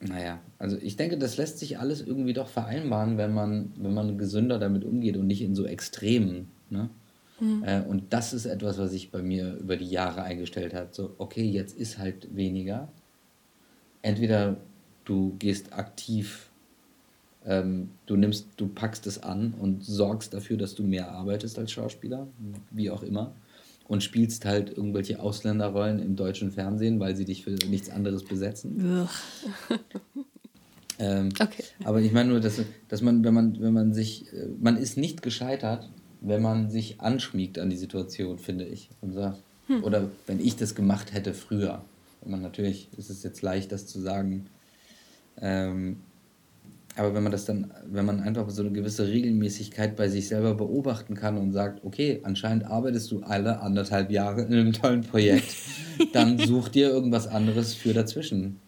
naja, 0.00 0.40
also 0.58 0.78
ich 0.78 0.96
denke, 0.96 1.18
das 1.18 1.36
lässt 1.36 1.58
sich 1.58 1.78
alles 1.78 2.00
irgendwie 2.00 2.32
doch 2.32 2.48
vereinbaren, 2.48 3.18
wenn 3.18 3.34
man, 3.34 3.74
wenn 3.76 3.92
man 3.92 4.16
gesünder 4.16 4.58
damit 4.58 4.82
umgeht 4.82 5.18
und 5.18 5.26
nicht 5.26 5.42
in 5.42 5.54
so 5.54 5.66
Extremen. 5.66 6.48
Ne? 6.70 6.88
Äh, 7.66 7.82
und 7.82 8.14
das 8.14 8.32
ist 8.32 8.46
etwas, 8.46 8.78
was 8.78 8.92
sich 8.92 9.10
bei 9.10 9.20
mir 9.20 9.56
über 9.56 9.76
die 9.76 9.90
Jahre 9.90 10.22
eingestellt 10.22 10.72
hat. 10.72 10.94
So, 10.94 11.14
okay, 11.18 11.44
jetzt 11.44 11.76
ist 11.76 11.98
halt 11.98 12.34
weniger. 12.34 12.88
Entweder 14.00 14.56
du 15.04 15.36
gehst 15.38 15.74
aktiv, 15.74 16.48
ähm, 17.44 17.90
du 18.06 18.16
nimmst, 18.16 18.48
du 18.56 18.68
packst 18.68 19.06
es 19.06 19.22
an 19.22 19.52
und 19.60 19.84
sorgst 19.84 20.32
dafür, 20.32 20.56
dass 20.56 20.74
du 20.74 20.82
mehr 20.82 21.10
arbeitest 21.10 21.58
als 21.58 21.72
Schauspieler, 21.72 22.26
wie 22.70 22.90
auch 22.90 23.02
immer. 23.02 23.34
Und 23.86 24.02
spielst 24.02 24.44
halt 24.46 24.70
irgendwelche 24.74 25.20
Ausländerrollen 25.20 25.98
im 25.98 26.16
deutschen 26.16 26.50
Fernsehen, 26.50 27.00
weil 27.00 27.14
sie 27.16 27.26
dich 27.26 27.44
für 27.44 27.50
nichts 27.68 27.90
anderes 27.90 28.24
besetzen. 28.24 29.06
Ähm, 30.98 31.30
Okay. 31.40 31.64
aber 31.84 32.00
ich 32.00 32.12
meine 32.12 32.30
nur, 32.30 32.40
dass, 32.40 32.60
dass 32.88 33.02
man, 33.02 33.24
wenn 33.24 33.34
man, 33.34 33.60
wenn 33.60 33.72
man 33.72 33.92
sich, 33.92 34.32
äh, 34.32 34.46
man 34.60 34.76
ist 34.76 34.96
nicht 34.96 35.22
gescheitert, 35.22 35.88
wenn 36.20 36.40
man 36.40 36.70
sich 36.70 37.00
anschmiegt 37.00 37.58
an 37.58 37.68
die 37.68 37.76
Situation, 37.76 38.38
finde 38.38 38.64
ich. 38.64 38.88
Und 39.00 39.12
sagt, 39.12 39.42
Oder 39.82 40.10
wenn 40.26 40.40
ich 40.40 40.56
das 40.56 40.74
gemacht 40.74 41.12
hätte 41.12 41.34
früher. 41.34 41.82
Wenn 42.22 42.30
man 42.30 42.42
natürlich, 42.42 42.88
ist 42.96 43.10
es 43.10 43.22
jetzt 43.22 43.42
leicht, 43.42 43.72
das 43.72 43.86
zu 43.86 44.00
sagen. 44.00 44.46
Ähm, 45.40 45.96
Aber 46.96 47.14
wenn 47.14 47.24
man 47.24 47.32
das 47.32 47.44
dann, 47.44 47.72
wenn 47.86 48.04
man 48.04 48.20
einfach 48.20 48.48
so 48.50 48.62
eine 48.62 48.70
gewisse 48.70 49.08
Regelmäßigkeit 49.08 49.96
bei 49.96 50.08
sich 50.08 50.28
selber 50.28 50.54
beobachten 50.54 51.14
kann 51.16 51.36
und 51.36 51.52
sagt, 51.52 51.84
okay, 51.84 52.20
anscheinend 52.22 52.66
arbeitest 52.66 53.10
du 53.10 53.22
alle 53.22 53.60
anderthalb 53.60 54.10
Jahre 54.10 54.42
in 54.42 54.52
einem 54.52 54.72
tollen 54.72 55.02
Projekt, 55.02 55.56
dann 56.12 56.38
such 56.38 56.68
dir 56.68 56.90
irgendwas 56.90 57.26
anderes 57.26 57.74
für 57.74 57.92
dazwischen. 57.92 58.60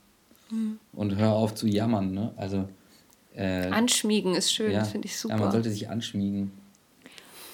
Mhm. 0.51 0.79
Und 0.93 1.17
hör 1.17 1.33
auf 1.33 1.55
zu 1.55 1.69
jammern, 1.69 2.13
ne? 2.13 2.33
Also 2.37 2.69
äh, 3.35 3.69
Anschmiegen 3.69 4.35
ist 4.35 4.53
schön, 4.53 4.73
ja, 4.73 4.85
finde 4.85 5.07
ich 5.07 5.17
super. 5.17 5.35
Ja, 5.35 5.41
man 5.41 5.53
sollte 5.53 5.71
sich 5.71 5.89
anschmiegen. 5.89 6.51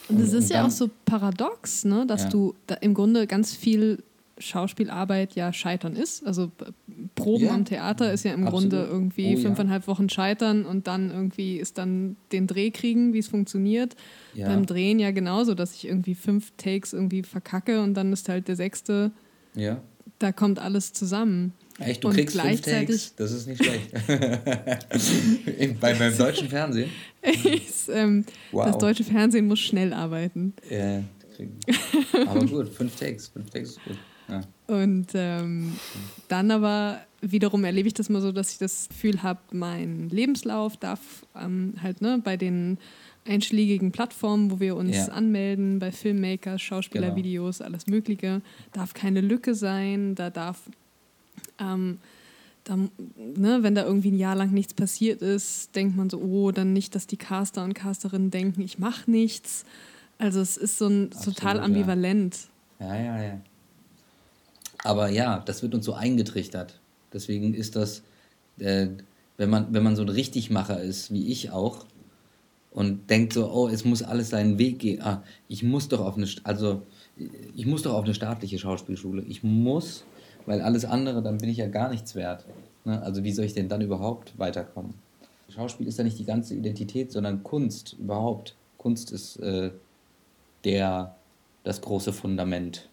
Und 0.08 0.20
es 0.20 0.32
ist 0.32 0.50
und 0.50 0.56
ja 0.56 0.66
auch 0.66 0.70
so 0.70 0.90
paradox, 1.04 1.84
ne, 1.84 2.06
dass 2.06 2.24
ja. 2.24 2.28
du 2.30 2.54
da 2.66 2.74
im 2.76 2.94
Grunde 2.94 3.26
ganz 3.26 3.54
viel 3.54 4.02
Schauspielarbeit 4.38 5.34
ja 5.34 5.52
Scheitern 5.52 5.94
ist. 5.94 6.26
Also 6.26 6.50
Proben 7.14 7.44
ja. 7.44 7.54
am 7.54 7.64
Theater 7.64 8.12
ist 8.12 8.24
ja 8.24 8.32
im 8.32 8.46
Absolut. 8.46 8.70
Grunde 8.70 8.88
irgendwie 8.90 9.36
oh, 9.36 9.40
fünfeinhalb 9.40 9.82
ja. 9.82 9.86
Wochen 9.88 10.08
scheitern 10.08 10.64
und 10.64 10.86
dann 10.86 11.10
irgendwie 11.10 11.56
ist 11.58 11.78
dann 11.78 12.16
den 12.32 12.46
Dreh 12.46 12.70
kriegen, 12.70 13.12
wie 13.12 13.18
es 13.18 13.28
funktioniert. 13.28 13.96
Ja. 14.34 14.48
Beim 14.48 14.66
Drehen 14.66 14.98
ja 14.98 15.10
genauso, 15.10 15.54
dass 15.54 15.74
ich 15.74 15.86
irgendwie 15.86 16.14
fünf 16.14 16.52
Takes 16.56 16.92
irgendwie 16.92 17.22
verkacke 17.22 17.82
und 17.82 17.94
dann 17.94 18.12
ist 18.12 18.28
halt 18.28 18.48
der 18.48 18.56
sechste. 18.56 19.12
Ja. 19.54 19.80
Da 20.18 20.32
kommt 20.32 20.58
alles 20.58 20.92
zusammen. 20.92 21.52
Echt, 21.78 22.04
du 22.04 22.08
und 22.08 22.14
kriegst 22.14 22.40
fünf 22.40 22.60
Takes? 22.60 23.14
Das 23.16 23.32
ist 23.32 23.46
nicht 23.46 23.64
schlecht. 23.64 23.92
Bei, 25.80 25.94
beim 25.94 26.16
deutschen 26.16 26.48
Fernsehen? 26.48 26.90
ist, 27.22 27.88
ähm, 27.88 28.24
wow. 28.52 28.66
Das 28.66 28.78
deutsche 28.78 29.04
Fernsehen 29.04 29.46
muss 29.46 29.60
schnell 29.60 29.92
arbeiten. 29.92 30.54
Ja, 30.70 31.02
aber 32.26 32.44
gut, 32.44 32.68
fünf 32.68 32.94
Takes. 32.96 33.28
Fünf 33.28 33.50
Takes 33.50 33.70
ist 33.70 33.84
gut. 33.84 33.96
Ja. 34.32 34.40
Und 34.74 35.08
ähm, 35.14 35.76
dann 36.28 36.50
aber 36.50 37.00
wiederum 37.20 37.64
erlebe 37.64 37.88
ich 37.88 37.94
das 37.94 38.08
mal 38.08 38.20
so, 38.20 38.32
dass 38.32 38.52
ich 38.52 38.58
das 38.58 38.88
Gefühl 38.88 39.22
habe, 39.22 39.40
mein 39.52 40.08
Lebenslauf 40.08 40.76
darf 40.76 41.00
ähm, 41.36 41.74
halt 41.82 42.00
ne, 42.00 42.20
bei 42.22 42.36
den 42.36 42.78
einschlägigen 43.26 43.92
Plattformen, 43.92 44.50
wo 44.50 44.60
wir 44.60 44.76
uns 44.76 44.96
ja. 44.96 45.08
anmelden, 45.08 45.78
bei 45.78 45.92
Filmmakers, 45.92 46.60
Schauspielervideos, 46.60 47.58
genau. 47.58 47.68
alles 47.70 47.86
Mögliche, 47.86 48.42
darf 48.72 48.94
keine 48.94 49.20
Lücke 49.20 49.54
sein, 49.54 50.14
da 50.16 50.30
darf, 50.30 50.58
ähm, 51.60 51.98
da, 52.64 52.76
ne, 52.76 53.62
wenn 53.62 53.74
da 53.74 53.84
irgendwie 53.84 54.10
ein 54.10 54.18
Jahr 54.18 54.34
lang 54.34 54.50
nichts 54.50 54.74
passiert 54.74 55.22
ist, 55.22 55.74
denkt 55.76 55.96
man 55.96 56.10
so, 56.10 56.18
oh, 56.18 56.50
dann 56.50 56.72
nicht, 56.72 56.94
dass 56.94 57.06
die 57.06 57.16
Caster 57.16 57.62
und 57.62 57.74
Casterinnen 57.74 58.30
denken, 58.30 58.60
ich 58.60 58.78
mache 58.78 59.08
nichts. 59.10 59.64
Also 60.18 60.40
es 60.40 60.56
ist 60.56 60.78
so 60.78 60.86
ein 60.86 61.12
Absolut, 61.12 61.36
total 61.36 61.60
ambivalent. 61.60 62.48
Ja, 62.80 62.96
ja, 62.96 63.22
ja. 63.22 63.40
Aber 64.84 65.08
ja, 65.08 65.40
das 65.40 65.62
wird 65.62 65.74
uns 65.74 65.84
so 65.84 65.94
eingetrichtert. 65.94 66.80
Deswegen 67.12 67.54
ist 67.54 67.76
das, 67.76 68.02
äh, 68.58 68.88
wenn, 69.36 69.50
man, 69.50 69.72
wenn 69.72 69.82
man 69.82 69.96
so 69.96 70.02
ein 70.02 70.08
Richtigmacher 70.08 70.80
ist, 70.80 71.12
wie 71.12 71.28
ich 71.28 71.50
auch, 71.50 71.86
und 72.72 73.10
denkt 73.10 73.34
so, 73.34 73.50
oh, 73.52 73.68
es 73.68 73.84
muss 73.84 74.02
alles 74.02 74.30
seinen 74.30 74.58
Weg 74.58 74.78
gehen. 74.78 75.02
Ah, 75.02 75.22
ich 75.46 75.62
muss 75.62 75.88
doch 75.88 76.00
auf 76.00 76.16
eine, 76.16 76.26
also 76.44 76.82
ich 77.54 77.66
muss 77.66 77.82
doch 77.82 77.94
auf 77.94 78.04
eine 78.04 78.14
staatliche 78.14 78.58
Schauspielschule. 78.58 79.22
Ich 79.28 79.42
muss, 79.42 80.04
weil 80.46 80.62
alles 80.62 80.84
andere, 80.84 81.22
dann 81.22 81.38
bin 81.38 81.50
ich 81.50 81.58
ja 81.58 81.68
gar 81.68 81.90
nichts 81.90 82.14
wert. 82.14 82.46
Ne? 82.84 83.00
Also 83.02 83.24
wie 83.24 83.32
soll 83.32 83.44
ich 83.44 83.52
denn 83.52 83.68
dann 83.68 83.82
überhaupt 83.82 84.38
weiterkommen? 84.38 84.94
Schauspiel 85.50 85.86
ist 85.86 85.98
ja 85.98 86.04
nicht 86.04 86.18
die 86.18 86.24
ganze 86.24 86.54
Identität, 86.54 87.12
sondern 87.12 87.42
Kunst 87.42 87.96
überhaupt. 87.98 88.56
Kunst 88.78 89.12
ist 89.12 89.36
äh, 89.36 89.70
der, 90.64 91.14
das 91.62 91.82
große 91.82 92.12
Fundament. 92.14 92.88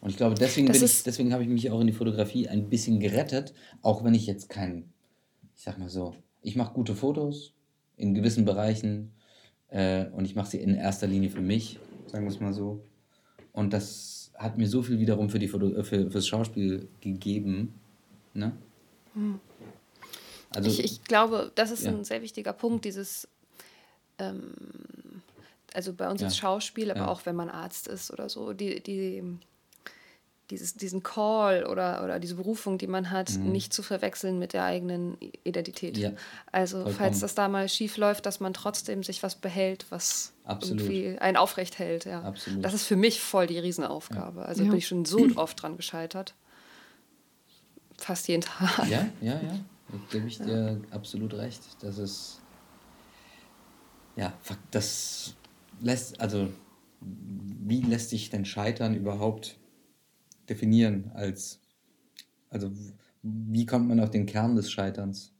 Und 0.00 0.10
ich 0.10 0.16
glaube, 0.16 0.34
deswegen, 0.34 0.66
deswegen 0.66 1.32
habe 1.32 1.42
ich 1.42 1.48
mich 1.48 1.70
auch 1.70 1.80
in 1.80 1.86
die 1.86 1.92
Fotografie 1.92 2.48
ein 2.48 2.68
bisschen 2.68 3.00
gerettet, 3.00 3.54
auch 3.80 4.02
wenn 4.04 4.14
ich 4.14 4.26
jetzt 4.26 4.48
kein, 4.48 4.92
ich 5.56 5.62
sag 5.62 5.78
mal 5.78 5.88
so, 5.88 6.14
ich 6.42 6.56
mache 6.56 6.74
gute 6.74 6.94
Fotos 6.94 7.54
in 7.96 8.14
gewissen 8.14 8.44
Bereichen 8.44 9.12
äh, 9.68 10.06
und 10.06 10.24
ich 10.24 10.34
mache 10.34 10.50
sie 10.50 10.58
in 10.58 10.74
erster 10.74 11.06
Linie 11.06 11.30
für 11.30 11.40
mich, 11.40 11.78
sagen 12.06 12.24
wir 12.24 12.32
es 12.32 12.40
mal 12.40 12.52
so. 12.52 12.84
Und 13.52 13.72
das 13.72 14.32
hat 14.36 14.58
mir 14.58 14.66
so 14.66 14.82
viel 14.82 14.98
wiederum 14.98 15.30
für 15.30 15.38
die 15.38 15.48
Foto, 15.48 15.68
äh, 15.68 15.84
für, 15.84 16.10
fürs 16.10 16.26
Schauspiel 16.26 16.88
gegeben. 17.00 17.74
Ne? 18.34 18.52
Hm. 19.14 19.38
Also, 20.54 20.68
ich, 20.68 20.84
ich 20.84 21.04
glaube, 21.04 21.52
das 21.54 21.70
ist 21.70 21.84
ja. 21.84 21.90
ein 21.90 22.04
sehr 22.04 22.22
wichtiger 22.22 22.52
Punkt, 22.52 22.84
dieses 22.84 23.28
ähm, 24.18 24.52
also 25.74 25.92
bei 25.92 26.10
uns 26.10 26.20
ja. 26.20 26.26
ist 26.26 26.36
Schauspiel, 26.36 26.90
aber 26.90 27.00
ja. 27.00 27.08
auch 27.08 27.24
wenn 27.26 27.36
man 27.36 27.48
Arzt 27.48 27.88
ist 27.88 28.10
oder 28.10 28.28
so, 28.28 28.52
die, 28.52 28.82
die 28.82 29.22
dieses, 30.52 30.74
diesen 30.74 31.02
Call 31.02 31.64
oder, 31.64 32.04
oder 32.04 32.20
diese 32.20 32.34
Berufung, 32.34 32.76
die 32.76 32.86
man 32.86 33.10
hat, 33.10 33.32
mhm. 33.32 33.50
nicht 33.52 33.72
zu 33.72 33.82
verwechseln 33.82 34.38
mit 34.38 34.52
der 34.52 34.64
eigenen 34.64 35.16
Identität. 35.44 35.96
Ja, 35.96 36.12
also 36.52 36.76
vollkommen. 36.76 36.96
falls 36.96 37.20
das 37.20 37.34
da 37.34 37.48
mal 37.48 37.68
schief 37.70 37.96
läuft, 37.96 38.26
dass 38.26 38.38
man 38.38 38.52
trotzdem 38.52 39.02
sich 39.02 39.22
was 39.22 39.34
behält, 39.34 39.86
was 39.88 40.34
Absolut. 40.44 40.82
irgendwie 40.82 41.18
einen 41.18 41.38
aufrecht 41.38 41.78
hält. 41.78 42.04
Ja. 42.04 42.22
Absolut. 42.22 42.62
Das 42.62 42.74
ist 42.74 42.84
für 42.84 42.96
mich 42.96 43.20
voll 43.20 43.46
die 43.46 43.58
Riesenaufgabe. 43.58 44.40
Ja. 44.40 44.46
Also 44.46 44.62
ja. 44.62 44.68
bin 44.68 44.78
ich 44.78 44.86
schon 44.86 45.06
so 45.06 45.26
oft 45.36 45.60
dran 45.62 45.78
gescheitert. 45.78 46.34
Fast 47.96 48.28
jeden 48.28 48.42
Tag. 48.42 48.88
Ja, 48.90 49.06
ja, 49.20 49.34
ja. 49.34 49.58
Da 49.88 49.98
gebe 50.10 50.26
ich 50.26 50.38
dir 50.38 50.80
absolut 50.90 51.32
recht. 51.34 51.62
Das 51.80 51.96
ist 51.96 52.42
ja, 54.16 54.34
das 54.70 55.34
lässt, 55.80 56.20
also 56.20 56.50
wie 57.00 57.80
lässt 57.80 58.10
sich 58.10 58.30
denn 58.30 58.44
Scheitern 58.44 58.94
überhaupt 58.94 59.56
definieren 60.52 61.10
als, 61.14 61.60
also 62.50 62.70
wie 63.22 63.64
kommt 63.64 63.88
man 63.88 64.00
auf 64.00 64.10
den 64.10 64.26
Kern 64.26 64.54
des 64.54 64.70
Scheiterns? 64.70 65.32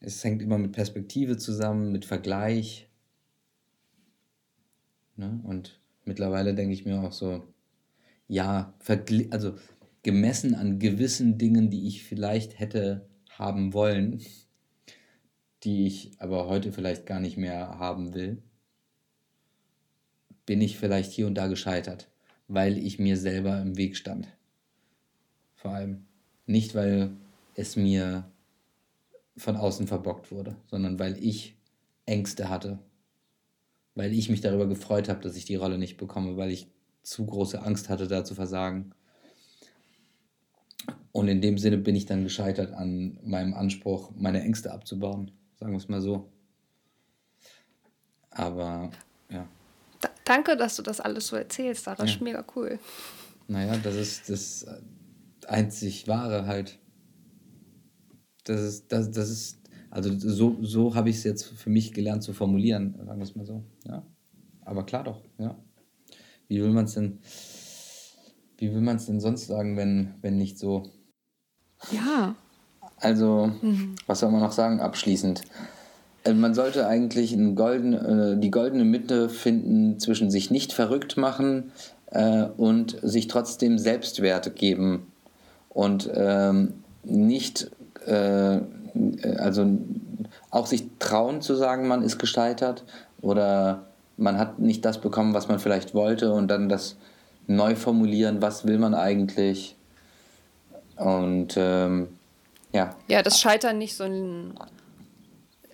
Es 0.00 0.22
hängt 0.22 0.42
immer 0.42 0.58
mit 0.58 0.72
Perspektive 0.72 1.38
zusammen, 1.38 1.90
mit 1.90 2.04
Vergleich. 2.04 2.90
Ne? 5.16 5.40
Und 5.44 5.80
mittlerweile 6.04 6.54
denke 6.54 6.74
ich 6.74 6.84
mir 6.84 7.00
auch 7.00 7.12
so, 7.12 7.42
ja, 8.28 8.74
also 9.30 9.54
gemessen 10.02 10.54
an 10.54 10.78
gewissen 10.78 11.38
Dingen, 11.38 11.70
die 11.70 11.86
ich 11.86 12.04
vielleicht 12.04 12.58
hätte 12.58 13.08
haben 13.30 13.72
wollen, 13.72 14.20
die 15.62 15.86
ich 15.86 16.12
aber 16.18 16.46
heute 16.46 16.72
vielleicht 16.72 17.06
gar 17.06 17.20
nicht 17.20 17.38
mehr 17.38 17.78
haben 17.78 18.12
will, 18.12 18.42
bin 20.44 20.60
ich 20.60 20.78
vielleicht 20.78 21.12
hier 21.12 21.26
und 21.26 21.34
da 21.34 21.46
gescheitert 21.46 22.10
weil 22.50 22.78
ich 22.78 22.98
mir 22.98 23.16
selber 23.16 23.62
im 23.62 23.76
Weg 23.76 23.96
stand. 23.96 24.26
Vor 25.54 25.70
allem. 25.70 26.04
Nicht, 26.46 26.74
weil 26.74 27.12
es 27.54 27.76
mir 27.76 28.28
von 29.36 29.56
außen 29.56 29.86
verbockt 29.86 30.32
wurde, 30.32 30.56
sondern 30.66 30.98
weil 30.98 31.16
ich 31.22 31.56
Ängste 32.06 32.48
hatte. 32.48 32.80
Weil 33.94 34.12
ich 34.12 34.28
mich 34.28 34.40
darüber 34.40 34.66
gefreut 34.66 35.08
habe, 35.08 35.20
dass 35.20 35.36
ich 35.36 35.44
die 35.44 35.54
Rolle 35.54 35.78
nicht 35.78 35.96
bekomme, 35.96 36.36
weil 36.36 36.50
ich 36.50 36.66
zu 37.02 37.24
große 37.24 37.62
Angst 37.62 37.88
hatte, 37.88 38.08
da 38.08 38.24
zu 38.24 38.34
versagen. 38.34 38.90
Und 41.12 41.28
in 41.28 41.40
dem 41.40 41.56
Sinne 41.56 41.78
bin 41.78 41.94
ich 41.94 42.06
dann 42.06 42.24
gescheitert 42.24 42.72
an 42.72 43.18
meinem 43.22 43.54
Anspruch, 43.54 44.10
meine 44.16 44.42
Ängste 44.42 44.72
abzubauen. 44.72 45.30
Sagen 45.54 45.70
wir 45.70 45.78
es 45.78 45.88
mal 45.88 46.00
so. 46.00 46.28
Aber 48.30 48.90
ja. 49.30 49.46
Danke, 50.30 50.56
dass 50.56 50.76
du 50.76 50.82
das 50.82 51.00
alles 51.00 51.26
so 51.26 51.34
erzählst. 51.34 51.88
Das 51.88 51.98
ist 51.98 52.18
ja. 52.18 52.22
mega 52.22 52.44
cool. 52.54 52.78
Naja, 53.48 53.76
das 53.78 53.96
ist 53.96 54.30
das 54.30 54.64
einzig 55.48 56.06
Wahre 56.06 56.46
halt. 56.46 56.78
Das 58.44 58.60
ist, 58.60 58.92
das, 58.92 59.10
das 59.10 59.28
ist, 59.28 59.60
also 59.90 60.16
so, 60.16 60.56
so 60.62 60.94
habe 60.94 61.10
ich 61.10 61.16
es 61.16 61.24
jetzt 61.24 61.46
für 61.46 61.68
mich 61.68 61.92
gelernt 61.92 62.22
zu 62.22 62.32
formulieren, 62.32 62.94
sagen 63.04 63.18
wir 63.18 63.24
es 63.24 63.34
mal 63.34 63.44
so. 63.44 63.64
Ja. 63.88 64.06
Aber 64.64 64.86
klar 64.86 65.02
doch, 65.02 65.20
ja. 65.38 65.58
Wie 66.46 66.62
will 66.62 66.70
man 66.70 66.84
es 66.84 66.94
denn, 66.94 67.18
wie 68.58 68.72
will 68.72 68.82
man 68.82 68.98
es 68.98 69.06
denn 69.06 69.18
sonst 69.18 69.48
sagen, 69.48 69.76
wenn, 69.76 70.14
wenn 70.22 70.36
nicht 70.36 70.60
so? 70.60 70.84
Ja. 71.90 72.36
Also, 72.98 73.52
mhm. 73.62 73.96
was 74.06 74.20
soll 74.20 74.30
man 74.30 74.42
noch 74.42 74.52
sagen 74.52 74.78
abschließend? 74.78 75.42
Äh, 76.24 76.34
man 76.34 76.54
sollte 76.54 76.86
eigentlich 76.86 77.36
golden, 77.54 77.92
äh, 77.94 78.36
die 78.38 78.50
goldene 78.50 78.84
Mitte 78.84 79.28
finden 79.28 79.98
zwischen 79.98 80.30
sich 80.30 80.50
nicht 80.50 80.72
verrückt 80.72 81.16
machen 81.16 81.72
äh, 82.10 82.44
und 82.56 82.96
sich 83.02 83.28
trotzdem 83.28 83.78
Selbstwert 83.78 84.56
geben 84.56 85.06
und 85.68 86.10
ähm, 86.14 86.74
nicht, 87.04 87.70
äh, 88.06 88.60
also 89.38 89.78
auch 90.50 90.66
sich 90.66 90.84
trauen 90.98 91.40
zu 91.42 91.54
sagen, 91.54 91.88
man 91.88 92.02
ist 92.02 92.18
gescheitert 92.18 92.84
oder 93.22 93.86
man 94.16 94.38
hat 94.38 94.58
nicht 94.58 94.84
das 94.84 95.00
bekommen, 95.00 95.32
was 95.32 95.48
man 95.48 95.58
vielleicht 95.58 95.94
wollte 95.94 96.32
und 96.32 96.48
dann 96.48 96.68
das 96.68 96.96
neu 97.46 97.74
formulieren, 97.74 98.42
was 98.42 98.66
will 98.66 98.78
man 98.78 98.94
eigentlich 98.94 99.76
und 100.96 101.54
ähm, 101.56 102.08
ja. 102.72 102.94
Ja, 103.08 103.22
das 103.22 103.40
Scheitern 103.40 103.78
nicht 103.78 103.96
so 103.96 104.04
ein 104.04 104.52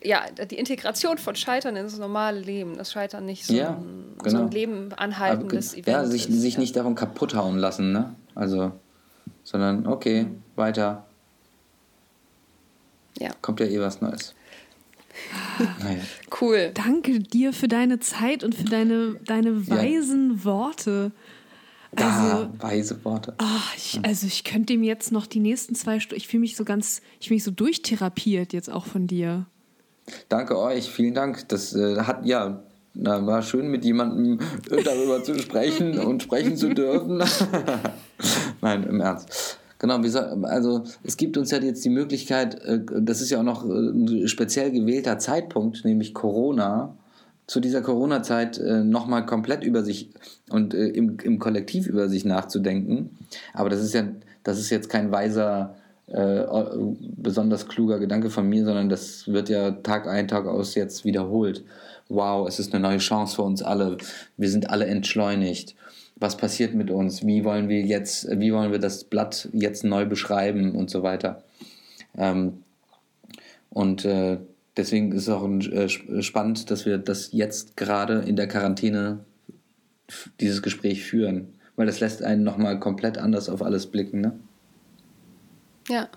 ja, 0.07 0.25
die 0.31 0.57
Integration 0.57 1.19
von 1.19 1.35
Scheitern 1.35 1.77
ins 1.77 1.99
normale 1.99 2.41
Leben, 2.41 2.77
das 2.77 2.93
Scheitern 2.93 3.27
nicht 3.27 3.45
so, 3.45 3.55
ja, 3.55 3.71
ein, 3.71 4.15
genau. 4.23 4.39
so 4.39 4.45
ein 4.45 4.51
Leben 4.51 4.93
anhaltendes 4.95 5.73
Aber, 5.73 5.79
Event. 5.81 5.97
Ja, 5.97 6.07
sich, 6.07 6.29
ist, 6.29 6.41
sich 6.41 6.55
ja. 6.55 6.61
nicht 6.61 6.77
davon 6.77 6.95
kaputt 6.95 7.35
hauen 7.35 7.59
lassen, 7.59 7.93
ne? 7.93 8.15
Also, 8.35 8.73
sondern 9.43 9.87
okay, 9.87 10.27
weiter. 10.55 11.07
Ja. 13.19 13.31
Kommt 13.43 13.61
ja 13.61 13.67
eh 13.67 13.81
was 13.81 14.01
Neues. 14.01 14.35
naja. 15.81 16.01
Cool. 16.41 16.71
Danke 16.75 17.21
dir 17.21 17.53
für 17.53 17.69
deine 17.69 17.99
Zeit 17.99 18.45
und 18.45 18.55
für 18.55 18.65
deine, 18.65 19.17
deine 19.25 19.69
weisen 19.69 20.39
ja. 20.39 20.45
Worte. 20.45 21.13
Also, 21.97 22.43
ja, 22.43 22.51
weise 22.59 23.05
Worte. 23.05 23.35
Ach, 23.39 23.75
ich, 23.75 24.01
also 24.03 24.27
ich 24.27 24.45
könnte 24.45 24.75
ihm 24.75 24.83
jetzt 24.83 25.13
noch 25.13 25.27
die 25.27 25.41
nächsten 25.41 25.75
zwei 25.75 25.99
Stunden, 25.99 26.21
ich 26.21 26.29
fühle 26.29 26.43
mich 26.43 26.55
so 26.55 26.65
ganz, 26.65 27.01
ich 27.21 27.29
fühle 27.29 27.37
mich 27.37 27.45
so 27.45 27.51
durchtherapiert 27.51 28.53
jetzt 28.53 28.71
auch 28.71 28.85
von 28.85 29.07
dir. 29.07 29.47
Danke 30.29 30.59
euch, 30.59 30.91
vielen 30.91 31.15
Dank. 31.15 31.49
Das 31.49 31.75
äh, 31.75 32.01
hat 32.01 32.25
ja 32.25 32.63
na, 32.99 33.25
war 33.27 33.43
schön 33.43 33.69
mit 33.69 33.85
jemandem 33.85 34.39
äh, 34.71 34.83
darüber 34.85 35.23
zu 35.23 35.39
sprechen 35.39 35.99
und 36.07 36.23
sprechen 36.23 36.57
zu 36.57 36.71
dürfen. 36.71 37.23
Nein, 38.63 38.85
im 38.85 39.01
Ernst. 39.01 39.59
Genau, 39.79 40.01
also 40.45 40.85
es 41.05 41.19
gibt 41.19 41.37
uns 41.37 41.51
ja 41.51 41.59
jetzt 41.59 41.85
die 41.85 41.91
Möglichkeit, 41.91 42.63
äh, 42.65 42.81
das 42.99 43.21
ist 43.21 43.31
ja 43.31 43.41
auch 43.41 43.45
noch 43.45 43.69
äh, 43.69 43.73
ein 43.73 44.29
speziell 44.29 44.71
gewählter 44.71 45.19
Zeitpunkt, 45.19 45.85
nämlich 45.85 46.15
Corona, 46.15 46.97
zu 47.47 47.61
dieser 47.61 47.81
Corona-Zeit 47.81 48.61
nochmal 48.61 49.25
komplett 49.25 49.63
über 49.63 49.85
sich 49.85 50.11
und 50.51 50.75
im, 50.75 51.17
im 51.23 51.39
Kollektiv 51.39 51.87
über 51.87 52.09
sich 52.09 52.25
nachzudenken. 52.25 53.17
Aber 53.55 53.69
das 53.71 53.85
ist 53.85 53.95
ja, 53.95 54.03
das 54.43 54.59
ist 54.59 54.71
jetzt 54.71 54.89
kein 54.89 55.13
weiser, 55.13 55.77
äh, 56.09 56.45
besonders 57.17 57.69
kluger 57.69 57.99
Gedanke 57.99 58.31
von 58.31 58.49
mir, 58.49 58.65
sondern 58.65 58.89
das 58.89 59.27
wird 59.27 59.49
ja 59.49 59.73
Tag 59.73 60.07
ein, 60.07 60.29
Tag 60.29 60.47
aus 60.47 60.75
jetzt 60.75 61.05
wiederholt 61.05 61.65
wow, 62.09 62.47
es 62.49 62.59
ist 62.59 62.73
eine 62.73 62.83
neue 62.83 62.99
Chance 62.99 63.37
für 63.37 63.43
uns 63.43 63.63
alle, 63.63 63.97
wir 64.37 64.51
sind 64.51 64.71
alle 64.71 64.87
entschleunigt. 64.87 65.75
Was 66.19 66.37
passiert 66.37 66.75
mit 66.75 66.91
uns? 66.91 67.27
Wie 67.27 67.45
wollen 67.45 67.69
wir 67.69 67.83
jetzt, 67.83 68.29
wie 68.41 68.53
wollen 68.53 68.73
wir 68.73 68.79
das 68.79 69.05
Blatt 69.05 69.49
jetzt 69.53 69.85
neu 69.85 70.07
beschreiben 70.07 70.75
und 70.75 70.89
so 70.89 71.03
weiter? 71.03 71.43
Ähm, 72.17 72.63
und 73.69 74.07
äh, 74.07 74.39
deswegen 74.77 75.13
ist 75.13 75.25
es 75.25 75.29
auch 75.29 75.47
äh, 75.47 75.89
spannend, 76.23 76.71
dass 76.71 76.87
wir 76.87 76.97
das 76.97 77.33
jetzt 77.33 77.77
gerade 77.77 78.21
in 78.21 78.37
der 78.37 78.49
Quarantäne 78.49 79.25
dieses 80.41 80.63
Gespräch 80.63 81.05
führen, 81.05 81.49
weil 81.75 81.87
das 81.87 82.01
lässt 82.01 82.23
einen 82.23 82.45
nochmal 82.45 82.81
komplett 82.81 83.19
anders 83.19 83.51
auf 83.51 83.61
alles 83.61 83.87
blicken, 83.87 84.21
ne? 84.21 84.39
Ja. 85.89 86.09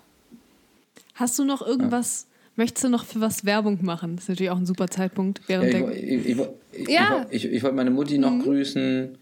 Hast 1.14 1.38
du 1.38 1.44
noch 1.44 1.60
irgendwas 1.62 2.26
Möchtest 2.60 2.84
du 2.84 2.88
noch 2.90 3.06
für 3.06 3.22
was 3.22 3.46
Werbung 3.46 3.78
machen? 3.80 4.16
Das 4.16 4.24
ist 4.24 4.28
natürlich 4.28 4.50
auch 4.50 4.58
ein 4.58 4.66
super 4.66 4.88
Zeitpunkt. 4.88 5.40
Während 5.46 5.72
ja, 5.72 5.88
ich, 5.88 6.26
ich, 6.26 6.38
ich, 6.72 6.88
ja. 6.90 7.24
ich, 7.30 7.46
ich 7.46 7.62
wollte 7.62 7.74
meine 7.74 7.90
Mutti 7.90 8.18
noch 8.18 8.32
mhm. 8.32 8.42
grüßen 8.42 9.18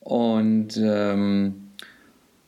und 0.00 0.76
ähm, 0.78 1.54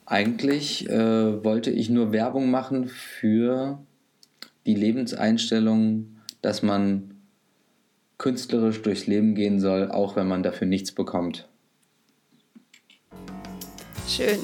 eigentlich 0.07 0.89
äh, 0.89 1.45
wollte 1.45 1.71
ich 1.71 1.91
nur 1.91 2.13
Werbung 2.13 2.51
machen 2.51 2.89
für 2.89 3.81
die 4.65 4.75
Lebenseinstellung, 4.75 6.07
dass 6.41 6.63
man 6.63 7.17
künstlerisch 8.17 8.81
durchs 8.81 9.07
Leben 9.07 9.35
gehen 9.35 9.61
soll, 9.61 9.91
auch 9.91 10.17
wenn 10.17 10.27
man 10.27 10.43
dafür 10.43 10.67
nichts 10.67 10.93
bekommt. 10.93 11.49
Schön. 14.09 14.39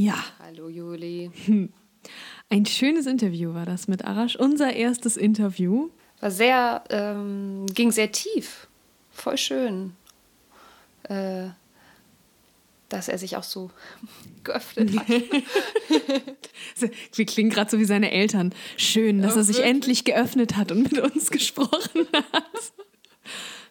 Ja. 0.00 0.14
Hallo 0.38 0.70
Juli. 0.70 1.30
Ein 2.48 2.64
schönes 2.64 3.04
Interview 3.04 3.52
war 3.52 3.66
das 3.66 3.86
mit 3.86 4.06
Arash. 4.06 4.34
Unser 4.34 4.72
erstes 4.72 5.18
Interview. 5.18 5.90
War 6.20 6.30
sehr, 6.30 6.84
ähm, 6.88 7.66
ging 7.74 7.92
sehr 7.92 8.10
tief. 8.10 8.66
Voll 9.10 9.36
schön. 9.36 9.92
Äh, 11.02 11.48
dass 12.88 13.08
er 13.08 13.18
sich 13.18 13.36
auch 13.36 13.42
so 13.42 13.70
geöffnet 14.42 14.98
hat. 14.98 15.06
Wir 17.12 17.26
klingen 17.26 17.50
gerade 17.50 17.70
so 17.70 17.78
wie 17.78 17.84
seine 17.84 18.10
Eltern. 18.10 18.54
Schön, 18.78 19.20
dass 19.20 19.34
ja, 19.34 19.42
er 19.42 19.44
sich 19.44 19.56
wirklich? 19.56 19.74
endlich 19.74 20.04
geöffnet 20.04 20.56
hat 20.56 20.72
und 20.72 20.90
mit 20.90 20.98
uns 20.98 21.30
gesprochen 21.30 22.08
hat. 22.14 22.72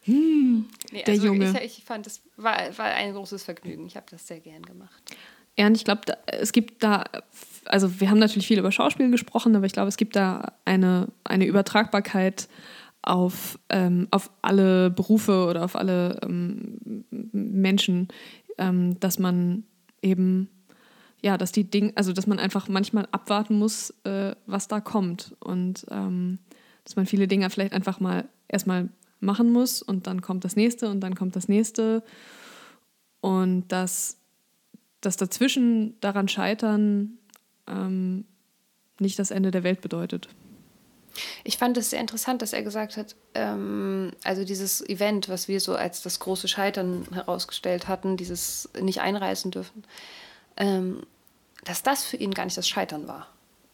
Hm, 0.04 0.70
nee, 0.92 1.02
der 1.02 1.16
also 1.16 1.26
Junge. 1.26 1.60
Ich, 1.64 1.80
ich, 1.80 1.84
fand, 1.84 2.06
es 2.06 2.22
war, 2.38 2.78
war 2.78 2.86
ein 2.86 3.14
großes 3.14 3.44
Vergnügen. 3.44 3.88
Ich 3.88 3.96
habe 3.96 4.06
das 4.12 4.28
sehr 4.28 4.40
gern 4.40 4.62
gemacht. 4.62 5.16
Ja, 5.60 5.68
und 5.68 5.76
ich 5.76 5.84
glaube, 5.84 6.04
es 6.28 6.54
gibt 6.54 6.82
da, 6.84 7.04
also 7.66 8.00
wir 8.00 8.10
haben 8.10 8.18
natürlich 8.18 8.48
viel 8.48 8.60
über 8.60 8.72
Schauspiel 8.72 9.12
gesprochen, 9.12 9.54
aber 9.58 9.66
ich 9.66 9.74
glaube, 9.74 9.90
es 9.90 9.98
gibt 9.98 10.16
da 10.16 10.54
eine, 10.64 11.10
eine 11.26 11.46
Übertragbarkeit 11.46 12.48
auf, 13.02 13.60
ähm, 13.68 14.08
auf 14.10 14.32
alle 14.42 14.90
Berufe 14.90 15.48
oder 15.48 15.66
auf 15.66 15.76
alle 15.76 16.18
ähm, 16.24 17.04
Menschen, 17.12 18.08
ähm, 18.58 18.98
dass 19.02 19.20
man 19.20 19.66
eben, 20.02 20.48
ja, 21.22 21.38
dass 21.38 21.52
die 21.52 21.70
Dinge, 21.70 21.92
also 21.96 22.14
dass 22.14 22.26
man 22.26 22.40
einfach 22.40 22.70
manchmal 22.70 23.10
abwarten 23.12 23.60
muss, 23.60 23.90
äh, 24.06 24.36
was 24.46 24.70
da 24.70 24.80
kommt. 24.80 25.36
Und 25.42 25.86
ähm, 25.92 26.40
dass 26.86 26.96
man 26.96 27.06
viele 27.06 27.28
Dinge 27.28 27.50
vielleicht 27.50 27.74
einfach 27.74 28.00
mal 28.00 28.30
erstmal 28.48 28.88
machen 29.20 29.52
muss 29.52 29.82
und 29.82 30.08
dann 30.08 30.22
kommt 30.22 30.46
das 30.46 30.56
nächste 30.56 30.90
und 30.90 31.02
dann 31.02 31.16
kommt 31.16 31.36
das 31.36 31.50
nächste. 31.50 32.02
Und 33.20 33.68
dass 33.74 34.19
dass 35.02 35.18
dazwischen 35.18 36.00
daran 36.02 36.28
scheitern 36.28 37.18
ähm, 37.68 38.26
nicht 39.00 39.20
das 39.20 39.32
Ende 39.32 39.52
der 39.52 39.64
Welt 39.64 39.82
bedeutet. 39.82 40.30
Ich 41.44 41.58
fand 41.58 41.78
es 41.78 41.90
sehr 41.90 42.00
interessant, 42.00 42.42
dass 42.42 42.54
er 42.54 42.64
gesagt 42.64 42.98
hat, 42.98 43.16
ähm, 43.34 44.12
also 44.24 44.44
dieses 44.44 44.88
Event, 44.88 45.30
was 45.30 45.48
wir 45.48 45.60
so 45.60 45.76
als 45.76 46.02
das 46.02 46.20
große 46.20 46.48
Scheitern 46.48 47.08
herausgestellt 47.12 47.88
hatten, 47.88 48.18
dieses 48.18 48.70
nicht 48.80 49.02
einreißen 49.02 49.52
dürfen, 49.52 49.84
ähm, 50.58 51.04
dass 51.64 51.84
das 51.84 52.06
für 52.06 52.18
ihn 52.18 52.34
gar 52.34 52.46
nicht 52.46 52.58
das 52.58 52.68
Scheitern 52.68 53.08
war. 53.08 53.28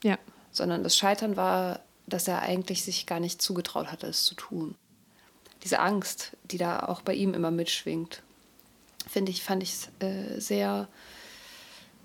Ja. 0.04 0.18
Sondern 0.52 0.84
das 0.84 0.98
Scheitern 0.98 1.36
war, 1.36 1.82
dass 2.08 2.28
er 2.28 2.42
eigentlich 2.42 2.84
sich 2.84 3.06
gar 3.06 3.20
nicht 3.20 3.42
zugetraut 3.42 3.92
hatte, 3.92 4.08
es 4.08 4.24
zu 4.24 4.36
tun. 4.36 4.76
Diese 5.64 5.80
Angst, 5.80 6.32
die 6.44 6.58
da 6.58 6.80
auch 6.80 7.02
bei 7.02 7.14
ihm 7.14 7.34
immer 7.34 7.52
mitschwingt, 7.52 8.22
finde 9.08 9.32
ich, 9.32 9.44
fand 9.44 9.64
ich 9.64 9.90
äh, 10.00 10.40
sehr 10.40 10.88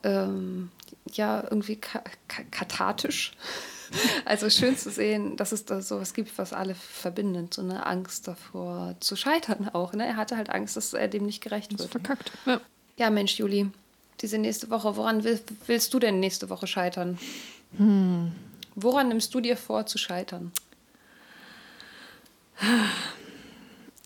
ähm, 0.02 0.70
ja 1.12 1.42
irgendwie 1.42 1.76
ka 1.76 2.02
ka 2.28 2.42
kathartisch. 2.50 3.32
Also 4.24 4.48
schön 4.50 4.76
zu 4.76 4.88
sehen, 4.88 5.36
dass 5.36 5.50
es 5.50 5.64
da 5.64 5.82
sowas 5.82 6.14
gibt, 6.14 6.38
was 6.38 6.52
alle 6.52 6.76
verbindet. 6.76 7.54
So 7.54 7.62
eine 7.62 7.86
Angst 7.86 8.28
davor 8.28 8.94
zu 9.00 9.16
scheitern 9.16 9.68
auch. 9.72 9.94
Ne? 9.94 10.06
Er 10.06 10.16
hatte 10.16 10.36
halt 10.36 10.48
Angst, 10.48 10.76
dass 10.76 10.94
er 10.94 11.08
dem 11.08 11.26
nicht 11.26 11.42
gerecht 11.42 11.76
wird. 11.76 11.90
Verkackt. 11.90 12.30
Ja. 12.46 12.60
ja, 12.98 13.10
Mensch, 13.10 13.36
Juli, 13.36 13.68
diese 14.20 14.38
nächste 14.38 14.70
Woche, 14.70 14.94
woran 14.94 15.24
will, 15.24 15.40
willst 15.66 15.92
du 15.92 15.98
denn 15.98 16.20
nächste 16.20 16.50
Woche 16.50 16.68
scheitern? 16.68 17.18
Hm. 17.78 18.30
Woran 18.76 19.08
nimmst 19.08 19.34
du 19.34 19.40
dir 19.40 19.56
vor 19.56 19.86
zu 19.86 19.98
scheitern? 19.98 20.52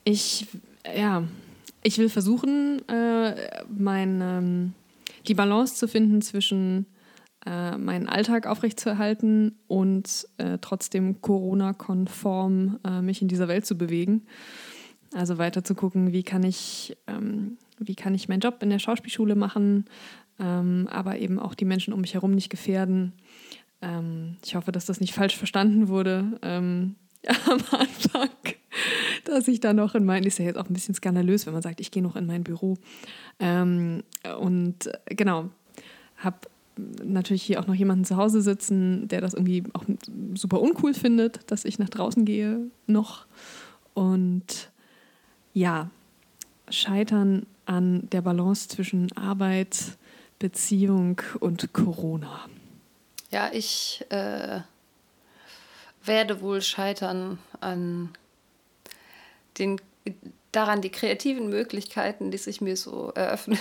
Ich, 0.05 0.47
ja, 0.97 1.25
ich 1.83 1.99
will 1.99 2.09
versuchen, 2.09 2.89
äh, 2.89 3.65
mein. 3.69 4.21
Ähm 4.21 4.75
die 5.27 5.35
Balance 5.35 5.75
zu 5.77 5.89
finden 5.89 6.23
zwischen 6.23 6.87
äh, 7.47 7.77
meinen 7.77 8.09
Alltag 8.09 8.47
aufrechtzuerhalten 8.47 9.59
und 9.67 10.27
äh, 10.39 10.59
trotzdem 10.61 11.21
Corona-konform 11.21 12.81
äh, 12.85 13.03
mich 13.03 13.21
in 13.21 13.29
dieser 13.29 13.49
Welt 13.49 13.67
zu 13.67 13.77
bewegen. 13.77 14.27
Also 15.13 15.39
weiter 15.39 15.63
zu 15.63 15.75
gucken, 15.75 16.13
wie 16.13 16.23
kann 16.23 16.43
ich, 16.43 16.97
ähm, 17.07 17.59
wie 17.79 17.95
kann 17.95 18.15
ich 18.15 18.29
meinen 18.29 18.41
Job 18.41 18.63
in 18.63 18.71
der 18.71 18.79
Schauspielschule 18.79 19.35
machen, 19.35 19.85
ähm, 20.41 20.89
aber 20.91 21.19
eben 21.19 21.39
auch 21.39 21.55
die 21.55 21.67
Menschen 21.67 21.93
um 21.93 22.01
mich 22.01 22.15
herum 22.15 22.33
nicht 22.33 22.51
gefährden. 22.51 23.13
Ähm, 23.83 24.37
ich 24.45 24.57
hoffe, 24.57 24.73
dass 24.73 24.87
das 24.87 25.01
nicht 25.01 25.15
falsch 25.15 25.37
verstanden 25.37 25.89
wurde 25.89 26.39
ähm, 26.43 26.97
am 27.47 27.61
Anfang, 27.71 28.31
dass 29.25 29.49
ich 29.49 29.61
da 29.61 29.73
noch 29.73 29.95
in 29.95 30.05
mein, 30.05 30.25
ist 30.25 30.39
ja 30.39 30.45
jetzt 30.45 30.57
auch 30.57 30.69
ein 30.69 30.75
bisschen 30.75 30.95
skandalös, 30.95 31.47
wenn 31.47 31.53
man 31.53 31.63
sagt, 31.63 31.81
ich 31.81 31.91
gehe 31.91 32.03
noch 32.03 32.17
in 32.17 32.27
mein 32.27 32.45
Büro. 32.45 32.77
Ähm, 33.39 34.03
und 34.39 34.87
äh, 34.87 35.15
genau, 35.15 35.51
habe 36.19 36.39
natürlich 37.05 37.43
hier 37.43 37.61
auch 37.61 37.67
noch 37.67 37.75
jemanden 37.75 38.05
zu 38.05 38.17
Hause 38.17 38.43
sitzen, 38.43 39.09
der 39.09 39.21
das 39.21 39.35
irgendwie 39.35 39.65
auch 39.75 39.85
super 40.35 40.61
uncool 40.61 40.95
findet, 40.95 41.51
dass 41.51 41.65
ich 41.65 41.79
nach 41.79 41.89
draußen 41.89 42.25
gehe 42.25 42.71
noch. 42.87 43.27
Und 43.95 44.71
ja, 45.53 45.91
scheitern 46.69 47.47
an 47.67 48.09
der 48.11 48.23
Balance 48.23 48.69
zwischen 48.69 49.13
Arbeit, 49.17 49.97
Beziehung 50.39 51.21
und 51.41 51.73
Corona. 51.73 52.41
Ja, 53.31 53.51
ich 53.53 54.05
äh, 54.11 54.61
werde 56.07 56.41
wohl 56.41 56.63
scheitern 56.63 57.39
an 57.61 58.11
den 59.59 59.81
daran, 60.53 60.83
die 60.83 60.91
kreativen 60.91 61.49
Möglichkeiten, 61.49 62.31
die 62.31 62.39
sich 62.39 62.61
mir 62.61 62.77
so 62.77 63.11
eröffnen, 63.15 63.59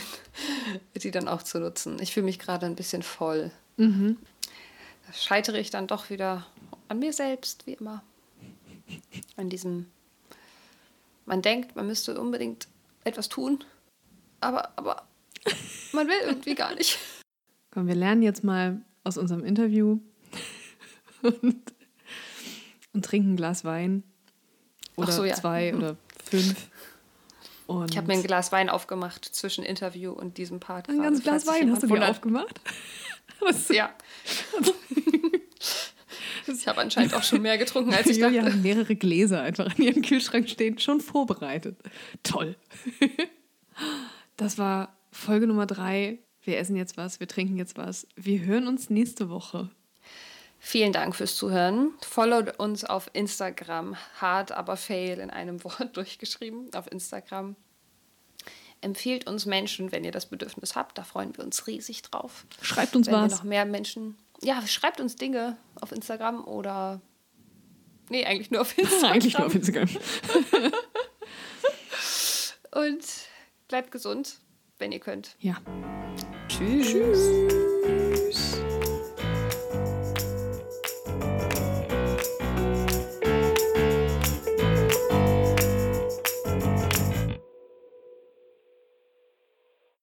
die 0.95 1.11
dann 1.11 1.27
auch 1.27 1.43
zu 1.43 1.59
nutzen. 1.59 1.97
Ich 2.01 2.13
fühle 2.13 2.25
mich 2.25 2.39
gerade 2.39 2.65
ein 2.65 2.75
bisschen 2.75 3.03
voll. 3.03 3.51
Mhm. 3.77 4.17
Da 5.07 5.13
scheitere 5.13 5.59
ich 5.59 5.69
dann 5.69 5.87
doch 5.87 6.09
wieder 6.09 6.45
an 6.87 6.99
mir 6.99 7.13
selbst, 7.13 7.65
wie 7.65 7.73
immer. 7.73 8.03
An 9.37 9.49
diesem 9.49 9.87
Man 11.25 11.41
denkt, 11.41 11.75
man 11.75 11.87
müsste 11.87 12.19
unbedingt 12.19 12.67
etwas 13.03 13.29
tun, 13.29 13.63
aber, 14.39 14.71
aber 14.75 15.03
man 15.93 16.07
will 16.07 16.19
irgendwie 16.25 16.55
gar 16.55 16.75
nicht. 16.75 16.99
Komm, 17.71 17.87
wir 17.87 17.95
lernen 17.95 18.21
jetzt 18.21 18.43
mal 18.43 18.81
aus 19.03 19.17
unserem 19.17 19.43
Interview 19.43 19.99
und, 21.21 21.73
und 22.93 23.05
trinken 23.05 23.33
ein 23.33 23.35
Glas 23.35 23.65
Wein. 23.65 24.03
Oder 24.95 25.11
so, 25.11 25.25
ja. 25.25 25.33
zwei 25.33 25.75
oder 25.75 25.97
fünf. 26.23 26.69
Und 27.67 27.91
Ich 27.91 27.97
habe 27.97 28.07
mir 28.07 28.13
ein 28.13 28.23
Glas 28.23 28.51
Wein 28.51 28.69
aufgemacht 28.69 29.25
zwischen 29.25 29.63
Interview 29.63 30.11
und 30.11 30.37
diesem 30.37 30.59
Part. 30.59 30.89
ein 30.89 30.95
gerade, 30.95 31.09
ganzes 31.09 31.23
Glas 31.23 31.47
Wein 31.47 31.71
hast 31.71 31.83
du 31.83 31.87
dir 31.87 32.09
aufgemacht? 32.09 32.61
Ja. 33.69 33.93
ich 36.47 36.67
habe 36.67 36.79
anscheinend 36.79 37.13
auch 37.13 37.23
schon 37.23 37.41
mehr 37.41 37.57
getrunken, 37.57 37.93
als 37.93 38.07
ich 38.07 38.17
Julia 38.17 38.41
dachte. 38.41 38.53
hat 38.53 38.63
mehrere 38.63 38.95
Gläser 38.95 39.41
einfach 39.41 39.77
in 39.77 39.83
ihrem 39.83 40.01
Kühlschrank 40.01 40.49
stehen, 40.49 40.79
schon 40.79 41.01
vorbereitet. 41.01 41.77
Toll. 42.23 42.55
Das 44.37 44.57
war 44.57 44.95
Folge 45.11 45.45
Nummer 45.45 45.65
drei. 45.67 46.19
Wir 46.41 46.57
essen 46.57 46.75
jetzt 46.75 46.97
was, 46.97 47.19
wir 47.19 47.27
trinken 47.27 47.57
jetzt 47.57 47.77
was. 47.77 48.07
Wir 48.15 48.41
hören 48.41 48.67
uns 48.67 48.89
nächste 48.89 49.29
Woche. 49.29 49.69
Vielen 50.65 50.93
Dank 50.93 51.13
fürs 51.13 51.35
Zuhören. 51.35 51.91
Followt 52.01 52.57
uns 52.57 52.85
auf 52.85 53.09
Instagram. 53.11 53.97
Hard, 54.21 54.53
aber 54.53 54.77
fail 54.77 55.19
in 55.19 55.29
einem 55.29 55.61
Wort 55.65 55.97
durchgeschrieben 55.97 56.73
auf 56.73 56.89
Instagram. 56.89 57.57
Empfiehlt 58.79 59.27
uns 59.27 59.45
Menschen, 59.45 59.91
wenn 59.91 60.05
ihr 60.05 60.13
das 60.13 60.25
Bedürfnis 60.25 60.77
habt. 60.77 60.97
Da 60.97 61.03
freuen 61.03 61.35
wir 61.35 61.43
uns 61.43 61.67
riesig 61.67 62.01
drauf. 62.03 62.45
Schreibt 62.61 62.95
uns 62.95 63.07
wenn 63.07 63.13
was. 63.13 63.31
noch 63.33 63.43
mehr 63.43 63.65
Menschen. 63.65 64.17
Ja, 64.41 64.65
schreibt 64.65 65.01
uns 65.01 65.17
Dinge 65.17 65.57
auf 65.81 65.91
Instagram 65.91 66.45
oder. 66.45 67.01
Nee, 68.09 68.25
eigentlich 68.25 68.49
nur 68.49 68.61
auf 68.61 68.77
Instagram. 68.77 69.11
Eigentlich 69.11 69.37
nur 69.37 69.47
auf 69.47 69.55
Instagram. 69.55 69.89
Und 72.71 73.03
bleibt 73.67 73.91
gesund, 73.91 74.39
wenn 74.79 74.93
ihr 74.93 74.99
könnt. 75.01 75.35
Ja. 75.39 75.57
Tschüss. 76.47 76.87
Tschüss. 76.87 77.72